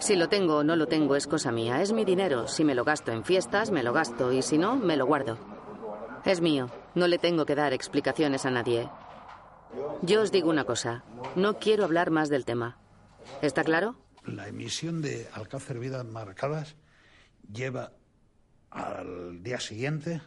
Si 0.00 0.14
lo 0.14 0.28
tengo 0.28 0.58
o 0.58 0.64
no 0.64 0.76
lo 0.76 0.86
tengo 0.86 1.16
es 1.16 1.26
cosa 1.26 1.50
mía, 1.50 1.80
es 1.80 1.92
mi 1.92 2.04
dinero. 2.04 2.46
Si 2.48 2.64
me 2.64 2.74
lo 2.74 2.84
gasto 2.84 3.10
en 3.10 3.24
fiestas, 3.24 3.70
me 3.70 3.82
lo 3.82 3.92
gasto 3.92 4.30
y 4.32 4.42
si 4.42 4.58
no, 4.58 4.76
me 4.76 4.96
lo 4.96 5.06
guardo. 5.06 5.38
Es 6.24 6.40
mío, 6.40 6.70
no 6.94 7.06
le 7.06 7.18
tengo 7.18 7.46
que 7.46 7.54
dar 7.54 7.72
explicaciones 7.72 8.44
a 8.44 8.50
nadie. 8.50 8.90
Yo 10.02 10.22
os 10.22 10.30
digo 10.30 10.50
una 10.50 10.64
cosa, 10.64 11.02
no 11.34 11.58
quiero 11.58 11.84
hablar 11.84 12.10
más 12.10 12.28
del 12.28 12.44
tema. 12.44 12.78
¿Está 13.40 13.64
claro? 13.64 13.96
La 14.24 14.48
emisión 14.48 15.00
de 15.00 15.28
Alcácer 15.32 15.78
Vidas 15.78 16.04
Marcadas 16.04 16.76
lleva 17.50 17.92
al 18.70 19.42
día 19.42 19.60
siguiente 19.60 20.20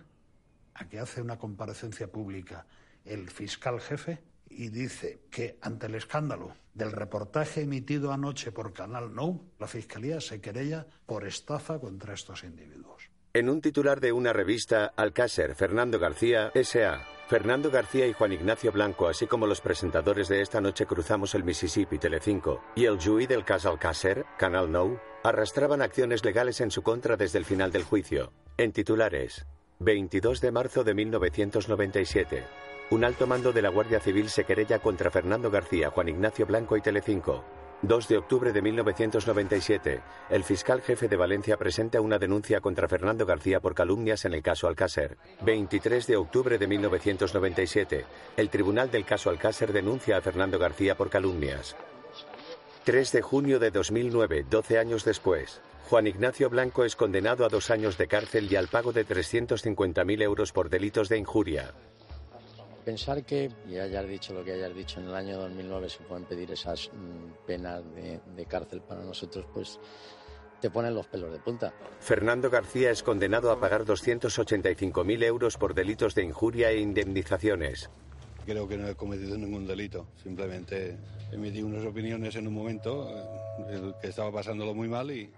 a 0.73 0.87
que 0.87 0.99
hace 0.99 1.21
una 1.21 1.37
comparecencia 1.37 2.11
pública 2.11 2.65
el 3.05 3.29
fiscal 3.29 3.79
jefe 3.79 4.19
y 4.49 4.69
dice 4.69 5.21
que 5.29 5.57
ante 5.61 5.87
el 5.87 5.95
escándalo 5.95 6.53
del 6.73 6.91
reportaje 6.91 7.61
emitido 7.61 8.11
anoche 8.11 8.51
por 8.51 8.73
Canal 8.73 9.13
No, 9.13 9.41
la 9.59 9.67
Fiscalía 9.67 10.21
se 10.21 10.41
querella 10.41 10.85
por 11.05 11.25
estafa 11.25 11.79
contra 11.79 12.13
estos 12.13 12.43
individuos. 12.43 13.09
En 13.33 13.49
un 13.49 13.61
titular 13.61 14.01
de 14.01 14.11
una 14.11 14.33
revista, 14.33 14.91
Alcácer, 14.97 15.55
Fernando 15.55 15.99
García, 15.99 16.51
S.A. 16.53 17.07
Fernando 17.29 17.71
García 17.71 18.05
y 18.07 18.11
Juan 18.11 18.33
Ignacio 18.33 18.73
Blanco, 18.73 19.07
así 19.07 19.25
como 19.25 19.47
los 19.47 19.61
presentadores 19.61 20.27
de 20.27 20.41
esta 20.41 20.59
noche 20.59 20.85
Cruzamos 20.85 21.33
el 21.33 21.45
Mississippi, 21.45 21.97
Telecinco, 21.97 22.61
y 22.75 22.83
el 22.83 22.99
juez 22.99 23.29
del 23.29 23.45
caso 23.45 23.69
Alcácer, 23.69 24.25
Canal 24.37 24.69
No, 24.69 24.99
arrastraban 25.23 25.81
acciones 25.81 26.25
legales 26.25 26.61
en 26.61 26.71
su 26.71 26.81
contra 26.81 27.17
desde 27.17 27.37
el 27.37 27.45
final 27.45 27.71
del 27.71 27.83
juicio. 27.83 28.31
En 28.57 28.71
titulares, 28.71 29.45
22 29.79 30.41
de 30.41 30.51
marzo 30.51 30.83
de 30.83 30.93
1997. 30.93 32.43
Un 32.91 33.03
alto 33.03 33.25
mando 33.25 33.53
de 33.53 33.61
la 33.61 33.69
Guardia 33.69 33.99
Civil 33.99 34.29
se 34.29 34.43
querella 34.43 34.79
contra 34.79 35.11
Fernando 35.11 35.49
García, 35.49 35.91
Juan 35.91 36.09
Ignacio 36.09 36.45
Blanco 36.45 36.75
y 36.75 36.81
Telecinco. 36.81 37.43
2 37.83 38.07
de 38.09 38.17
octubre 38.17 38.51
de 38.51 38.61
1997. 38.61 40.01
El 40.29 40.43
fiscal 40.43 40.81
jefe 40.81 41.07
de 41.07 41.15
Valencia 41.15 41.57
presenta 41.57 41.99
una 41.99 42.19
denuncia 42.19 42.61
contra 42.61 42.87
Fernando 42.87 43.25
García 43.25 43.59
por 43.59 43.73
calumnias 43.73 44.25
en 44.25 44.35
el 44.35 44.43
caso 44.43 44.67
Alcácer. 44.67 45.17
23 45.43 46.05
de 46.05 46.17
octubre 46.17 46.57
de 46.59 46.67
1997. 46.67 48.05
El 48.37 48.49
tribunal 48.49 48.91
del 48.91 49.05
caso 49.05 49.31
Alcácer 49.31 49.73
denuncia 49.73 50.17
a 50.17 50.21
Fernando 50.21 50.59
García 50.59 50.95
por 50.95 51.09
calumnias. 51.09 51.75
3 52.83 53.11
de 53.11 53.21
junio 53.21 53.59
de 53.59 53.69
2009, 53.69 54.43
12 54.49 54.79
años 54.79 55.05
después. 55.05 55.61
Juan 55.87 56.07
Ignacio 56.07 56.49
Blanco 56.49 56.83
es 56.83 56.95
condenado 56.95 57.45
a 57.45 57.49
dos 57.49 57.69
años 57.69 57.95
de 57.95 58.07
cárcel 58.07 58.51
y 58.51 58.55
al 58.55 58.69
pago 58.69 58.91
de 58.91 59.05
350.000 59.05 60.21
euros 60.23 60.51
por 60.51 60.67
delitos 60.67 61.07
de 61.07 61.19
injuria. 61.19 61.75
Pensar 62.83 63.23
que, 63.23 63.51
y 63.69 63.77
hayas 63.77 64.07
dicho 64.07 64.33
lo 64.33 64.43
que 64.43 64.53
hayas 64.53 64.73
dicho, 64.73 64.99
en 64.99 65.09
el 65.09 65.13
año 65.13 65.37
2009 65.37 65.89
se 65.89 65.99
pueden 65.99 66.25
pedir 66.25 66.51
esas 66.51 66.89
mm, 66.91 67.45
penas 67.45 67.83
de, 67.93 68.45
cárcel 68.47 68.81
para 68.81 69.03
nosotros, 69.03 69.45
pues 69.53 69.79
te 70.59 70.71
ponen 70.71 70.95
los 70.95 71.05
pelos 71.05 71.31
de 71.31 71.37
punta. 71.37 71.71
Fernando 71.99 72.49
García 72.49 72.89
es 72.89 73.03
condenado 73.03 73.51
a 73.51 73.59
pagar 73.59 73.85
285.000 73.85 75.23
euros 75.23 75.57
por 75.57 75.75
delitos 75.75 76.15
de 76.15 76.23
injuria 76.23 76.71
e 76.71 76.79
indemnizaciones. 76.79 77.91
Creo 78.51 78.67
que 78.67 78.77
no 78.77 78.85
he 78.85 78.95
cometido 78.95 79.37
ningún 79.37 79.65
delito, 79.65 80.07
simplemente 80.21 80.97
emití 81.31 81.63
unas 81.63 81.85
opiniones 81.85 82.35
en 82.35 82.47
un 82.47 82.53
momento 82.53 83.07
eh, 83.09 83.93
que 84.01 84.09
estaba 84.09 84.29
pasándolo 84.29 84.73
muy 84.73 84.89
mal 84.89 85.09
y, 85.09 85.31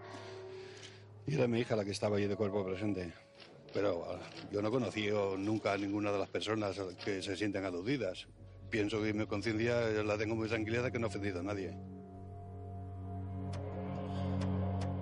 era 1.27 1.45
mi 1.45 1.59
hija 1.59 1.75
la 1.75 1.85
que 1.85 1.91
estaba 1.91 2.17
allí 2.17 2.25
de 2.25 2.35
cuerpo 2.35 2.65
presente. 2.65 3.13
Pero 3.71 4.03
ah, 4.09 4.19
yo 4.51 4.63
no 4.63 4.69
he 4.69 4.71
conocido 4.71 5.37
nunca 5.37 5.73
a 5.73 5.77
ninguna 5.77 6.11
de 6.11 6.17
las 6.17 6.27
personas 6.27 6.81
que 7.05 7.21
se 7.21 7.35
sienten 7.35 7.63
aludidas. 7.65 8.25
Pienso 8.71 8.99
que 8.99 9.13
mi 9.13 9.27
conciencia 9.27 9.79
la 10.03 10.17
tengo 10.17 10.33
muy 10.33 10.49
tranquila 10.49 10.81
de 10.81 10.91
que 10.91 10.97
no 10.97 11.05
he 11.05 11.09
ofendido 11.09 11.41
a 11.41 11.43
nadie. 11.43 11.77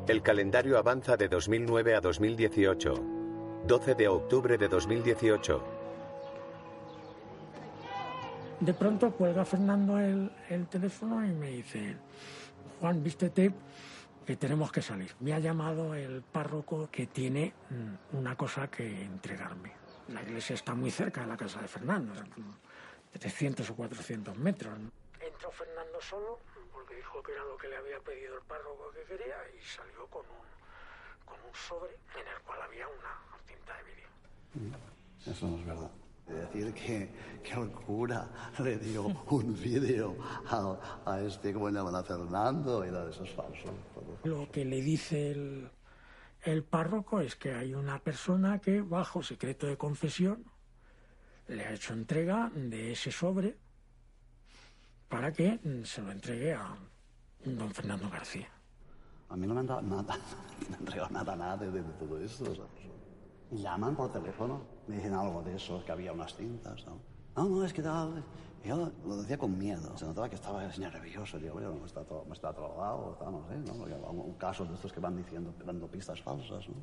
El 0.09 0.21
calendario 0.21 0.77
avanza 0.77 1.15
de 1.15 1.29
2009 1.29 1.95
a 1.95 2.01
2018. 2.01 2.93
12 3.67 3.95
de 3.95 4.07
octubre 4.09 4.57
de 4.57 4.67
2018. 4.67 5.80
De 8.61 8.75
pronto 8.75 9.11
cuelga 9.11 9.43
Fernando 9.43 9.97
el, 9.97 10.31
el 10.47 10.67
teléfono 10.67 11.25
y 11.25 11.31
me 11.31 11.47
dice, 11.47 11.97
Juan, 12.79 13.03
vístete 13.03 13.51
que 14.23 14.35
tenemos 14.35 14.71
que 14.71 14.83
salir. 14.83 15.15
Me 15.19 15.33
ha 15.33 15.39
llamado 15.39 15.95
el 15.95 16.21
párroco 16.21 16.87
que 16.91 17.07
tiene 17.07 17.55
mm, 17.71 18.17
una 18.17 18.37
cosa 18.37 18.69
que 18.69 19.01
entregarme. 19.01 19.73
La 20.09 20.21
iglesia 20.21 20.53
está 20.53 20.75
muy 20.75 20.91
cerca 20.91 21.21
de 21.21 21.27
la 21.27 21.37
casa 21.37 21.59
de 21.59 21.67
Fernando, 21.67 22.13
300 23.19 23.67
o 23.67 23.75
400 23.75 24.37
metros. 24.37 24.77
Entró 25.19 25.51
Fernando 25.51 25.99
solo 25.99 26.37
porque 26.71 26.95
dijo 26.97 27.23
que 27.23 27.31
era 27.31 27.43
lo 27.45 27.57
que 27.57 27.67
le 27.67 27.77
había 27.77 27.99
pedido 28.01 28.35
el 28.37 28.43
párroco 28.43 28.91
que 28.91 29.03
quería 29.15 29.37
y 29.59 29.65
salió 29.65 30.05
con 30.05 30.21
un, 30.21 31.25
con 31.25 31.39
un 31.49 31.55
sobre 31.55 31.93
en 32.13 32.27
el 32.27 32.39
cual 32.45 32.61
había 32.61 32.87
una 32.87 33.17
cinta 33.47 33.75
de 33.77 33.83
vídeo. 33.85 34.77
Eso 35.25 35.47
no 35.47 35.57
es 35.57 35.65
verdad. 35.65 36.00
Decir 36.31 36.73
que, 36.73 37.09
que 37.43 37.53
el 37.53 37.71
cura 37.71 38.29
le 38.59 38.77
dio 38.77 39.05
un 39.29 39.53
vídeo 39.53 40.15
a, 40.47 41.01
a 41.05 41.21
este, 41.21 41.53
como 41.53 41.69
le 41.69 41.75
llaman, 41.75 41.95
a 41.95 42.03
Fernando, 42.03 42.85
y 42.85 42.91
nada, 42.91 43.09
eso 43.09 43.23
es 43.23 43.31
falso. 43.31 43.69
Lo 44.23 44.49
que 44.51 44.65
le 44.65 44.81
dice 44.81 45.31
el, 45.31 45.69
el 46.43 46.63
párroco 46.63 47.21
es 47.21 47.35
que 47.35 47.53
hay 47.53 47.73
una 47.73 47.99
persona 47.99 48.59
que, 48.59 48.81
bajo 48.81 49.21
secreto 49.23 49.67
de 49.67 49.77
confesión, 49.77 50.43
le 51.47 51.65
ha 51.65 51.73
hecho 51.73 51.93
entrega 51.93 52.51
de 52.55 52.93
ese 52.93 53.11
sobre 53.11 53.57
para 55.09 55.31
que 55.33 55.59
se 55.83 56.01
lo 56.01 56.11
entregue 56.11 56.53
a 56.53 56.75
don 57.43 57.71
Fernando 57.73 58.09
García. 58.09 58.47
A 59.29 59.35
mí 59.35 59.45
no 59.45 59.53
me 59.53 59.59
han 59.61 59.67
dado 59.67 59.81
nada, 59.81 60.17
no 60.61 60.69
me 60.69 60.75
han 60.75 60.79
entregado 60.79 61.09
nada, 61.11 61.35
nada 61.35 61.57
de, 61.57 61.71
de 61.71 61.81
todo 61.93 62.19
esto. 62.19 62.45
¿sabes? 62.45 62.91
Llaman 63.51 63.95
por 63.95 64.11
teléfono, 64.11 64.61
me 64.87 64.95
dicen 64.95 65.13
algo 65.13 65.41
de 65.41 65.55
eso, 65.55 65.83
que 65.85 65.91
había 65.91 66.13
unas 66.13 66.33
cintas. 66.35 66.85
No, 66.85 66.97
no, 67.35 67.49
no 67.49 67.65
es 67.65 67.73
que 67.73 67.81
tal. 67.81 68.23
Yo 68.63 68.91
lo 69.05 69.17
decía 69.17 69.37
con 69.37 69.57
miedo, 69.57 69.97
se 69.97 70.05
notaba 70.05 70.29
que 70.29 70.35
estaba 70.35 70.63
nervioso. 70.63 71.39
Digo, 71.39 71.55
bueno, 71.55 71.73
me 71.73 71.85
está, 71.85 72.01
me 72.27 72.33
está 72.33 72.53
trolado, 72.53 73.17
tal, 73.19 73.31
no 73.31 73.47
sé, 73.47 73.57
¿no? 73.57 73.73
Porque 73.73 73.93
un 73.93 74.33
caso 74.35 74.65
de 74.65 74.75
estos 74.75 74.93
que 74.93 74.99
van 74.99 75.17
diciendo, 75.17 75.53
dando 75.65 75.87
pistas 75.87 76.21
falsas, 76.21 76.69
¿no? 76.69 76.75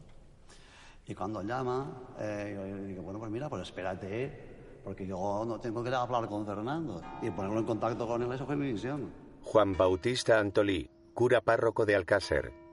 Y 1.07 1.15
cuando 1.15 1.41
llama, 1.43 1.87
eh, 2.19 2.55
yo 2.55 2.87
digo, 2.87 3.03
bueno, 3.03 3.19
pues 3.19 3.31
mira, 3.31 3.49
pues 3.49 3.63
espérate, 3.63 4.81
porque 4.85 5.07
yo 5.07 5.45
no 5.47 5.59
tengo 5.59 5.83
que 5.83 5.95
hablar 5.95 6.27
con 6.27 6.45
Fernando. 6.45 7.01
Y 7.23 7.31
ponerlo 7.31 7.61
en 7.61 7.65
contacto 7.65 8.07
con 8.07 8.23
él, 8.23 8.33
eso 8.33 8.45
fue 8.45 8.57
mi 8.57 8.73
misión. 8.73 9.11
Juan 9.43 9.75
Bautista 9.75 10.39
Antolí, 10.39 10.91
cura 11.15 11.41
párroco 11.41 11.87
de 11.87 11.97
Alcácer. 11.97 12.68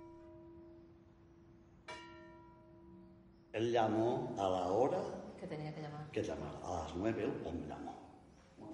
Él 3.55 3.71
llamó 3.71 4.35
a 4.37 4.49
la 4.49 4.67
hora 4.67 4.97
Que 5.39 5.47
tenía 5.47 5.73
que 5.73 5.81
llamar. 5.81 6.05
que 6.11 6.21
llamar, 6.21 6.51
a 6.61 6.83
las 6.83 6.95
nueve, 6.97 7.23
él 7.23 7.31
me 7.53 7.67
llamó. 7.67 7.95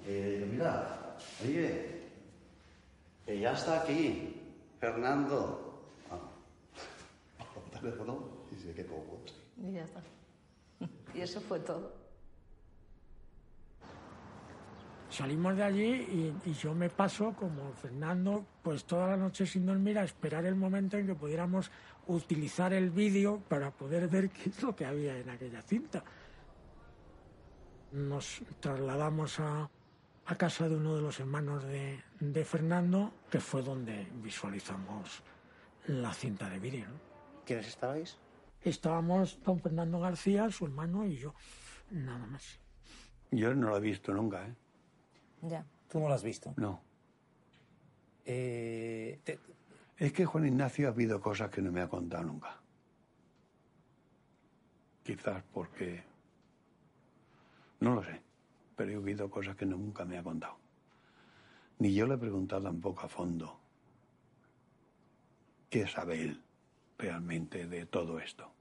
Eh, 0.08 0.48
mira, 0.52 1.16
oye, 1.44 2.02
que 3.24 3.40
ya 3.40 3.54
está 3.54 3.84
aquí, 3.84 4.42
Fernando. 4.80 5.84
Ah, 6.10 6.18
por 7.54 7.64
teléfono, 7.80 8.28
y 8.52 8.56
sé 8.56 8.74
que 8.74 8.84
como. 8.88 9.04
Y 9.64 9.74
ya 9.74 9.84
está. 9.84 10.02
Y 11.14 11.22
eso 11.22 11.40
fue 11.42 11.60
todo. 11.60 11.94
Salimos 15.12 15.58
de 15.58 15.64
allí 15.64 15.84
y, 16.46 16.50
y 16.50 16.54
yo 16.54 16.74
me 16.74 16.90
paso 16.90 17.36
como 17.38 17.74
Fernando, 17.74 18.46
pues 18.64 18.86
toda 18.86 19.10
la 19.10 19.18
noche 19.18 19.46
sin 19.46 19.66
dormir 19.66 20.00
a 20.00 20.06
esperar 20.06 20.46
el 20.46 20.56
momento 20.56 20.98
en 20.98 21.06
que 21.06 21.14
pudiéramos 21.16 21.70
utilizar 22.12 22.74
el 22.74 22.90
vídeo 22.92 23.40
para 23.48 23.72
poder 23.72 24.08
ver 24.08 24.30
qué 24.30 24.50
es 24.50 24.62
lo 24.62 24.76
que 24.76 24.86
había 24.86 25.18
en 25.18 25.30
aquella 25.30 25.62
cinta. 25.62 26.04
Nos 27.92 28.42
trasladamos 28.60 29.40
a, 29.40 29.70
a 30.26 30.36
casa 30.36 30.70
de 30.70 30.76
uno 30.76 30.96
de 30.96 31.02
los 31.02 31.20
hermanos 31.20 31.64
de, 31.64 32.02
de 32.20 32.46
Fernando, 32.46 33.14
que 33.30 33.40
fue 33.40 33.62
donde 33.62 34.08
visualizamos 34.24 35.24
la 35.88 36.14
cinta 36.14 36.50
de 36.50 36.60
vídeo. 36.60 36.88
¿no? 36.88 37.00
¿Quiénes 37.46 37.68
estabais? 37.68 38.18
Estábamos 38.62 39.42
don 39.44 39.60
Fernando 39.60 40.00
García, 40.00 40.50
su 40.52 40.66
hermano 40.66 41.06
y 41.06 41.18
yo, 41.18 41.34
nada 41.90 42.26
más. 42.28 42.60
Yo 43.32 43.54
no 43.56 43.70
lo 43.70 43.78
he 43.78 43.82
visto 43.82 44.14
nunca, 44.14 44.46
¿eh? 44.48 44.56
Ya. 45.42 45.66
¿Tú 45.90 46.00
no 46.00 46.08
lo 46.08 46.14
has 46.14 46.24
visto? 46.24 46.54
No. 46.58 46.82
Eh, 48.24 49.20
te- 49.24 49.40
Es 50.02 50.14
que 50.14 50.26
Juan 50.26 50.48
Ignacio 50.48 50.88
ha 50.88 50.90
habido 50.90 51.22
cosas 51.22 51.52
que 51.52 51.62
no 51.62 51.72
me 51.72 51.80
ha 51.80 51.88
contado 51.88 52.24
nunca. 52.24 52.60
Quizás 55.04 55.44
porque... 55.54 56.04
No 57.82 57.94
lo 57.94 58.04
sé, 58.04 58.20
pero 58.76 58.94
he 58.94 58.98
oído 58.98 59.30
cosas 59.30 59.56
que 59.56 59.68
nunca 59.68 60.04
me 60.04 60.18
ha 60.18 60.24
contado. 60.24 60.56
Ni 61.78 61.94
yo 61.94 62.08
le 62.08 62.16
he 62.16 62.18
preguntado 62.18 62.64
tampoco 62.64 63.02
a 63.02 63.10
fondo 63.10 63.60
qué 65.70 65.88
sabe 65.88 66.24
él 66.24 66.42
realmente 66.98 67.68
de 67.68 67.86
todo 67.86 68.20
esto. 68.20 68.52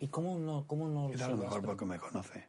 ¿Y 0.00 0.08
cómo 0.08 0.38
no, 0.38 0.66
cómo 0.66 0.88
no 0.88 1.10
Quizás 1.10 1.28
a 1.28 1.32
lo 1.32 1.36
mejor 1.36 1.62
porque 1.62 1.84
me 1.84 1.98
conoce. 1.98 2.48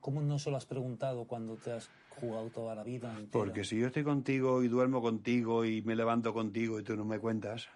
¿Cómo 0.00 0.22
no 0.22 0.38
se 0.38 0.50
lo 0.50 0.56
has 0.56 0.64
preguntado 0.64 1.26
cuando 1.26 1.56
te 1.56 1.72
has 1.72 1.90
jugado 2.18 2.50
toda 2.50 2.74
la 2.74 2.82
vida 2.82 3.10
entera? 3.10 3.30
Porque 3.32 3.64
si 3.64 3.78
yo 3.78 3.86
estoy 3.86 4.04
contigo 4.04 4.62
y 4.62 4.68
duermo 4.68 5.00
contigo 5.00 5.64
y 5.64 5.82
me 5.82 5.96
levanto 5.96 6.32
contigo 6.32 6.78
y 6.78 6.82
tú 6.82 6.96
no 6.96 7.04
me 7.04 7.18
cuentas, 7.18 7.68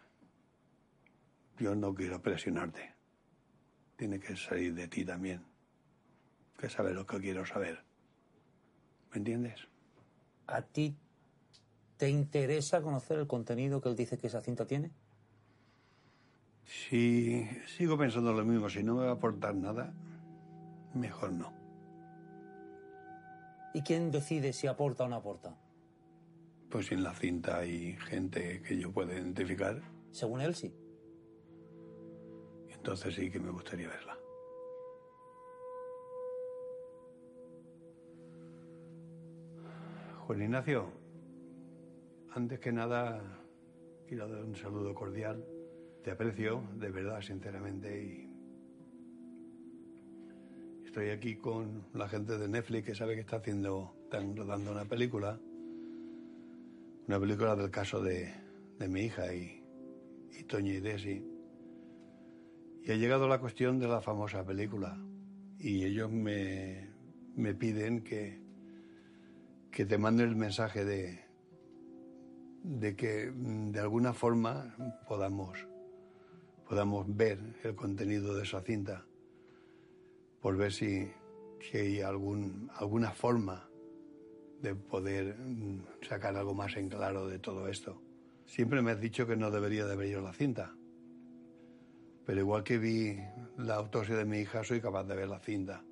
yo 1.59 1.75
no 1.75 1.95
quiero 1.95 2.21
presionarte. 2.21 2.95
Tiene 3.97 4.19
que 4.19 4.37
salir 4.37 4.75
de 4.75 4.89
ti 4.89 5.05
también. 5.05 5.43
Que 6.59 6.69
saber 6.69 6.95
lo 6.95 7.07
que 7.07 7.21
quiero 7.21 7.47
saber. 7.47 7.85
¿Me 9.13 9.19
entiendes? 9.19 9.69
¿A 10.47 10.63
ti 10.63 10.97
te 11.97 12.09
interesa 12.09 12.83
conocer 12.83 13.19
el 13.19 13.27
contenido 13.27 13.81
que 13.81 13.89
él 13.89 13.97
dice 13.97 14.19
que 14.19 14.27
esa 14.27 14.41
cinta 14.41 14.67
tiene? 14.67 14.91
Si 16.65 17.47
sigo 17.67 17.99
pensando 17.99 18.33
lo 18.33 18.45
mismo, 18.45 18.69
si 18.69 18.83
no 18.83 18.97
me 18.97 19.05
va 19.05 19.11
a 19.11 19.15
aportar 19.15 19.55
nada, 19.55 19.93
mejor 20.95 21.33
no. 21.33 21.62
¿Y 23.75 23.83
quién 23.83 24.11
decide 24.11 24.53
si 24.53 24.67
aporta 24.67 25.05
o 25.05 25.09
no 25.09 25.17
aporta? 25.17 25.57
Pues 26.71 26.93
en 26.93 27.03
la 27.03 27.15
cinta 27.15 27.59
hay 27.59 27.97
gente 28.09 28.63
que 28.63 28.79
yo 28.79 28.93
pueda 28.93 29.13
identificar, 29.15 29.81
Según 30.11 30.41
él, 30.41 30.55
sí. 30.55 30.75
entonces 32.71 33.15
sí 33.15 33.31
que 33.31 33.39
me 33.39 33.51
gustaría 33.51 33.89
verla. 33.89 34.19
Juan 40.27 40.43
Ignacio, 40.43 40.87
antes 42.35 42.61
que 42.61 42.73
nada 42.73 43.23
quiero 44.07 44.29
dar 44.29 44.45
un 44.45 44.55
saludo 44.57 44.95
cordial. 44.95 45.45
Te 46.03 46.11
aprecio, 46.11 46.63
de 46.75 46.91
verdad, 46.91 47.21
sinceramente, 47.21 48.03
y 48.03 48.32
estoy 50.93 51.09
aquí 51.09 51.37
con 51.37 51.87
la 51.95 52.07
gente 52.07 52.37
de 52.37 52.49
Netflix 52.49 52.85
que 52.85 52.95
sabe 52.95 53.15
que 53.15 53.23
está 53.23 53.37
haciendo, 53.37 53.95
están 54.05 54.37
rodando 54.37 54.73
una 54.73 54.85
película, 54.85 55.41
una 57.09 57.19
película 57.19 57.57
del 57.57 57.71
caso 57.71 58.03
de, 58.03 58.31
de 58.79 58.89
mi 58.89 59.05
hija 59.05 59.35
y, 59.35 59.65
y 60.33 60.69
y 60.69 60.81
Desi. 60.81 61.25
Y 62.85 62.93
ha 62.93 62.97
llegado 62.97 63.27
la 63.27 63.41
cuestión 63.41 63.79
de 63.79 63.89
la 63.89 64.03
famosa 64.03 64.45
película. 64.45 65.03
Y 65.59 65.83
ellos 65.87 66.11
me, 66.11 66.91
me 67.37 67.55
piden 67.55 68.05
que, 68.05 68.43
que 69.71 69.87
te 69.87 69.97
mande 69.97 70.25
el 70.25 70.37
mensaje 70.37 70.85
de, 70.85 71.25
de 72.65 72.95
que 72.95 73.33
mm, 73.35 73.71
de 73.71 73.81
alguna 73.81 74.13
forma 74.13 74.77
podamos, 75.09 75.57
podamos 76.69 77.07
ver 77.17 77.39
el 77.65 77.75
contenido 77.75 78.35
de 78.35 78.43
esa 78.43 78.61
cinta. 78.61 79.07
Por 80.43 80.57
ver 80.57 80.73
si, 80.73 81.09
hay 81.73 82.01
algún, 82.01 82.69
alguna 82.75 83.13
forma 83.13 83.71
de 84.61 84.75
poder 84.75 85.39
mm, 85.39 85.85
sacar 86.03 86.37
algo 86.37 86.53
más 86.55 86.77
en 86.77 86.89
claro 86.89 87.29
de 87.29 87.39
todo 87.39 87.69
esto. 87.69 88.03
Siempre 88.45 88.83
me 88.83 88.91
has 88.91 89.01
dicho 89.01 89.27
que 89.27 89.37
no 89.37 89.51
debería 89.51 89.87
de 89.87 90.21
la 90.21 90.33
cinta. 90.33 90.75
Pero 92.27 92.41
igual 92.41 92.65
que 92.65 92.79
vi 92.79 93.17
la 93.57 93.77
autopsia 93.77 94.17
de 94.17 94.25
mi 94.25 94.41
hija, 94.41 94.65
soy 94.65 94.81
capaz 94.81 95.05
de 95.05 95.17
ver 95.17 95.29
la 95.29 95.39
cinta. 95.39 95.85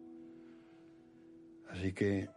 Así 1.68 1.92
que, 1.92 2.28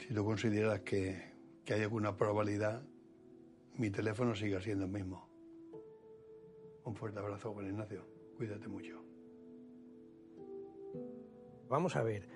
si 0.00 0.14
tú 0.14 0.24
consideras 0.24 0.80
que, 0.80 1.34
que 1.64 1.74
hay 1.74 1.82
alguna 1.82 2.16
probabilidad, 2.16 2.82
mi 3.76 3.90
teléfono 3.90 4.34
sigue 4.34 4.60
siendo 4.60 4.86
el 4.86 4.90
mismo. 4.90 5.28
Un 6.84 6.94
fuerte 6.94 7.18
abrazo, 7.18 7.52
Juan 7.52 7.66
Ignacio. 7.66 8.06
Cuídate 8.36 8.68
mucho. 8.68 9.03
Vamos 11.68 11.96
a 11.96 12.02
ver, 12.02 12.28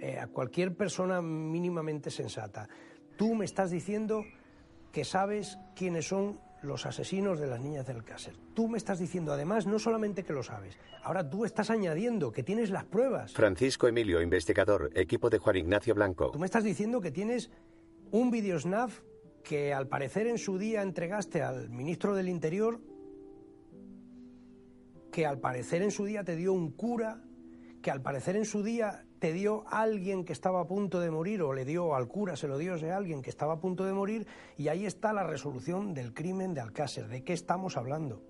eh, 0.00 0.18
a 0.18 0.26
cualquier 0.28 0.74
persona 0.76 1.20
mínimamente 1.20 2.10
sensata, 2.10 2.68
tú 3.16 3.34
me 3.34 3.44
estás 3.44 3.70
diciendo 3.70 4.24
que 4.92 5.04
sabes 5.04 5.58
quiénes 5.76 6.08
son 6.08 6.40
los 6.62 6.86
asesinos 6.86 7.40
de 7.40 7.46
las 7.46 7.60
niñas 7.60 7.86
del 7.86 7.96
Alcácer. 7.96 8.34
Tú 8.54 8.68
me 8.68 8.78
estás 8.78 8.98
diciendo 8.98 9.32
además 9.32 9.66
no 9.66 9.78
solamente 9.78 10.24
que 10.24 10.32
lo 10.32 10.42
sabes, 10.42 10.78
ahora 11.02 11.28
tú 11.28 11.44
estás 11.44 11.70
añadiendo 11.70 12.32
que 12.32 12.42
tienes 12.42 12.70
las 12.70 12.84
pruebas. 12.84 13.32
Francisco 13.32 13.88
Emilio, 13.88 14.20
investigador, 14.20 14.90
equipo 14.94 15.30
de 15.30 15.38
Juan 15.38 15.56
Ignacio 15.56 15.94
Blanco. 15.94 16.30
Tú 16.30 16.38
me 16.38 16.46
estás 16.46 16.64
diciendo 16.64 17.00
que 17.00 17.10
tienes 17.10 17.50
un 18.10 18.30
videosnaf 18.30 19.00
que 19.42 19.72
al 19.72 19.88
parecer 19.88 20.26
en 20.26 20.38
su 20.38 20.58
día 20.58 20.82
entregaste 20.82 21.42
al 21.42 21.70
ministro 21.70 22.14
del 22.14 22.28
Interior, 22.28 22.80
que 25.10 25.26
al 25.26 25.38
parecer 25.38 25.82
en 25.82 25.90
su 25.90 26.04
día 26.04 26.24
te 26.24 26.36
dio 26.36 26.52
un 26.52 26.72
cura, 26.72 27.22
que 27.82 27.90
al 27.90 28.02
parecer 28.02 28.36
en 28.36 28.44
su 28.44 28.62
día 28.62 29.04
te 29.18 29.32
dio 29.32 29.64
alguien 29.68 30.24
que 30.24 30.32
estaba 30.32 30.60
a 30.60 30.66
punto 30.66 31.00
de 31.00 31.10
morir 31.10 31.42
o 31.42 31.52
le 31.52 31.64
dio 31.64 31.94
al 31.94 32.08
cura, 32.08 32.36
se 32.36 32.48
lo 32.48 32.58
dio 32.58 32.74
a 32.74 32.96
alguien 32.96 33.22
que 33.22 33.30
estaba 33.30 33.54
a 33.54 33.60
punto 33.60 33.84
de 33.84 33.92
morir 33.92 34.26
y 34.56 34.68
ahí 34.68 34.86
está 34.86 35.12
la 35.12 35.24
resolución 35.24 35.94
del 35.94 36.14
crimen 36.14 36.54
de 36.54 36.60
Alcácer. 36.60 37.08
¿De 37.08 37.22
qué 37.22 37.32
estamos 37.32 37.76
hablando? 37.76 38.22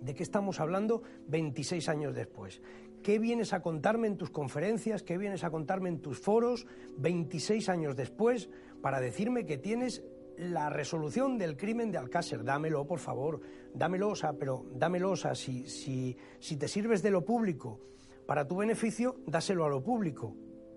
¿De 0.00 0.14
qué 0.14 0.22
estamos 0.22 0.60
hablando 0.60 1.02
26 1.28 1.88
años 1.88 2.14
después? 2.14 2.62
¿Qué 3.02 3.18
vienes 3.18 3.52
a 3.52 3.60
contarme 3.60 4.08
en 4.08 4.16
tus 4.16 4.30
conferencias? 4.30 5.02
¿Qué 5.02 5.18
vienes 5.18 5.44
a 5.44 5.50
contarme 5.50 5.88
en 5.88 6.00
tus 6.00 6.18
foros 6.18 6.66
26 6.98 7.68
años 7.68 7.96
después 7.96 8.50
para 8.82 9.00
decirme 9.00 9.46
que 9.46 9.58
tienes 9.58 10.02
la 10.38 10.70
resolución 10.70 11.38
del 11.38 11.56
crimen 11.56 11.90
de 11.90 11.98
Alcácer? 11.98 12.44
Dámelo, 12.44 12.86
por 12.86 12.98
favor, 12.98 13.40
dámelo, 13.74 14.10
o 14.10 14.16
sea, 14.16 14.32
pero 14.32 14.64
dámelo, 14.74 15.12
o 15.12 15.16
sea, 15.16 15.34
si, 15.34 15.68
si, 15.68 16.16
si 16.38 16.56
te 16.56 16.68
sirves 16.68 17.02
de 17.02 17.10
lo 17.10 17.24
público 17.24 17.80
para 18.26 18.46
tu 18.46 18.56
beneficio, 18.56 19.16
dáselo 19.26 19.64
a 19.64 19.68
lo 19.68 19.82
público. 19.82 20.34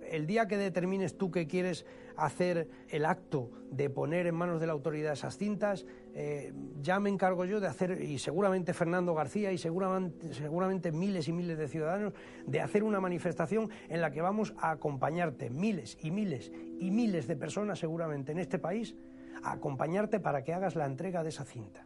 El 0.10 0.26
día 0.26 0.48
que 0.48 0.58
determines 0.58 1.18
tú 1.18 1.30
que 1.30 1.46
quieres 1.46 1.86
hacer 2.18 2.68
el 2.90 3.06
acto 3.06 3.52
de 3.72 3.90
poner 3.90 4.28
en 4.28 4.36
manos 4.36 4.60
de 4.60 4.68
la 4.68 4.74
autoridad 4.74 5.14
esas 5.14 5.38
cintas, 5.38 5.86
eh, 6.14 6.52
ya 6.82 7.00
me 7.00 7.10
encargo 7.10 7.46
yo 7.46 7.60
de 7.60 7.68
hacer, 7.68 8.02
y 8.02 8.18
seguramente 8.18 8.74
Fernando 8.74 9.14
García 9.14 9.52
y 9.52 9.58
seguramente, 9.58 10.34
seguramente 10.34 10.92
miles 10.92 11.28
y 11.28 11.34
miles 11.34 11.58
de 11.58 11.68
ciudadanos, 11.68 12.14
de 12.46 12.62
hacer 12.62 12.84
una 12.84 13.00
manifestación 13.00 13.70
en 13.88 14.02
la 14.02 14.12
que 14.12 14.22
vamos 14.22 14.54
a 14.58 14.72
acompañarte, 14.72 15.50
miles 15.50 15.98
y 16.02 16.12
miles 16.12 16.52
y 16.80 16.92
miles 16.92 17.28
de 17.28 17.36
personas 17.36 17.80
seguramente 17.80 18.32
en 18.32 18.40
este 18.40 18.60
país, 18.60 18.96
a 19.44 19.54
acompañarte 19.54 20.20
para 20.20 20.44
que 20.44 20.54
hagas 20.54 20.76
la 20.76 20.86
entrega 20.86 21.24
de 21.24 21.30
esa 21.30 21.46
cinta. 21.46 21.86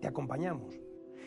Te 0.00 0.08
acompañamos. 0.08 0.78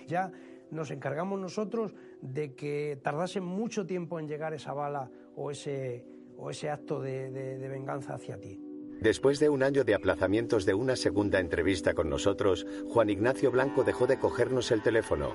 Ya 0.07 0.31
nos 0.71 0.91
encargamos 0.91 1.39
nosotros 1.39 1.95
de 2.21 2.53
que 2.55 2.99
tardase 3.01 3.41
mucho 3.41 3.85
tiempo 3.85 4.19
en 4.19 4.27
llegar 4.27 4.53
esa 4.53 4.73
bala 4.73 5.09
o 5.35 5.51
ese, 5.51 6.05
o 6.37 6.49
ese 6.49 6.69
acto 6.69 7.01
de, 7.01 7.31
de, 7.31 7.57
de 7.57 7.67
venganza 7.67 8.13
hacia 8.13 8.39
ti. 8.39 8.61
Después 9.01 9.39
de 9.39 9.49
un 9.49 9.61
año 9.61 9.83
de 9.83 9.93
aplazamientos 9.93 10.65
de 10.65 10.73
una 10.73 10.95
segunda 10.95 11.39
entrevista 11.39 11.93
con 11.93 12.09
nosotros, 12.09 12.65
Juan 12.87 13.09
Ignacio 13.09 13.51
Blanco 13.51 13.83
dejó 13.83 14.07
de 14.07 14.17
cogernos 14.17 14.71
el 14.71 14.81
teléfono. 14.81 15.33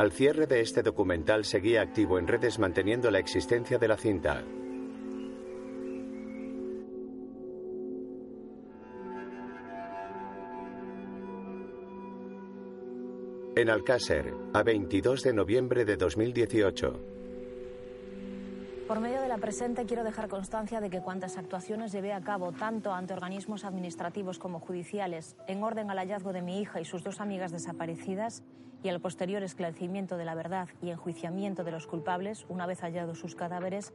Al 0.00 0.12
cierre 0.12 0.46
de 0.46 0.62
este 0.62 0.82
documental 0.82 1.44
seguía 1.44 1.82
activo 1.82 2.18
en 2.18 2.26
redes 2.26 2.58
manteniendo 2.58 3.10
la 3.10 3.18
existencia 3.18 3.76
de 3.76 3.86
la 3.86 3.98
cinta. 3.98 4.42
En 13.54 13.68
Alcácer, 13.68 14.32
a 14.54 14.62
22 14.62 15.22
de 15.22 15.34
noviembre 15.34 15.84
de 15.84 15.98
2018. 15.98 17.00
Por 18.88 19.00
medio 19.00 19.20
de 19.20 19.28
la 19.28 19.36
presente 19.36 19.84
quiero 19.84 20.02
dejar 20.02 20.30
constancia 20.30 20.80
de 20.80 20.88
que 20.88 21.02
cuantas 21.02 21.36
actuaciones 21.36 21.92
llevé 21.92 22.14
a 22.14 22.22
cabo 22.22 22.52
tanto 22.52 22.94
ante 22.94 23.12
organismos 23.12 23.66
administrativos 23.66 24.38
como 24.38 24.60
judiciales 24.60 25.36
en 25.46 25.62
orden 25.62 25.90
al 25.90 25.98
hallazgo 25.98 26.32
de 26.32 26.40
mi 26.40 26.62
hija 26.62 26.80
y 26.80 26.86
sus 26.86 27.04
dos 27.04 27.20
amigas 27.20 27.52
desaparecidas 27.52 28.42
y 28.82 28.88
al 28.88 29.00
posterior 29.00 29.42
esclarecimiento 29.42 30.16
de 30.16 30.24
la 30.24 30.34
verdad 30.34 30.68
y 30.82 30.90
enjuiciamiento 30.90 31.64
de 31.64 31.72
los 31.72 31.86
culpables 31.86 32.46
una 32.48 32.66
vez 32.66 32.80
hallados 32.80 33.18
sus 33.18 33.34
cadáveres, 33.34 33.92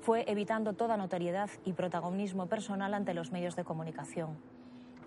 fue 0.00 0.24
evitando 0.30 0.74
toda 0.74 0.96
notoriedad 0.96 1.50
y 1.64 1.72
protagonismo 1.72 2.46
personal 2.46 2.94
ante 2.94 3.14
los 3.14 3.32
medios 3.32 3.56
de 3.56 3.64
comunicación. 3.64 4.36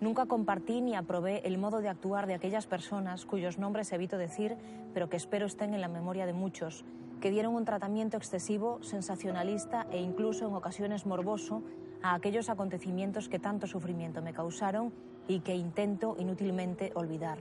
Nunca 0.00 0.26
compartí 0.26 0.80
ni 0.80 0.96
aprobé 0.96 1.46
el 1.46 1.58
modo 1.58 1.80
de 1.80 1.88
actuar 1.88 2.26
de 2.26 2.34
aquellas 2.34 2.66
personas 2.66 3.24
cuyos 3.24 3.58
nombres 3.58 3.92
evito 3.92 4.18
decir, 4.18 4.56
pero 4.92 5.08
que 5.08 5.16
espero 5.16 5.46
estén 5.46 5.74
en 5.74 5.80
la 5.80 5.88
memoria 5.88 6.26
de 6.26 6.32
muchos, 6.32 6.84
que 7.20 7.30
dieron 7.30 7.54
un 7.54 7.64
tratamiento 7.64 8.16
excesivo, 8.16 8.82
sensacionalista 8.82 9.86
e 9.92 10.00
incluso 10.00 10.48
en 10.48 10.54
ocasiones 10.54 11.06
morboso 11.06 11.62
a 12.02 12.14
aquellos 12.14 12.50
acontecimientos 12.50 13.28
que 13.28 13.38
tanto 13.38 13.68
sufrimiento 13.68 14.22
me 14.22 14.32
causaron 14.32 14.92
y 15.28 15.38
que 15.40 15.54
intento 15.54 16.16
inútilmente 16.18 16.90
olvidar. 16.96 17.38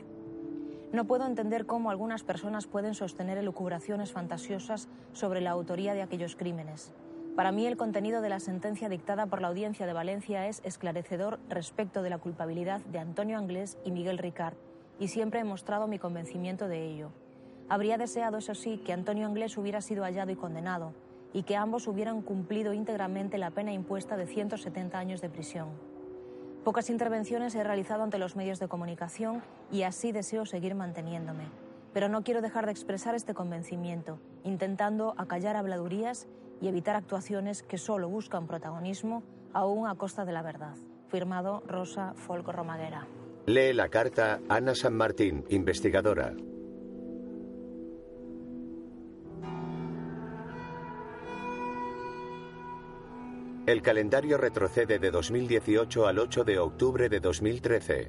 No 0.93 1.05
puedo 1.05 1.25
entender 1.25 1.65
cómo 1.65 1.89
algunas 1.89 2.23
personas 2.23 2.67
pueden 2.67 2.95
sostener 2.95 3.37
elucubraciones 3.37 4.11
fantasiosas 4.11 4.89
sobre 5.13 5.39
la 5.39 5.51
autoría 5.51 5.93
de 5.93 6.01
aquellos 6.01 6.35
crímenes. 6.35 6.93
Para 7.35 7.53
mí 7.53 7.65
el 7.65 7.77
contenido 7.77 8.21
de 8.21 8.27
la 8.27 8.41
sentencia 8.41 8.89
dictada 8.89 9.25
por 9.25 9.41
la 9.41 9.47
Audiencia 9.47 9.85
de 9.85 9.93
Valencia 9.93 10.47
es 10.47 10.61
esclarecedor 10.65 11.39
respecto 11.47 12.01
de 12.01 12.09
la 12.09 12.17
culpabilidad 12.17 12.81
de 12.81 12.99
Antonio 12.99 13.37
Anglés 13.37 13.77
y 13.85 13.91
Miguel 13.91 14.17
Ricard, 14.17 14.55
y 14.99 15.07
siempre 15.07 15.39
he 15.39 15.45
mostrado 15.45 15.87
mi 15.87 15.97
convencimiento 15.97 16.67
de 16.67 16.85
ello. 16.85 17.11
Habría 17.69 17.97
deseado, 17.97 18.37
eso 18.37 18.53
sí, 18.53 18.77
que 18.79 18.91
Antonio 18.91 19.25
Anglés 19.25 19.57
hubiera 19.57 19.79
sido 19.79 20.03
hallado 20.03 20.31
y 20.31 20.35
condenado, 20.35 20.91
y 21.31 21.43
que 21.43 21.55
ambos 21.55 21.87
hubieran 21.87 22.21
cumplido 22.21 22.73
íntegramente 22.73 23.37
la 23.37 23.51
pena 23.51 23.71
impuesta 23.71 24.17
de 24.17 24.27
170 24.27 24.99
años 24.99 25.21
de 25.21 25.29
prisión. 25.29 25.69
Pocas 26.63 26.91
intervenciones 26.91 27.55
he 27.55 27.63
realizado 27.63 28.03
ante 28.03 28.19
los 28.19 28.35
medios 28.35 28.59
de 28.59 28.67
comunicación 28.67 29.41
y 29.71 29.81
así 29.81 30.11
deseo 30.11 30.45
seguir 30.45 30.75
manteniéndome. 30.75 31.45
Pero 31.91 32.07
no 32.07 32.23
quiero 32.23 32.41
dejar 32.41 32.67
de 32.67 32.71
expresar 32.71 33.15
este 33.15 33.33
convencimiento, 33.33 34.19
intentando 34.43 35.15
acallar 35.17 35.55
habladurías 35.55 36.27
y 36.61 36.67
evitar 36.67 36.95
actuaciones 36.95 37.63
que 37.63 37.79
solo 37.79 38.09
buscan 38.09 38.45
protagonismo, 38.45 39.23
aún 39.53 39.87
a 39.87 39.95
costa 39.95 40.23
de 40.23 40.33
la 40.33 40.43
verdad. 40.43 40.75
Firmado 41.09 41.63
Rosa 41.65 42.13
Folco 42.15 42.51
Romaguera. 42.51 43.07
Lee 43.47 43.73
la 43.73 43.89
carta 43.89 44.39
Ana 44.47 44.75
San 44.75 44.93
Martín, 44.93 45.43
investigadora. 45.49 46.35
El 53.67 53.83
calendario 53.83 54.39
retrocede 54.39 54.97
de 54.97 55.11
2018 55.11 56.07
al 56.07 56.17
8 56.17 56.43
de 56.43 56.57
octubre 56.57 57.09
de 57.09 57.19
2013. 57.19 58.07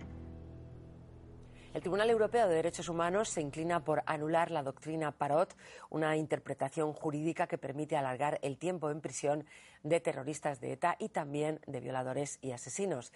El 1.75 1.81
Tribunal 1.83 2.09
Europeo 2.09 2.49
de 2.49 2.55
Derechos 2.55 2.89
Humanos 2.89 3.29
se 3.29 3.43
inclina 3.43 3.85
por 3.85 4.03
anular 4.07 4.51
la 4.51 4.63
doctrina 4.63 5.13
Parot, 5.13 5.55
una 5.91 6.17
interpretación 6.17 6.95
jurídica 6.95 7.47
que 7.47 7.59
permite 7.59 7.99
alargar 7.99 8.39
el 8.41 8.57
tiempo 8.57 8.91
en 8.91 9.03
prisión 9.03 9.45
de 9.83 10.01
terroristas 10.01 10.59
de 10.59 10.73
ETA 10.73 10.97
y 10.99 11.11
también 11.11 11.61
de 11.67 11.81
violadores 11.81 12.39
y 12.41 12.53
asesinos. 12.53 13.13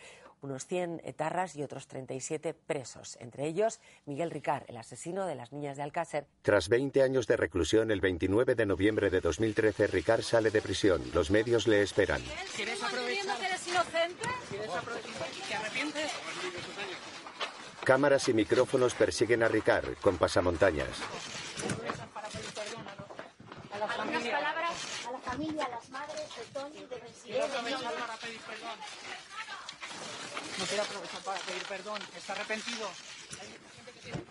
Unos 0.46 0.66
100 0.68 1.02
etarras 1.04 1.56
y 1.56 1.64
otros 1.64 1.88
37 1.88 2.54
presos, 2.54 3.16
entre 3.18 3.48
ellos 3.48 3.80
Miguel 4.04 4.30
Ricard, 4.30 4.62
el 4.68 4.76
asesino 4.76 5.26
de 5.26 5.34
las 5.34 5.50
niñas 5.50 5.76
de 5.76 5.82
Alcácer. 5.82 6.28
Tras 6.42 6.68
20 6.68 7.02
años 7.02 7.26
de 7.26 7.36
reclusión, 7.36 7.90
el 7.90 8.00
29 8.00 8.54
de 8.54 8.64
noviembre 8.64 9.10
de 9.10 9.20
2013, 9.20 9.88
Ricard 9.88 10.22
sale 10.22 10.52
de 10.52 10.62
prisión. 10.62 11.02
Los 11.12 11.32
medios 11.32 11.66
le 11.66 11.82
esperan. 11.82 12.22
¿Quieres 12.54 12.80
aprovechar 12.80 13.36
que 13.40 13.46
eres 13.46 13.66
inocente? 13.66 14.22
¿Quieres 14.48 14.70
aprovechar? 14.70 15.28
¿Te 15.48 15.54
arrepientes? 15.56 16.12
Cámaras 17.82 18.28
y 18.28 18.32
micrófonos 18.32 18.94
persiguen 18.94 19.42
a 19.42 19.48
Ricard 19.48 19.96
con 19.96 20.16
pasamontañas. 20.16 20.96
A 23.72 23.78
la 23.80 23.88
familia. 23.88 24.32
palabras 24.32 24.76
a 25.08 25.10
la 25.10 25.18
familia, 25.18 25.64
a 25.64 25.68
las 25.70 25.90
madres 25.90 26.28
de 26.36 26.44
Tony, 26.54 26.86
de 26.86 27.00
No 30.58 30.64
quiero 30.66 30.82
aprovechar 30.82 31.20
para 31.22 31.38
pedir 31.40 31.62
perdón. 31.64 32.00
¿Está 32.16 32.32
arrepentido? 32.32 32.88
Hay 33.40 33.48
mucha 33.48 33.70
gente 33.74 33.92
que 33.92 34.00
tiene... 34.00 34.26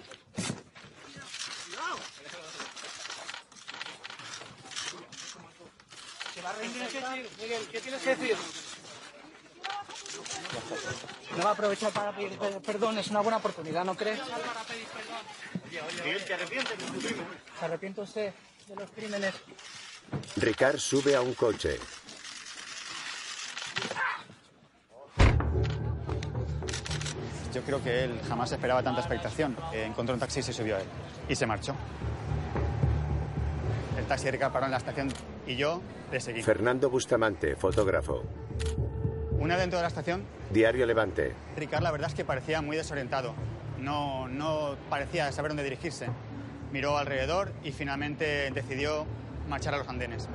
Miguel, 7.41 7.67
¿qué 7.71 7.81
tienes 7.81 8.01
que 8.01 8.15
decir? 8.15 8.37
No 11.37 11.43
va 11.43 11.49
a 11.49 11.53
aprovechar 11.53 11.91
para 11.91 12.15
pedir 12.15 12.37
perdón, 12.65 12.97
es 12.97 13.07
una 13.07 13.21
buena 13.21 13.37
oportunidad, 13.37 13.83
¿no 13.83 13.95
crees? 13.95 14.19
Miguel, 16.03 16.25
¿te 16.25 16.33
arrepientes? 16.33 16.77
¿Se 17.59 17.65
arrepiente 17.65 18.01
usted 18.01 18.33
de 18.67 18.75
los 18.75 18.89
crímenes? 18.91 19.35
Ricard 20.37 20.77
sube 20.77 21.15
a 21.15 21.21
un 21.21 21.33
coche. 21.33 21.79
Yo 27.55 27.61
creo 27.61 27.81
que 27.81 28.03
él 28.03 28.19
jamás 28.27 28.51
esperaba 28.51 28.83
tanta 28.83 28.99
expectación. 28.99 29.55
Eh, 29.71 29.85
encontró 29.85 30.13
un 30.13 30.19
taxi 30.19 30.41
y 30.41 30.43
se 30.43 30.51
subió 30.51 30.75
a 30.75 30.79
él. 30.81 30.85
Y 31.29 31.35
se 31.35 31.45
marchó. 31.45 31.73
El 33.97 34.03
taxi 34.07 34.25
de 34.25 34.31
Ricard 34.31 34.51
paró 34.51 34.65
en 34.65 34.71
la 34.71 34.77
estación 34.77 35.07
y 35.47 35.55
yo 35.55 35.81
le 36.11 36.19
seguí. 36.19 36.43
Fernando 36.43 36.89
Bustamante, 36.89 37.55
fotógrafo. 37.55 38.23
Una 39.39 39.55
dentro 39.55 39.79
de 39.79 39.83
la 39.83 39.87
estación, 39.87 40.25
Diario 40.51 40.85
Levante. 40.85 41.33
Ricard 41.55 41.81
la 41.81 41.91
verdad 41.91 42.09
es 42.09 42.15
que 42.15 42.25
parecía 42.25 42.61
muy 42.61 42.75
desorientado. 42.75 43.33
No, 43.79 44.27
no 44.27 44.75
parecía 44.89 45.31
saber 45.31 45.51
dónde 45.51 45.63
dirigirse. 45.63 46.07
Miró 46.73 46.97
alrededor 46.97 47.53
y 47.63 47.71
finalmente 47.71 48.51
decidió 48.51 49.05
marchar 49.47 49.75
a 49.75 49.77
los 49.77 49.87
andenes. 49.87 50.27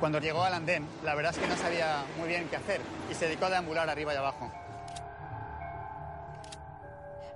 Cuando 0.00 0.18
llegó 0.18 0.42
al 0.42 0.54
andén, 0.54 0.84
la 1.04 1.14
verdad 1.14 1.32
es 1.32 1.38
que 1.38 1.46
no 1.46 1.56
sabía 1.56 2.02
muy 2.18 2.26
bien 2.26 2.48
qué 2.50 2.56
hacer 2.56 2.80
y 3.08 3.14
se 3.14 3.26
dedicó 3.26 3.44
a 3.44 3.50
deambular 3.50 3.88
arriba 3.88 4.12
y 4.12 4.16
abajo. 4.16 4.50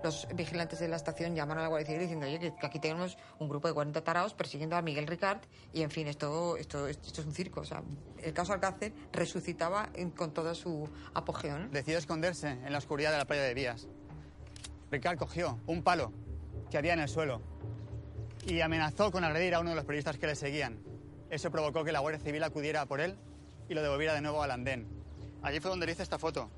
Los 0.07 0.29
vigilantes 0.37 0.79
de 0.79 0.87
la 0.87 0.95
estación 0.95 1.35
llaman 1.35 1.59
a 1.59 1.63
la 1.63 1.67
Guardia 1.67 1.87
Civil 1.89 2.03
diciendo, 2.03 2.27
oye, 2.27 2.39
que, 2.39 2.65
aquí 2.65 2.79
tenemos 2.79 3.19
un 3.41 3.49
grupo 3.49 3.67
de 3.67 3.75
40 3.75 4.05
tarados 4.05 4.35
persiguiendo 4.35 4.77
a 4.77 4.81
Miguel 4.81 5.09
Ricard 5.09 5.41
y, 5.73 5.83
en 5.83 5.91
fin, 5.91 6.07
esto, 6.07 6.57
esto, 6.57 6.87
esto 6.87 7.23
es 7.23 7.27
un 7.27 7.35
circo. 7.35 7.63
O 7.63 7.65
sea, 7.65 7.83
el 8.23 8.33
caso 8.33 8.53
Alcácer 8.53 8.93
resucitaba 9.11 9.89
con 10.15 10.33
todo 10.33 10.55
su 10.55 10.89
apogeo. 11.13 11.59
¿no? 11.59 11.69
Decidió 11.71 11.99
esconderse 11.99 12.51
en 12.51 12.71
la 12.71 12.79
oscuridad 12.79 13.11
de 13.11 13.19
la 13.19 13.25
playa 13.25 13.43
de 13.43 13.53
Vías. 13.53 13.89
Ricard 14.93 15.19
cogió 15.19 15.59
un 15.67 15.83
palo 15.83 16.13
que 16.71 16.79
había 16.79 16.93
en 16.93 17.01
el 17.01 17.09
suelo 17.09 17.43
y 18.47 18.61
amenazó 18.61 19.11
con 19.11 19.25
agredir 19.25 19.57
a 19.57 19.59
uno 19.59 19.71
de 19.71 19.75
los 19.75 19.85
periodistas 19.87 20.19
que 20.19 20.29
le 20.29 20.37
seguían. 20.37 20.79
Eso 21.31 21.51
provocó 21.51 21.83
que 21.83 21.91
la 21.91 21.99
Guardia 21.99 22.21
Civil 22.21 22.45
acudiera 22.45 22.87
por 22.87 23.01
él 23.01 23.19
y 23.69 23.75
lo 23.75 23.83
devolviera 23.83 24.15
de 24.15 24.21
nuevo 24.21 24.41
al 24.41 24.53
andén. 24.53 24.87
Allí 25.43 25.59
fue 25.59 25.69
donde 25.69 25.85
le 25.85 25.91
hice 25.91 26.05
esta 26.05 26.21
foto. 26.21 26.49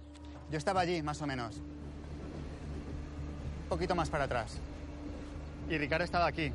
Yo 0.51 0.59
estaba 0.59 0.83
allí, 0.83 1.01
más 1.03 1.23
o 1.23 1.27
menos. 1.27 1.63
Un 3.69 3.77
poquito 3.77 3.95
más 3.95 4.09
para 4.09 4.25
atrás. 4.25 4.59
Y 5.69 5.77
Ricard 5.77 6.01
estaba 6.01 6.27
aquí, 6.27 6.51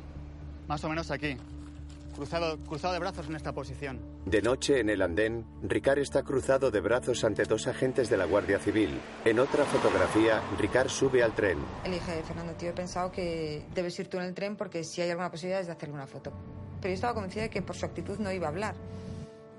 más 0.66 0.82
o 0.82 0.88
menos 0.88 1.12
aquí, 1.12 1.36
cruzado, 2.16 2.58
cruzado 2.58 2.92
de 2.92 2.98
brazos 2.98 3.28
en 3.28 3.36
esta 3.36 3.52
posición. 3.52 4.00
De 4.26 4.42
noche, 4.42 4.80
en 4.80 4.90
el 4.90 5.00
andén, 5.00 5.46
Ricard 5.62 6.00
está 6.00 6.24
cruzado 6.24 6.72
de 6.72 6.80
brazos 6.80 7.22
ante 7.22 7.44
dos 7.44 7.68
agentes 7.68 8.10
de 8.10 8.16
la 8.16 8.24
Guardia 8.24 8.58
Civil. 8.58 8.98
En 9.24 9.38
otra 9.38 9.64
fotografía, 9.64 10.42
Ricard 10.58 10.88
sube 10.88 11.22
al 11.22 11.36
tren. 11.36 11.58
Le 11.84 11.92
dije, 11.92 12.20
Fernando, 12.26 12.52
tío, 12.54 12.70
he 12.70 12.72
pensado 12.72 13.12
que 13.12 13.64
debes 13.72 13.96
ir 14.00 14.08
tú 14.08 14.16
en 14.16 14.24
el 14.24 14.34
tren 14.34 14.56
porque 14.56 14.82
si 14.82 15.00
hay 15.00 15.10
alguna 15.10 15.30
posibilidad 15.30 15.60
es 15.60 15.68
de 15.68 15.72
hacerle 15.74 15.94
una 15.94 16.08
foto. 16.08 16.32
Pero 16.80 16.90
yo 16.90 16.94
estaba 16.94 17.14
convencida 17.14 17.44
de 17.44 17.50
que 17.50 17.62
por 17.62 17.76
su 17.76 17.86
actitud 17.86 18.18
no 18.18 18.32
iba 18.32 18.46
a 18.46 18.50
hablar. 18.50 18.74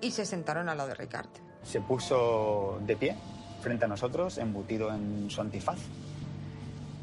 Y 0.01 0.11
se 0.11 0.25
sentaron 0.25 0.67
al 0.67 0.75
lado 0.75 0.89
de 0.89 0.95
Ricard. 0.95 1.29
Se 1.63 1.79
puso 1.79 2.79
de 2.85 2.97
pie 2.97 3.15
frente 3.61 3.85
a 3.85 3.87
nosotros, 3.87 4.39
embutido 4.39 4.93
en 4.93 5.29
su 5.29 5.39
antifaz. 5.39 5.79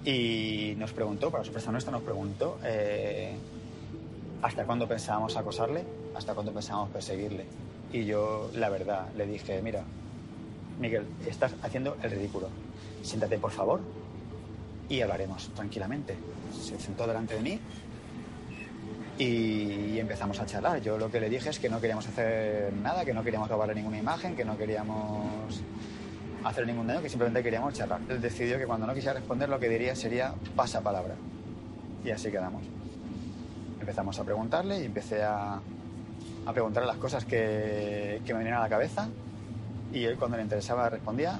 Y 0.05 0.75
nos 0.79 0.93
preguntó, 0.93 1.31
para 1.31 1.45
sorpresa 1.45 1.71
nuestra, 1.71 1.93
nos 1.93 2.03
preguntó 2.03 2.59
eh, 2.65 3.35
hasta 4.43 4.65
cuándo 4.65 4.89
pensábamos 4.89 5.37
acosarle, 5.37 5.85
hasta 6.17 6.35
cuándo 6.35 6.53
pensábamos 6.53 6.91
perseguirle. 6.91 7.45
Y 7.93 8.05
yo, 8.05 8.51
la 8.55 8.69
verdad, 8.69 9.09
le 9.17 9.27
dije, 9.27 9.63
mira, 9.63 9.85
Miguel, 10.81 11.07
estás 11.27 11.55
haciendo 11.63 11.97
el 12.03 12.11
ridículo. 12.11 12.49
Siéntate, 13.03 13.39
por 13.39 13.53
favor, 13.53 13.81
y 14.89 15.01
hablaremos 15.01 15.49
tranquilamente. 15.55 16.17
Se 16.61 16.79
sentó 16.81 17.07
delante 17.07 17.35
de 17.35 17.41
mí 17.43 17.61
y 19.19 19.99
empezamos 19.99 20.41
a 20.41 20.47
charlar. 20.47 20.81
Yo 20.83 20.99
lo 20.99 21.11
que 21.11 21.21
le 21.21 21.29
dije 21.29 21.51
es 21.51 21.59
que 21.59 21.69
no 21.69 21.81
queríamos 21.81 22.09
hacer 22.09 22.73
nada, 22.73 23.05
que 23.05 23.15
no 23.15 23.23
queríamos 23.23 23.49
robarle 23.49 23.75
ninguna 23.75 23.99
imagen, 23.99 24.35
que 24.35 24.45
no 24.45 24.57
queríamos 24.57 25.63
hacer 26.45 26.67
ningún 26.67 26.87
daño, 26.87 27.03
que 27.03 27.09
simplemente 27.09 27.43
queríamos 27.43 27.75
charlar. 27.75 28.01
Él 28.09 28.21
decidió 28.21 28.59
que 28.59 28.67
cuando 28.67 28.87
no 28.87 28.95
quisiera 28.95 29.15
responder 29.15 29.49
lo 29.49 29.59
que 29.59 29.69
diría 29.69 29.95
sería 29.95 30.35
pasa 30.57 30.81
palabra. 30.81 31.15
Y 32.05 32.11
así 32.11 32.31
quedamos. 32.31 32.63
Empezamos 33.81 34.19
a 34.19 34.25
preguntarle 34.25 34.81
y 34.81 34.87
empecé 34.87 35.23
a, 35.23 35.61
a 36.47 36.53
preguntarle 36.53 36.87
las 36.87 36.99
cosas 36.99 37.25
que, 37.25 38.21
que 38.25 38.33
me 38.33 38.41
venían 38.41 38.59
a 38.59 38.61
la 38.61 38.69
cabeza 38.69 39.09
y 39.93 40.05
él 40.05 40.17
cuando 40.17 40.37
le 40.37 40.43
interesaba 40.43 40.89
respondía, 40.89 41.39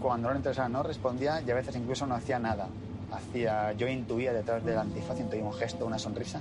cuando 0.00 0.28
no 0.28 0.34
le 0.34 0.38
interesaba 0.38 0.68
no 0.68 0.82
respondía 0.82 1.40
y 1.40 1.50
a 1.50 1.54
veces 1.54 1.76
incluso 1.76 2.06
no 2.06 2.14
hacía 2.14 2.38
nada. 2.38 2.68
Hacía, 3.12 3.72
yo 3.72 3.86
intuía 3.86 4.32
detrás 4.32 4.64
del 4.64 4.78
antifaz, 4.78 5.20
intuía 5.20 5.44
un 5.44 5.52
gesto, 5.52 5.86
una 5.86 5.98
sonrisa 5.98 6.40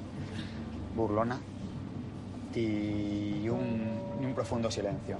burlona 0.95 1.39
y 2.55 3.47
un, 3.49 3.99
un 4.19 4.33
profundo 4.33 4.69
silencio. 4.69 5.17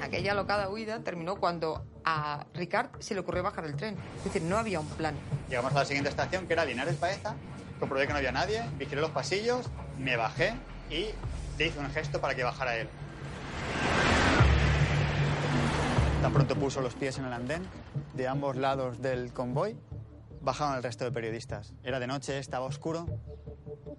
Aquella 0.00 0.34
locada 0.34 0.68
huida 0.68 0.98
terminó 1.00 1.36
cuando 1.36 1.82
a 2.04 2.46
Ricard 2.54 2.90
se 3.00 3.14
le 3.14 3.20
ocurrió 3.20 3.42
bajar 3.42 3.66
del 3.66 3.76
tren. 3.76 3.96
Es 4.18 4.24
decir, 4.24 4.42
no 4.42 4.56
había 4.56 4.80
un 4.80 4.86
plan. 4.86 5.14
Llegamos 5.48 5.72
a 5.72 5.80
la 5.80 5.84
siguiente 5.84 6.10
estación, 6.10 6.46
que 6.46 6.52
era 6.52 6.64
Linares 6.64 6.98
Baeza, 6.98 7.34
comprobé 7.78 8.06
que 8.06 8.12
no 8.12 8.18
había 8.18 8.32
nadie, 8.32 8.62
vigilé 8.78 9.00
los 9.00 9.10
pasillos, 9.10 9.68
me 9.98 10.16
bajé 10.16 10.54
y 10.90 11.06
le 11.58 11.66
hice 11.66 11.78
un 11.78 11.90
gesto 11.90 12.20
para 12.20 12.34
que 12.34 12.44
bajara 12.44 12.76
él. 12.76 12.88
Tan 16.22 16.32
pronto 16.32 16.54
puso 16.54 16.80
los 16.80 16.94
pies 16.94 17.18
en 17.18 17.24
el 17.24 17.32
andén, 17.32 17.66
de 18.14 18.28
ambos 18.28 18.56
lados 18.56 19.02
del 19.02 19.32
convoy, 19.32 19.76
bajaron 20.40 20.76
el 20.76 20.82
resto 20.82 21.04
de 21.04 21.10
periodistas. 21.10 21.72
Era 21.82 21.98
de 21.98 22.06
noche, 22.06 22.38
estaba 22.38 22.66
oscuro 22.66 23.06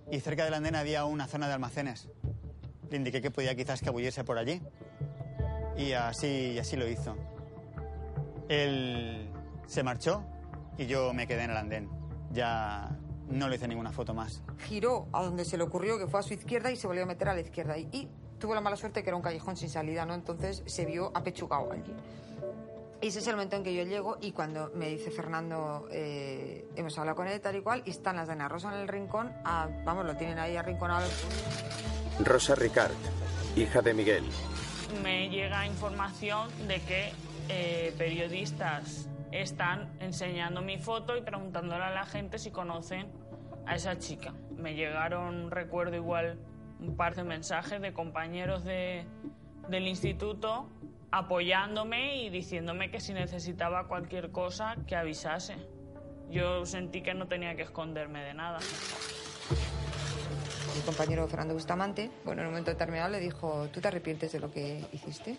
y 0.10 0.20
cerca 0.22 0.46
del 0.46 0.54
andén 0.54 0.76
había 0.76 1.06
una 1.06 1.28
zona 1.28 1.48
de 1.48 1.54
almacenes. 1.54 2.08
Le 2.90 2.98
indiqué 2.98 3.22
que 3.22 3.32
podía 3.32 3.56
quizás 3.56 3.82
escabullirse 3.82 4.24
por 4.24 4.38
allí 4.38 4.62
y 5.78 5.94
así, 5.94 6.54
y 6.56 6.60
así 6.60 6.78
lo 6.78 6.88
hizo. 6.88 7.18
Él 8.62 9.30
se 9.66 9.84
marchó 9.84 10.24
y 10.78 10.86
yo 10.86 11.14
me 11.14 11.28
quedé 11.28 11.44
en 11.44 11.52
el 11.52 11.58
andén. 11.58 11.90
Ya 12.32 12.98
no 13.28 13.50
le 13.50 13.56
hice 13.56 13.68
ninguna 13.68 13.92
foto 13.92 14.14
más. 14.14 14.44
Giró 14.68 15.08
a 15.12 15.24
donde 15.24 15.46
se 15.46 15.58
le 15.58 15.64
ocurrió, 15.64 15.98
que 15.98 16.08
fue 16.08 16.20
a 16.20 16.24
su 16.24 16.34
izquierda, 16.34 16.72
y 16.72 16.76
se 16.76 16.88
volvió 16.88 17.04
a 17.04 17.06
meter 17.06 17.30
a 17.30 17.34
la 17.34 17.42
izquierda. 17.42 17.78
Y, 17.78 17.88
y 17.92 18.10
tuvo 18.40 18.54
la 18.54 18.62
mala 18.62 18.76
suerte 18.76 19.02
que 19.04 19.10
era 19.10 19.18
un 19.18 19.24
callejón 19.24 19.58
sin 19.58 19.70
salida, 19.70 20.06
¿no? 20.06 20.14
Entonces 20.14 20.64
se 20.66 20.86
vio 20.86 21.12
apechugado 21.16 21.72
allí. 21.72 21.94
Y 23.02 23.08
ese 23.08 23.20
es 23.20 23.28
el 23.28 23.36
momento 23.36 23.58
en 23.58 23.64
que 23.64 23.74
yo 23.74 23.84
llego 23.84 24.18
y 24.22 24.32
cuando 24.32 24.72
me 24.76 24.88
dice 24.88 25.12
Fernando, 25.12 25.88
eh, 25.92 26.66
hemos 26.78 26.98
hablado 26.98 27.18
con 27.18 27.28
él 27.28 27.42
tal 27.42 27.58
y 27.58 27.62
cual, 27.62 27.84
y 27.86 27.90
están 27.90 28.16
las 28.16 28.28
de 28.28 28.34
Ana 28.34 28.48
Rosa 28.48 28.74
en 28.74 28.80
el 28.80 28.88
rincón, 28.88 29.34
vamos, 29.44 30.06
lo 30.06 30.16
tienen 30.16 30.40
ahí 30.40 30.56
arrinconado. 30.56 31.06
Rosa 32.24 32.56
Ricard, 32.56 32.94
hija 33.58 33.82
de 33.82 33.94
Miguel. 33.94 34.24
Me 35.04 35.28
llega 35.28 35.66
información 35.66 36.50
de 36.68 36.80
que 36.80 37.12
eh, 37.50 37.94
periodistas 37.98 39.10
están 39.32 39.92
enseñando 40.00 40.62
mi 40.62 40.78
foto 40.78 41.18
y 41.18 41.22
preguntándole 41.22 41.84
a 41.84 41.90
la 41.90 42.06
gente 42.06 42.38
si 42.38 42.52
conocen 42.52 43.12
a 43.66 43.76
esa 43.76 43.98
chica. 43.98 44.34
Me 44.56 44.76
llegaron, 44.76 45.50
recuerdo 45.52 45.96
igual, 45.96 46.40
un 46.80 46.96
par 46.96 47.16
de 47.16 47.24
mensajes 47.24 47.82
de 47.82 47.94
compañeros 47.94 48.64
de, 48.64 49.06
del 49.70 49.88
instituto 49.88 50.70
apoyándome 51.12 52.24
y 52.24 52.30
diciéndome 52.30 52.90
que 52.90 53.00
si 53.00 53.14
necesitaba 53.14 53.88
cualquier 53.88 54.32
cosa 54.32 54.76
que 54.88 54.96
avisase. 54.96 55.56
Yo 56.30 56.66
sentí 56.66 57.02
que 57.02 57.14
no 57.14 57.28
tenía 57.28 57.56
que 57.56 57.62
esconderme 57.62 58.24
de 58.24 58.34
nada. 58.34 58.60
Mi 60.76 60.82
compañero 60.82 61.28
Fernando 61.28 61.54
Bustamante, 61.54 62.10
bueno, 62.26 62.42
en 62.42 62.48
un 62.48 62.54
momento 62.54 62.72
determinado 62.72 63.12
le 63.12 63.20
dijo, 63.20 63.68
¿tú 63.72 63.80
te 63.80 63.90
arrepientes 63.90 64.32
de 64.32 64.40
lo 64.40 64.52
que 64.52 64.84
hiciste? 64.92 65.38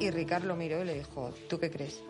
Y 0.00 0.10
Ricardo 0.10 0.48
lo 0.48 0.56
miró 0.56 0.82
y 0.82 0.84
le 0.84 0.94
dijo, 0.94 1.32
¿tú 1.48 1.58
qué 1.58 1.70
crees? 1.70 2.02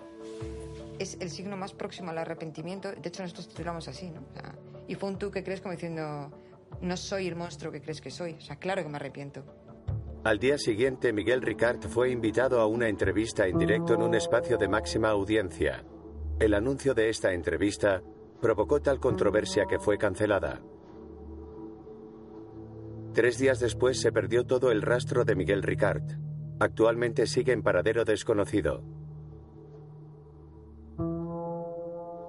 Es 0.99 1.17
el 1.21 1.31
signo 1.31 1.57
más 1.57 1.73
próximo 1.73 2.11
al 2.11 2.19
arrepentimiento. 2.19 2.91
De 2.93 3.09
hecho, 3.09 3.23
nosotros 3.23 3.49
titulamos 3.49 3.87
así, 3.89 4.11
¿no? 4.11 4.23
Y 4.89 4.95
fue 4.95 5.11
un 5.11 5.19
tú 5.19 5.31
que 5.31 5.43
crees 5.43 5.61
como 5.61 5.73
diciendo, 5.73 6.31
no 6.81 6.97
soy 6.97 7.27
el 7.27 7.37
monstruo 7.37 7.73
que 7.73 7.81
crees 7.81 8.01
que 8.01 8.11
soy. 8.11 8.35
O 8.35 8.41
sea, 8.41 8.57
claro 8.57 8.83
que 8.83 8.89
me 8.89 8.97
arrepiento. 8.97 9.45
Al 10.25 10.39
día 10.39 10.59
siguiente, 10.59 11.13
Miguel 11.13 11.43
Ricard 11.43 11.83
fue 11.83 12.11
invitado 12.11 12.61
a 12.61 12.67
una 12.67 12.89
entrevista 12.89 13.47
en 13.47 13.59
directo 13.59 13.95
en 13.95 14.03
un 14.03 14.15
espacio 14.15 14.57
de 14.57 14.69
máxima 14.69 15.11
audiencia. 15.11 15.85
El 16.41 16.55
anuncio 16.55 16.95
de 16.95 17.09
esta 17.09 17.33
entrevista 17.33 18.03
provocó 18.41 18.81
tal 18.81 18.99
controversia 18.99 19.67
que 19.69 19.79
fue 19.79 19.99
cancelada. 19.99 20.61
Tres 23.15 23.39
días 23.39 23.61
después 23.61 24.01
se 24.01 24.13
perdió 24.13 24.45
todo 24.45 24.71
el 24.71 24.83
rastro 24.83 25.25
de 25.25 25.37
Miguel 25.37 25.63
Ricard. 25.63 26.26
Actualmente 26.59 27.27
sigue 27.27 27.53
en 27.53 27.63
paradero 27.63 28.05
desconocido. 28.05 28.83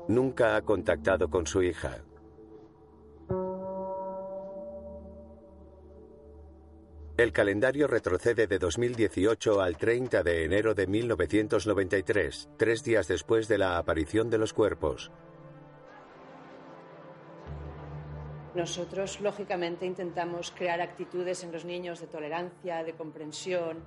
Nunca 0.09 0.55
ha 0.55 0.61
contactado 0.63 1.30
con 1.30 1.47
su 1.47 1.63
hija. 1.63 2.03
El 7.17 7.32
calendario 7.32 7.88
retrocede 7.88 8.45
de 8.45 8.59
2018 8.59 9.59
al 9.61 9.75
30 9.75 10.21
de 10.21 10.43
enero 10.43 10.75
de 10.75 10.88
1993, 10.88 12.49
tres 12.57 12.84
días 12.84 13.07
después 13.07 13.47
de 13.47 13.57
la 13.57 13.78
aparición 13.78 14.30
de 14.30 14.38
los 14.38 14.53
cuerpos. 14.53 15.11
Nosotros, 18.53 19.19
lógicamente, 19.21 19.86
intentamos 19.86 20.51
crear 20.51 20.82
actitudes 20.82 21.43
en 21.43 21.51
los 21.51 21.65
niños 21.65 22.01
de 22.01 22.07
tolerancia, 22.07 22.84
de 22.84 22.93
comprensión. 22.93 23.84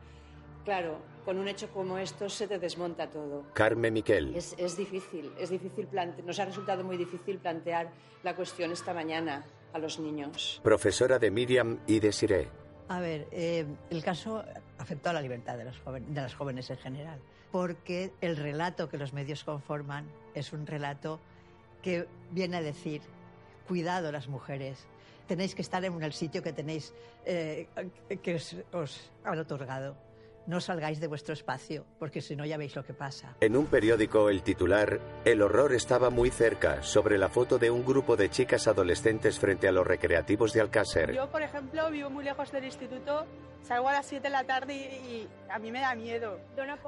Claro, 0.65 0.99
con 1.25 1.39
un 1.39 1.49
hecho 1.49 1.71
como 1.71 1.99
esto 1.99 2.29
se 2.29 2.47
te 2.47 2.59
desmonta 2.59 3.09
todo. 3.11 3.45
Carmen 3.55 3.93
Miquel. 3.95 4.35
Es, 4.35 4.55
es 4.59 4.77
difícil, 4.77 5.33
es 5.39 5.51
difícil 5.51 5.87
plante- 5.87 6.23
nos 6.23 6.39
ha 6.39 6.45
resultado 6.45 6.85
muy 6.85 6.97
difícil 6.97 7.39
plantear 7.39 7.91
la 8.23 8.35
cuestión 8.37 8.71
esta 8.73 8.93
mañana 8.93 9.45
a 9.73 9.79
los 9.79 9.99
niños. 9.99 10.61
Profesora 10.63 11.19
de 11.19 11.31
Miriam 11.31 11.79
y 11.87 12.01
Desiree. 12.01 12.49
A 12.89 13.01
ver, 13.01 13.29
eh, 13.31 13.65
el 13.91 14.03
caso 14.03 14.45
afectó 14.79 15.11
a 15.11 15.13
la 15.13 15.23
libertad 15.23 15.57
de, 15.57 15.65
los 15.65 15.79
joven- 15.81 16.13
de 16.13 16.21
las 16.21 16.35
jóvenes 16.35 16.69
en 16.71 16.77
general, 16.79 17.21
porque 17.53 18.13
el 18.21 18.37
relato 18.37 18.89
que 18.89 18.99
los 18.99 19.13
medios 19.13 19.45
conforman 19.45 20.07
es 20.35 20.53
un 20.53 20.67
relato 20.67 21.21
que 21.83 22.07
viene 22.33 22.57
a 22.59 22.63
decir, 22.63 23.01
cuidado 23.69 24.11
las 24.13 24.29
mujeres, 24.29 24.87
tenéis 25.27 25.55
que 25.55 25.63
estar 25.63 25.83
en 25.85 26.03
el 26.03 26.13
sitio 26.13 26.43
que 26.43 26.53
tenéis, 26.53 26.93
eh, 27.25 27.69
que 28.23 28.35
os, 28.35 28.57
os 28.73 29.11
han 29.25 29.39
otorgado. 29.39 29.97
No 30.47 30.61
salgáis 30.61 31.01
de 31.01 31.07
vuestro 31.07 31.35
espacio, 31.35 31.85
porque 31.99 32.21
si 32.21 32.35
no 32.35 32.45
ya 32.45 32.57
veis 32.57 32.75
lo 32.75 32.85
que 32.85 32.95
pasa. 32.95 33.37
En 33.41 33.57
un 33.57 33.67
periódico, 33.67 34.31
el 34.31 34.43
titular, 34.43 35.01
El 35.25 35.43
horror 35.43 35.73
estaba 35.73 36.11
muy 36.11 36.31
cerca, 36.31 36.83
sobre 36.83 37.19
la 37.19 37.29
foto 37.29 37.59
de 37.59 37.71
un 37.71 37.85
grupo 37.85 38.17
de 38.17 38.31
chicas 38.31 38.67
adolescentes 38.67 39.39
frente 39.39 39.69
a 39.69 39.73
los 39.73 39.87
recreativos 39.87 40.53
de 40.53 40.61
Alcácer. 40.61 41.13
Yo, 41.13 41.31
por 41.31 41.43
ejemplo, 41.43 41.91
vivo 41.91 42.11
muy 42.11 42.25
lejos 42.25 42.51
del 42.53 42.65
instituto 42.65 43.27
salgo 43.63 43.89
a 43.89 43.93
las 43.93 44.07
7 44.07 44.23
de 44.23 44.31
la 44.31 44.45
tarde 44.45 44.75
y, 44.75 44.79
y 44.79 45.29
a 45.49 45.59
mí 45.59 45.71
me 45.71 45.81
da 45.81 45.95
miedo. 45.95 46.39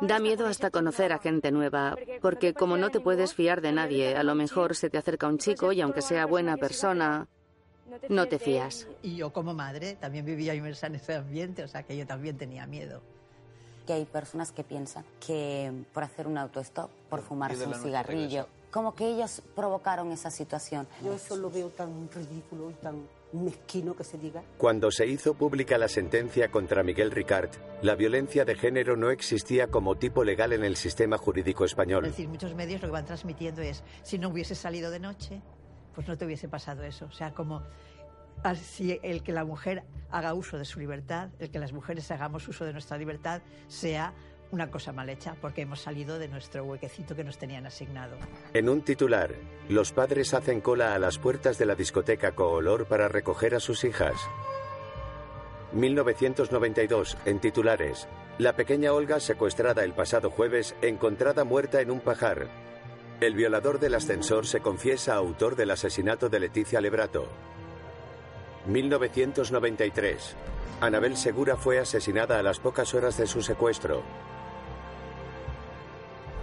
Da 0.00 0.18
miedo 0.18 0.46
hasta 0.46 0.70
conocer 0.70 1.12
a 1.12 1.18
gente 1.18 1.50
nueva, 1.52 1.96
porque 2.20 2.54
como 2.54 2.76
no 2.76 2.90
te 2.90 3.00
puedes 3.00 3.34
fiar 3.34 3.60
de 3.60 3.72
nadie, 3.72 4.16
a 4.16 4.22
lo 4.22 4.34
mejor 4.34 4.74
se 4.74 4.90
te 4.90 4.98
acerca 4.98 5.28
un 5.28 5.38
chico 5.38 5.72
y 5.72 5.80
aunque 5.80 6.02
sea 6.02 6.26
buena 6.26 6.56
persona, 6.56 7.28
no 8.08 8.26
te 8.26 8.38
fías. 8.38 8.88
Y 9.02 9.16
yo 9.16 9.32
como 9.32 9.54
madre 9.54 9.96
también 9.96 10.24
vivía 10.24 10.54
inmersa 10.54 10.86
en 10.86 10.96
ese 10.96 11.14
ambiente, 11.14 11.62
o 11.62 11.68
sea 11.68 11.82
que 11.82 11.96
yo 11.96 12.06
también 12.06 12.36
tenía 12.36 12.66
miedo. 12.66 13.02
Que 13.86 13.94
hay 13.94 14.04
personas 14.04 14.52
que 14.52 14.62
piensan 14.64 15.04
que 15.24 15.72
por 15.92 16.04
hacer 16.04 16.26
un 16.26 16.38
autostop, 16.38 16.90
por 17.10 17.20
fumarse 17.20 17.58
de 17.58 17.66
un 17.66 17.74
cigarrillo, 17.74 18.46
como 18.70 18.94
que 18.94 19.06
ellos 19.08 19.42
provocaron 19.54 20.12
esa 20.12 20.30
situación. 20.30 20.86
Yo 21.04 21.12
eso 21.12 21.36
lo 21.36 21.50
veo 21.50 21.68
tan 21.70 22.08
ridículo 22.10 22.70
y 22.70 22.74
tan 22.74 23.06
mezquino 23.32 23.96
que 23.96 24.04
se 24.04 24.18
diga. 24.18 24.42
Cuando 24.58 24.90
se 24.90 25.06
hizo 25.06 25.34
pública 25.34 25.78
la 25.78 25.88
sentencia 25.88 26.50
contra 26.50 26.82
Miguel 26.82 27.10
Ricard, 27.10 27.50
la 27.82 27.94
violencia 27.94 28.44
de 28.44 28.54
género 28.54 28.96
no 28.96 29.10
existía 29.10 29.66
como 29.68 29.96
tipo 29.96 30.22
legal 30.22 30.52
en 30.52 30.64
el 30.64 30.76
sistema 30.76 31.18
jurídico 31.18 31.64
Es 31.64 31.72
español. 31.72 32.04
decir, 32.04 32.28
muchos 32.28 32.54
medios 32.54 32.80
lo 32.82 32.88
que 32.88 32.92
van 32.92 33.06
transmitiendo 33.06 33.62
es, 33.62 33.82
si 34.02 34.18
no 34.18 34.28
hubiese 34.28 34.54
salido 34.54 34.90
de 34.90 35.00
noche, 35.00 35.40
pues 35.94 36.06
no 36.08 36.16
te 36.16 36.24
hubiese 36.24 36.48
pasado 36.48 36.82
eso. 36.84 37.06
O 37.06 37.12
sea, 37.12 37.32
como 37.32 37.62
así 38.42 38.98
el 39.02 39.22
que 39.22 39.32
la 39.32 39.44
mujer 39.44 39.84
haga 40.10 40.34
uso 40.34 40.58
de 40.58 40.64
su 40.64 40.78
libertad, 40.80 41.30
el 41.38 41.50
que 41.50 41.58
las 41.58 41.72
mujeres 41.72 42.10
hagamos 42.10 42.46
uso 42.48 42.64
de 42.64 42.72
nuestra 42.72 42.98
libertad, 42.98 43.42
sea 43.68 44.12
una 44.50 44.70
cosa 44.70 44.92
mal 44.92 45.08
hecha, 45.08 45.34
porque 45.40 45.62
hemos 45.62 45.80
salido 45.80 46.18
de 46.18 46.28
nuestro 46.28 46.64
huequecito 46.64 47.16
que 47.16 47.24
nos 47.24 47.38
tenían 47.38 47.66
asignado. 47.66 48.16
En 48.52 48.68
un 48.68 48.82
titular, 48.82 49.34
los 49.68 49.92
padres 49.92 50.34
hacen 50.34 50.60
cola 50.60 50.94
a 50.94 50.98
las 50.98 51.18
puertas 51.18 51.58
de 51.58 51.64
la 51.66 51.74
discoteca 51.74 52.32
Coolor 52.32 52.86
para 52.86 53.08
recoger 53.08 53.54
a 53.54 53.60
sus 53.60 53.82
hijas. 53.84 54.14
1992, 55.72 57.16
en 57.24 57.40
titulares, 57.40 58.06
la 58.38 58.54
pequeña 58.54 58.92
Olga 58.92 59.20
secuestrada 59.20 59.84
el 59.84 59.94
pasado 59.94 60.30
jueves, 60.30 60.74
encontrada 60.82 61.44
muerta 61.44 61.80
en 61.80 61.90
un 61.90 62.00
pajar. 62.00 62.48
El 63.22 63.34
violador 63.34 63.80
del 63.80 63.94
ascensor 63.94 64.46
se 64.46 64.60
confiesa 64.60 65.14
autor 65.14 65.56
del 65.56 65.70
asesinato 65.70 66.28
de 66.28 66.40
Leticia 66.40 66.80
Lebrato. 66.80 67.26
1993. 68.66 70.36
Anabel 70.80 71.16
Segura 71.16 71.56
fue 71.56 71.78
asesinada 71.78 72.38
a 72.38 72.42
las 72.42 72.58
pocas 72.58 72.94
horas 72.94 73.16
de 73.16 73.26
su 73.26 73.42
secuestro. 73.42 74.02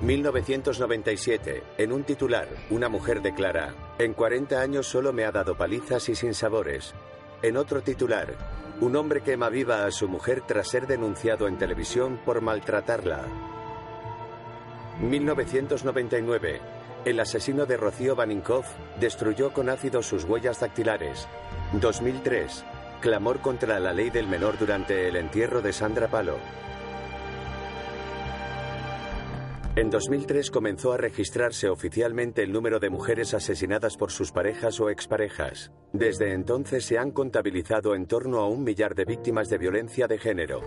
1997. 0.02 1.64
En 1.78 1.92
un 1.92 2.04
titular, 2.04 2.48
una 2.70 2.88
mujer 2.88 3.22
declara, 3.22 3.74
en 3.98 4.14
40 4.14 4.62
años 4.62 4.88
solo 4.88 5.12
me 5.12 5.26
ha 5.26 5.32
dado 5.32 5.58
palizas 5.58 6.08
y 6.08 6.16
sinsabores. 6.16 6.94
En 7.42 7.58
otro 7.58 7.82
titular, 7.82 8.34
un 8.80 8.96
hombre 8.96 9.22
quema 9.22 9.50
viva 9.50 9.86
a 9.86 9.92
su 9.92 10.08
mujer 10.08 10.42
tras 10.48 10.70
ser 10.70 10.88
denunciado 10.88 11.48
en 11.48 11.58
televisión 11.58 12.20
por 12.24 12.42
maltratarla. 12.42 13.26
1999. 15.02 16.79
El 17.06 17.18
asesino 17.22 17.66
de 17.66 17.78
Rocío 17.78 18.14
Baninkoff 18.14 18.68
destruyó 19.00 19.54
con 19.54 19.70
ácido 19.70 20.04
sus 20.04 20.26
huellas 20.26 20.60
dactilares. 20.60 21.30
2003. 21.74 22.66
Clamor 23.00 23.40
contra 23.40 23.80
la 23.80 23.94
ley 23.94 24.10
del 24.10 24.28
menor 24.28 24.58
durante 24.58 25.08
el 25.08 25.16
entierro 25.16 25.62
de 25.62 25.72
Sandra 25.72 26.10
Palo. 26.10 26.36
En 29.78 29.90
2003 29.90 30.52
comenzó 30.52 30.92
a 30.92 30.98
registrarse 30.98 31.70
oficialmente 31.70 32.44
el 32.44 32.52
número 32.52 32.80
de 32.80 32.90
mujeres 32.90 33.34
asesinadas 33.34 33.96
por 33.96 34.12
sus 34.12 34.34
parejas 34.34 34.78
o 34.82 34.90
exparejas. 34.90 35.72
Desde 35.94 36.34
entonces 36.34 36.84
se 36.84 36.98
han 36.98 37.12
contabilizado 37.12 37.96
en 37.96 38.08
torno 38.08 38.40
a 38.40 38.48
un 38.50 38.66
millar 38.66 38.94
de 38.94 39.06
víctimas 39.06 39.48
de 39.48 39.58
violencia 39.58 40.06
de 40.08 40.18
género. 40.18 40.62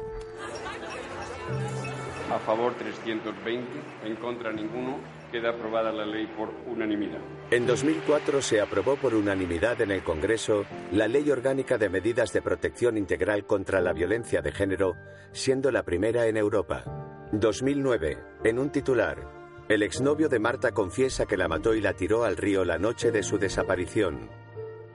A 2.32 2.38
favor 2.38 2.72
320, 2.78 3.68
en 4.06 4.16
contra 4.16 4.50
ninguno. 4.50 5.21
Queda 5.32 5.48
aprobada 5.48 5.90
la 5.90 6.04
ley 6.04 6.26
por 6.36 6.50
unanimidad. 6.70 7.20
En 7.50 7.66
2004 7.66 8.42
se 8.42 8.60
aprobó 8.60 8.96
por 8.96 9.14
unanimidad 9.14 9.80
en 9.80 9.90
el 9.90 10.02
Congreso 10.02 10.66
la 10.92 11.08
Ley 11.08 11.30
Orgánica 11.30 11.78
de 11.78 11.88
Medidas 11.88 12.34
de 12.34 12.42
Protección 12.42 12.98
Integral 12.98 13.46
contra 13.46 13.80
la 13.80 13.94
Violencia 13.94 14.42
de 14.42 14.52
Género, 14.52 14.94
siendo 15.32 15.70
la 15.70 15.84
primera 15.84 16.26
en 16.26 16.36
Europa. 16.36 16.84
2009. 17.32 18.18
En 18.44 18.58
un 18.58 18.68
titular, 18.70 19.26
el 19.70 19.82
exnovio 19.82 20.28
de 20.28 20.38
Marta 20.38 20.72
confiesa 20.72 21.24
que 21.24 21.38
la 21.38 21.48
mató 21.48 21.74
y 21.74 21.80
la 21.80 21.94
tiró 21.94 22.24
al 22.24 22.36
río 22.36 22.66
la 22.66 22.76
noche 22.76 23.10
de 23.10 23.22
su 23.22 23.38
desaparición. 23.38 24.28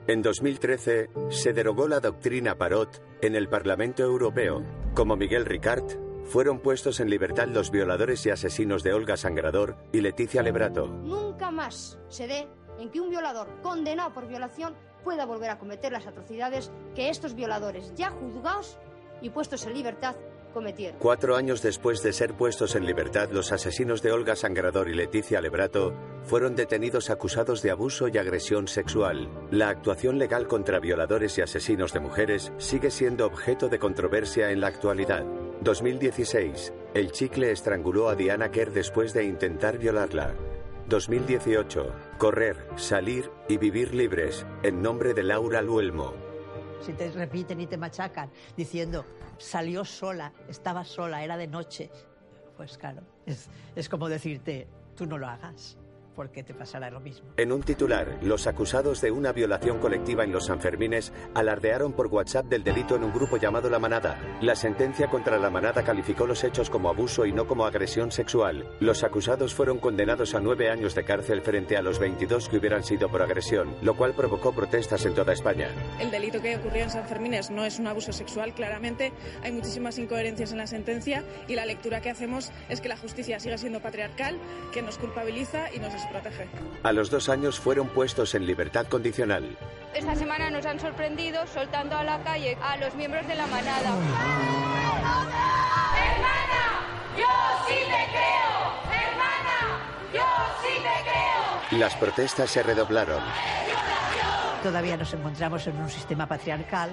En 0.06 0.22
2013 0.22 1.10
se 1.30 1.52
derogó 1.52 1.88
la 1.88 1.98
doctrina 1.98 2.54
Parot 2.54 3.02
en 3.22 3.34
el 3.34 3.48
Parlamento 3.48 4.04
Europeo. 4.04 4.62
Como 4.94 5.16
Miguel 5.16 5.44
Ricard, 5.46 6.07
fueron 6.28 6.58
puestos 6.60 7.00
en 7.00 7.08
libertad 7.08 7.48
los 7.48 7.70
violadores 7.70 8.24
y 8.26 8.30
asesinos 8.30 8.82
de 8.82 8.92
Olga 8.92 9.16
Sangrador 9.16 9.76
y 9.92 10.02
Leticia 10.02 10.42
Lebrato. 10.42 10.86
Nunca 10.86 11.50
más 11.50 11.98
se 12.08 12.26
dé 12.26 12.48
en 12.78 12.90
que 12.90 13.00
un 13.00 13.10
violador 13.10 13.48
condenado 13.62 14.12
por 14.12 14.28
violación 14.28 14.74
pueda 15.02 15.24
volver 15.24 15.50
a 15.50 15.58
cometer 15.58 15.90
las 15.90 16.06
atrocidades 16.06 16.70
que 16.94 17.08
estos 17.08 17.34
violadores 17.34 17.94
ya 17.94 18.10
juzgados 18.10 18.78
y 19.22 19.30
puestos 19.30 19.66
en 19.66 19.72
libertad 19.72 20.16
cometieron. 20.52 20.98
Cuatro 20.98 21.36
años 21.36 21.62
después 21.62 22.02
de 22.02 22.12
ser 22.12 22.34
puestos 22.34 22.74
en 22.74 22.86
libertad, 22.86 23.30
los 23.30 23.52
asesinos 23.52 24.02
de 24.02 24.12
Olga 24.12 24.36
Sangrador 24.36 24.88
y 24.88 24.94
Leticia 24.94 25.40
Lebrato 25.40 25.94
fueron 26.24 26.56
detenidos 26.56 27.10
acusados 27.10 27.62
de 27.62 27.70
abuso 27.70 28.08
y 28.08 28.18
agresión 28.18 28.68
sexual. 28.68 29.28
La 29.50 29.68
actuación 29.70 30.18
legal 30.18 30.46
contra 30.46 30.80
violadores 30.80 31.38
y 31.38 31.42
asesinos 31.42 31.92
de 31.92 32.00
mujeres 32.00 32.52
sigue 32.58 32.90
siendo 32.90 33.26
objeto 33.26 33.68
de 33.68 33.78
controversia 33.78 34.50
en 34.50 34.60
la 34.60 34.68
actualidad. 34.68 35.24
2016. 35.62 36.72
El 36.94 37.10
chicle 37.12 37.50
estranguló 37.50 38.08
a 38.08 38.14
Diana 38.14 38.50
Kerr 38.50 38.72
después 38.72 39.12
de 39.12 39.24
intentar 39.24 39.78
violarla. 39.78 40.34
2018. 40.88 41.92
Correr, 42.16 42.66
salir 42.76 43.30
y 43.48 43.58
vivir 43.58 43.94
libres 43.94 44.46
en 44.62 44.80
nombre 44.80 45.14
de 45.14 45.22
Laura 45.24 45.60
Luelmo. 45.60 46.14
Si 46.80 46.92
te 46.92 47.10
repiten 47.10 47.60
y 47.60 47.66
te 47.66 47.76
machacan 47.76 48.30
diciendo, 48.56 49.04
salió 49.36 49.84
sola, 49.84 50.32
estaba 50.48 50.84
sola, 50.84 51.24
era 51.24 51.36
de 51.36 51.48
noche, 51.48 51.90
pues 52.56 52.78
claro, 52.78 53.02
es, 53.26 53.48
es 53.74 53.88
como 53.88 54.08
decirte, 54.08 54.68
tú 54.94 55.06
no 55.06 55.18
lo 55.18 55.26
hagas, 55.26 55.76
porque 56.18 56.42
te 56.42 56.52
pasará 56.52 56.90
lo 56.90 56.98
mismo. 56.98 57.28
En 57.36 57.52
un 57.52 57.62
titular, 57.62 58.18
los 58.22 58.48
acusados 58.48 59.00
de 59.00 59.12
una 59.12 59.30
violación 59.30 59.78
colectiva 59.78 60.24
en 60.24 60.32
los 60.32 60.46
Sanfermines 60.46 61.12
alardearon 61.32 61.92
por 61.92 62.08
WhatsApp 62.08 62.46
del 62.46 62.64
delito 62.64 62.96
en 62.96 63.04
un 63.04 63.12
grupo 63.12 63.36
llamado 63.36 63.70
La 63.70 63.78
Manada. 63.78 64.18
La 64.40 64.56
sentencia 64.56 65.08
contra 65.08 65.38
La 65.38 65.48
Manada 65.48 65.84
calificó 65.84 66.26
los 66.26 66.42
hechos 66.42 66.70
como 66.70 66.88
abuso 66.88 67.24
y 67.24 67.30
no 67.30 67.46
como 67.46 67.64
agresión 67.64 68.10
sexual. 68.10 68.66
Los 68.80 69.04
acusados 69.04 69.54
fueron 69.54 69.78
condenados 69.78 70.34
a 70.34 70.40
nueve 70.40 70.68
años 70.68 70.96
de 70.96 71.04
cárcel 71.04 71.40
frente 71.40 71.76
a 71.76 71.82
los 71.82 72.00
22 72.00 72.48
que 72.48 72.56
hubieran 72.56 72.82
sido 72.82 73.08
por 73.08 73.22
agresión, 73.22 73.76
lo 73.82 73.96
cual 73.96 74.12
provocó 74.14 74.52
protestas 74.52 75.06
en 75.06 75.14
toda 75.14 75.32
España. 75.32 75.68
El 76.00 76.10
delito 76.10 76.42
que 76.42 76.56
ocurrió 76.56 76.82
en 76.82 76.90
San 76.90 77.06
Fermines 77.06 77.48
no 77.52 77.64
es 77.64 77.78
un 77.78 77.86
abuso 77.86 78.12
sexual, 78.12 78.54
claramente. 78.54 79.12
Hay 79.44 79.52
muchísimas 79.52 79.96
incoherencias 79.98 80.50
en 80.50 80.58
la 80.58 80.66
sentencia 80.66 81.22
y 81.46 81.54
la 81.54 81.64
lectura 81.64 82.00
que 82.00 82.10
hacemos 82.10 82.50
es 82.68 82.80
que 82.80 82.88
la 82.88 82.96
justicia 82.96 83.38
sigue 83.38 83.56
siendo 83.56 83.80
patriarcal, 83.80 84.36
que 84.72 84.82
nos 84.82 84.98
culpabiliza 84.98 85.72
y 85.72 85.78
nos 85.78 85.94
A 86.82 86.92
los 86.92 87.10
dos 87.10 87.28
años 87.28 87.58
fueron 87.58 87.88
puestos 87.88 88.34
en 88.34 88.46
libertad 88.46 88.86
condicional. 88.86 89.56
Esta 89.94 90.14
semana 90.14 90.50
nos 90.50 90.64
han 90.66 90.78
sorprendido 90.78 91.46
soltando 91.46 91.96
a 91.96 92.04
la 92.04 92.22
calle 92.22 92.56
a 92.62 92.76
los 92.76 92.94
miembros 92.94 93.26
de 93.26 93.34
la 93.34 93.46
manada. 93.46 93.90
¡Hermana! 95.96 96.62
¡Yo 97.16 97.26
sí 97.66 97.74
te 97.74 98.04
creo! 98.12 98.72
¡Hermana! 98.92 99.58
¡Yo 100.14 100.24
sí 100.62 100.74
te 100.76 101.10
creo! 101.10 101.78
Las 101.80 101.94
protestas 101.96 102.50
se 102.50 102.62
redoblaron. 102.62 103.22
Todavía 104.62 104.96
nos 104.96 105.12
encontramos 105.14 105.66
en 105.66 105.76
un 105.78 105.88
sistema 105.88 106.26
patriarcal 106.26 106.90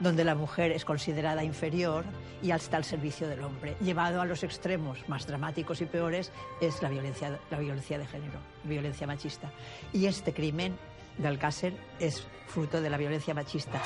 donde 0.00 0.24
la 0.24 0.34
mujer 0.34 0.72
es 0.72 0.84
considerada 0.84 1.44
inferior 1.44 2.04
y 2.42 2.50
está 2.50 2.78
al 2.78 2.84
servicio 2.84 3.28
del 3.28 3.44
hombre. 3.44 3.76
Llevado 3.80 4.20
a 4.20 4.24
los 4.24 4.42
extremos 4.42 4.98
más 5.08 5.26
dramáticos 5.26 5.80
y 5.80 5.86
peores 5.86 6.32
es 6.60 6.82
la 6.82 6.88
violencia, 6.88 7.38
la 7.50 7.58
violencia 7.58 7.98
de 7.98 8.06
género, 8.06 8.40
violencia 8.64 9.06
machista. 9.06 9.52
Y 9.92 10.06
este 10.06 10.32
crimen 10.32 10.76
de 11.18 11.28
Alcácer 11.28 11.74
es 11.98 12.26
fruto 12.48 12.80
de 12.80 12.90
la 12.90 12.96
violencia 12.96 13.34
machista. 13.34 13.80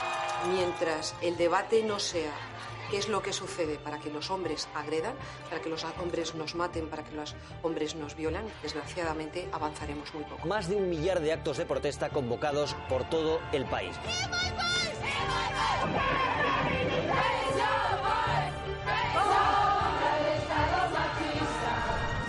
Mientras 0.52 1.14
el 1.20 1.36
debate 1.36 1.82
no 1.82 1.98
sea 1.98 2.32
qué 2.94 2.98
es 2.98 3.08
lo 3.08 3.22
que 3.22 3.32
sucede 3.32 3.76
para 3.76 3.98
que 3.98 4.08
los 4.08 4.30
hombres 4.30 4.68
agredan, 4.72 5.16
para 5.50 5.60
que 5.60 5.68
los 5.68 5.84
hombres 6.00 6.36
nos 6.36 6.54
maten, 6.54 6.86
para 6.88 7.02
que 7.02 7.10
los 7.16 7.34
hombres 7.62 7.96
nos 7.96 8.14
violan, 8.14 8.44
desgraciadamente 8.62 9.48
avanzaremos 9.50 10.14
muy 10.14 10.22
poco. 10.22 10.46
Más 10.46 10.68
de 10.68 10.76
un 10.76 10.88
millar 10.88 11.18
de 11.18 11.32
actos 11.32 11.56
de 11.56 11.66
protesta 11.66 12.10
convocados 12.10 12.76
por 12.88 13.02
todo 13.10 13.40
el 13.50 13.64
país. 13.64 13.96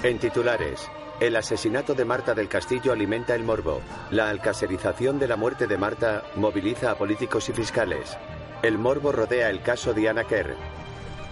En 0.02 0.18
titulares, 0.18 0.90
el 1.20 1.36
asesinato 1.36 1.94
de 1.94 2.06
Marta 2.06 2.34
del 2.34 2.50
Castillo 2.50 2.92
alimenta 2.92 3.36
el 3.36 3.44
morbo. 3.44 3.82
La 4.10 4.30
alcaserización 4.30 5.20
de 5.20 5.28
la 5.28 5.36
muerte 5.36 5.68
de 5.68 5.78
Marta 5.78 6.24
moviliza 6.36 6.90
a 6.90 6.98
políticos 6.98 7.50
y 7.50 7.54
fiscales. 7.54 8.18
El 8.66 8.80
morbo 8.80 9.12
rodea 9.12 9.52
el 9.52 9.62
caso 9.62 9.94
Diana 9.94 10.24
Kerr. 10.24 10.56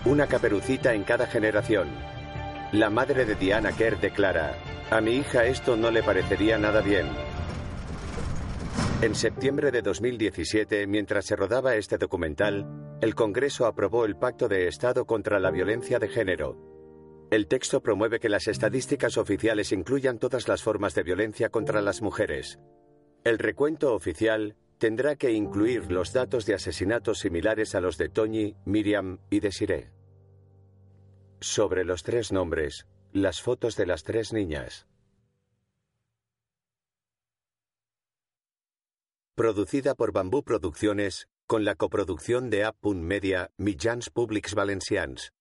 una 0.05 0.27
caperucita 0.27 0.93
en 0.93 1.03
cada 1.03 1.25
generación. 1.25 1.87
La 2.73 2.91
madre 2.91 3.25
de 3.25 3.33
Diana 3.33 3.71
Kerr 3.71 3.99
declara, 3.99 4.53
a 4.91 5.01
mi 5.01 5.15
hija 5.15 5.43
esto 5.45 5.75
no 5.75 5.89
le 5.89 6.03
parecería 6.03 6.59
nada 6.59 6.81
bien. 6.81 7.07
En 9.01 9.15
septiembre 9.15 9.71
de 9.71 9.81
2017, 9.81 10.85
mientras 10.85 11.25
se 11.25 11.35
rodaba 11.35 11.75
este 11.75 11.97
documental, 11.97 12.67
el 13.01 13.15
Congreso 13.15 13.65
aprobó 13.65 14.05
el 14.05 14.15
Pacto 14.15 14.47
de 14.47 14.67
Estado 14.67 15.07
contra 15.07 15.39
la 15.39 15.49
Violencia 15.49 15.97
de 15.97 16.09
Género. 16.09 16.55
El 17.31 17.47
texto 17.47 17.81
promueve 17.81 18.19
que 18.19 18.29
las 18.29 18.47
estadísticas 18.47 19.17
oficiales 19.17 19.71
incluyan 19.71 20.19
todas 20.19 20.47
las 20.47 20.61
formas 20.61 20.93
de 20.93 21.01
violencia 21.01 21.49
contra 21.49 21.81
las 21.81 22.03
mujeres. 22.03 22.59
El 23.23 23.39
recuento 23.39 23.95
oficial 23.95 24.55
tendrá 24.77 25.15
que 25.15 25.31
incluir 25.31 25.91
los 25.91 26.13
datos 26.13 26.45
de 26.45 26.53
asesinatos 26.53 27.19
similares 27.19 27.75
a 27.75 27.81
los 27.81 27.97
de 27.97 28.09
Toñi, 28.09 28.55
Miriam 28.65 29.19
y 29.29 29.39
Desiree. 29.39 29.91
Sobre 31.39 31.83
los 31.83 32.03
tres 32.03 32.31
nombres, 32.31 32.87
las 33.11 33.41
fotos 33.41 33.75
de 33.75 33.85
las 33.85 34.03
tres 34.03 34.33
niñas. 34.33 34.87
Producida 39.35 39.95
por 39.95 40.11
Bambú 40.11 40.43
Producciones, 40.43 41.27
con 41.47 41.65
la 41.65 41.75
coproducción 41.75 42.49
de 42.49 42.63
App 42.63 42.85
Media 42.85 43.49
Mitjans 43.57 44.09
Públics 44.09 44.53
Valencians. 44.53 45.33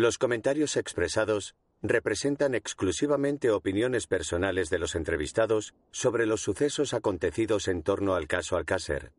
Los 0.00 0.16
comentarios 0.16 0.76
expresados 0.76 1.56
representan 1.82 2.54
exclusivamente 2.54 3.50
opiniones 3.50 4.06
personales 4.06 4.70
de 4.70 4.78
los 4.78 4.94
entrevistados 4.94 5.74
sobre 5.90 6.24
los 6.24 6.40
sucesos 6.40 6.94
acontecidos 6.94 7.66
en 7.66 7.82
torno 7.82 8.14
al 8.14 8.28
caso 8.28 8.56
Alcácer. 8.56 9.10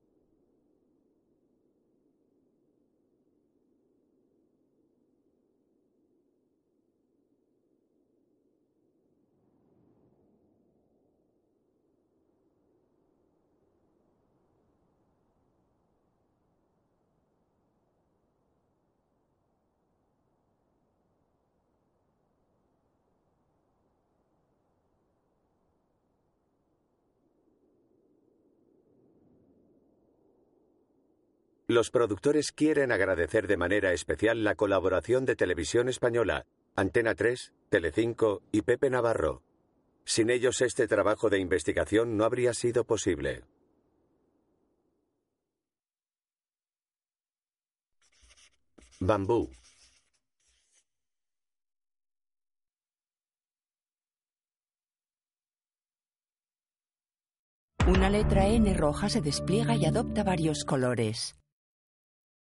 Los 31.70 31.92
productores 31.92 32.52
quieren 32.52 32.92
agradecer 32.92 33.46
de 33.46 33.56
manera 33.56 33.94
especial 33.94 34.44
la 34.44 34.56
colaboración 34.56 35.26
de 35.26 35.36
Televisión 35.36 35.88
Española, 35.88 36.48
Antena 36.76 37.14
3, 37.14 37.54
Telecinco 37.70 38.42
y 38.52 38.64
Pepe 38.64 38.90
Navarro. 38.90 39.44
Sin 40.04 40.32
ellos 40.32 40.62
este 40.62 40.88
trabajo 40.88 41.30
de 41.30 41.38
investigación 41.38 42.18
no 42.18 42.24
habría 42.24 42.56
sido 42.56 42.86
posible. 42.86 43.44
Bambú. 49.00 49.52
Una 57.88 58.10
letra 58.10 58.48
N 58.48 58.74
roja 58.74 59.08
se 59.10 59.22
despliega 59.22 59.76
y 59.76 59.86
adopta 59.86 60.24
varios 60.24 60.66
colores. 60.66 61.39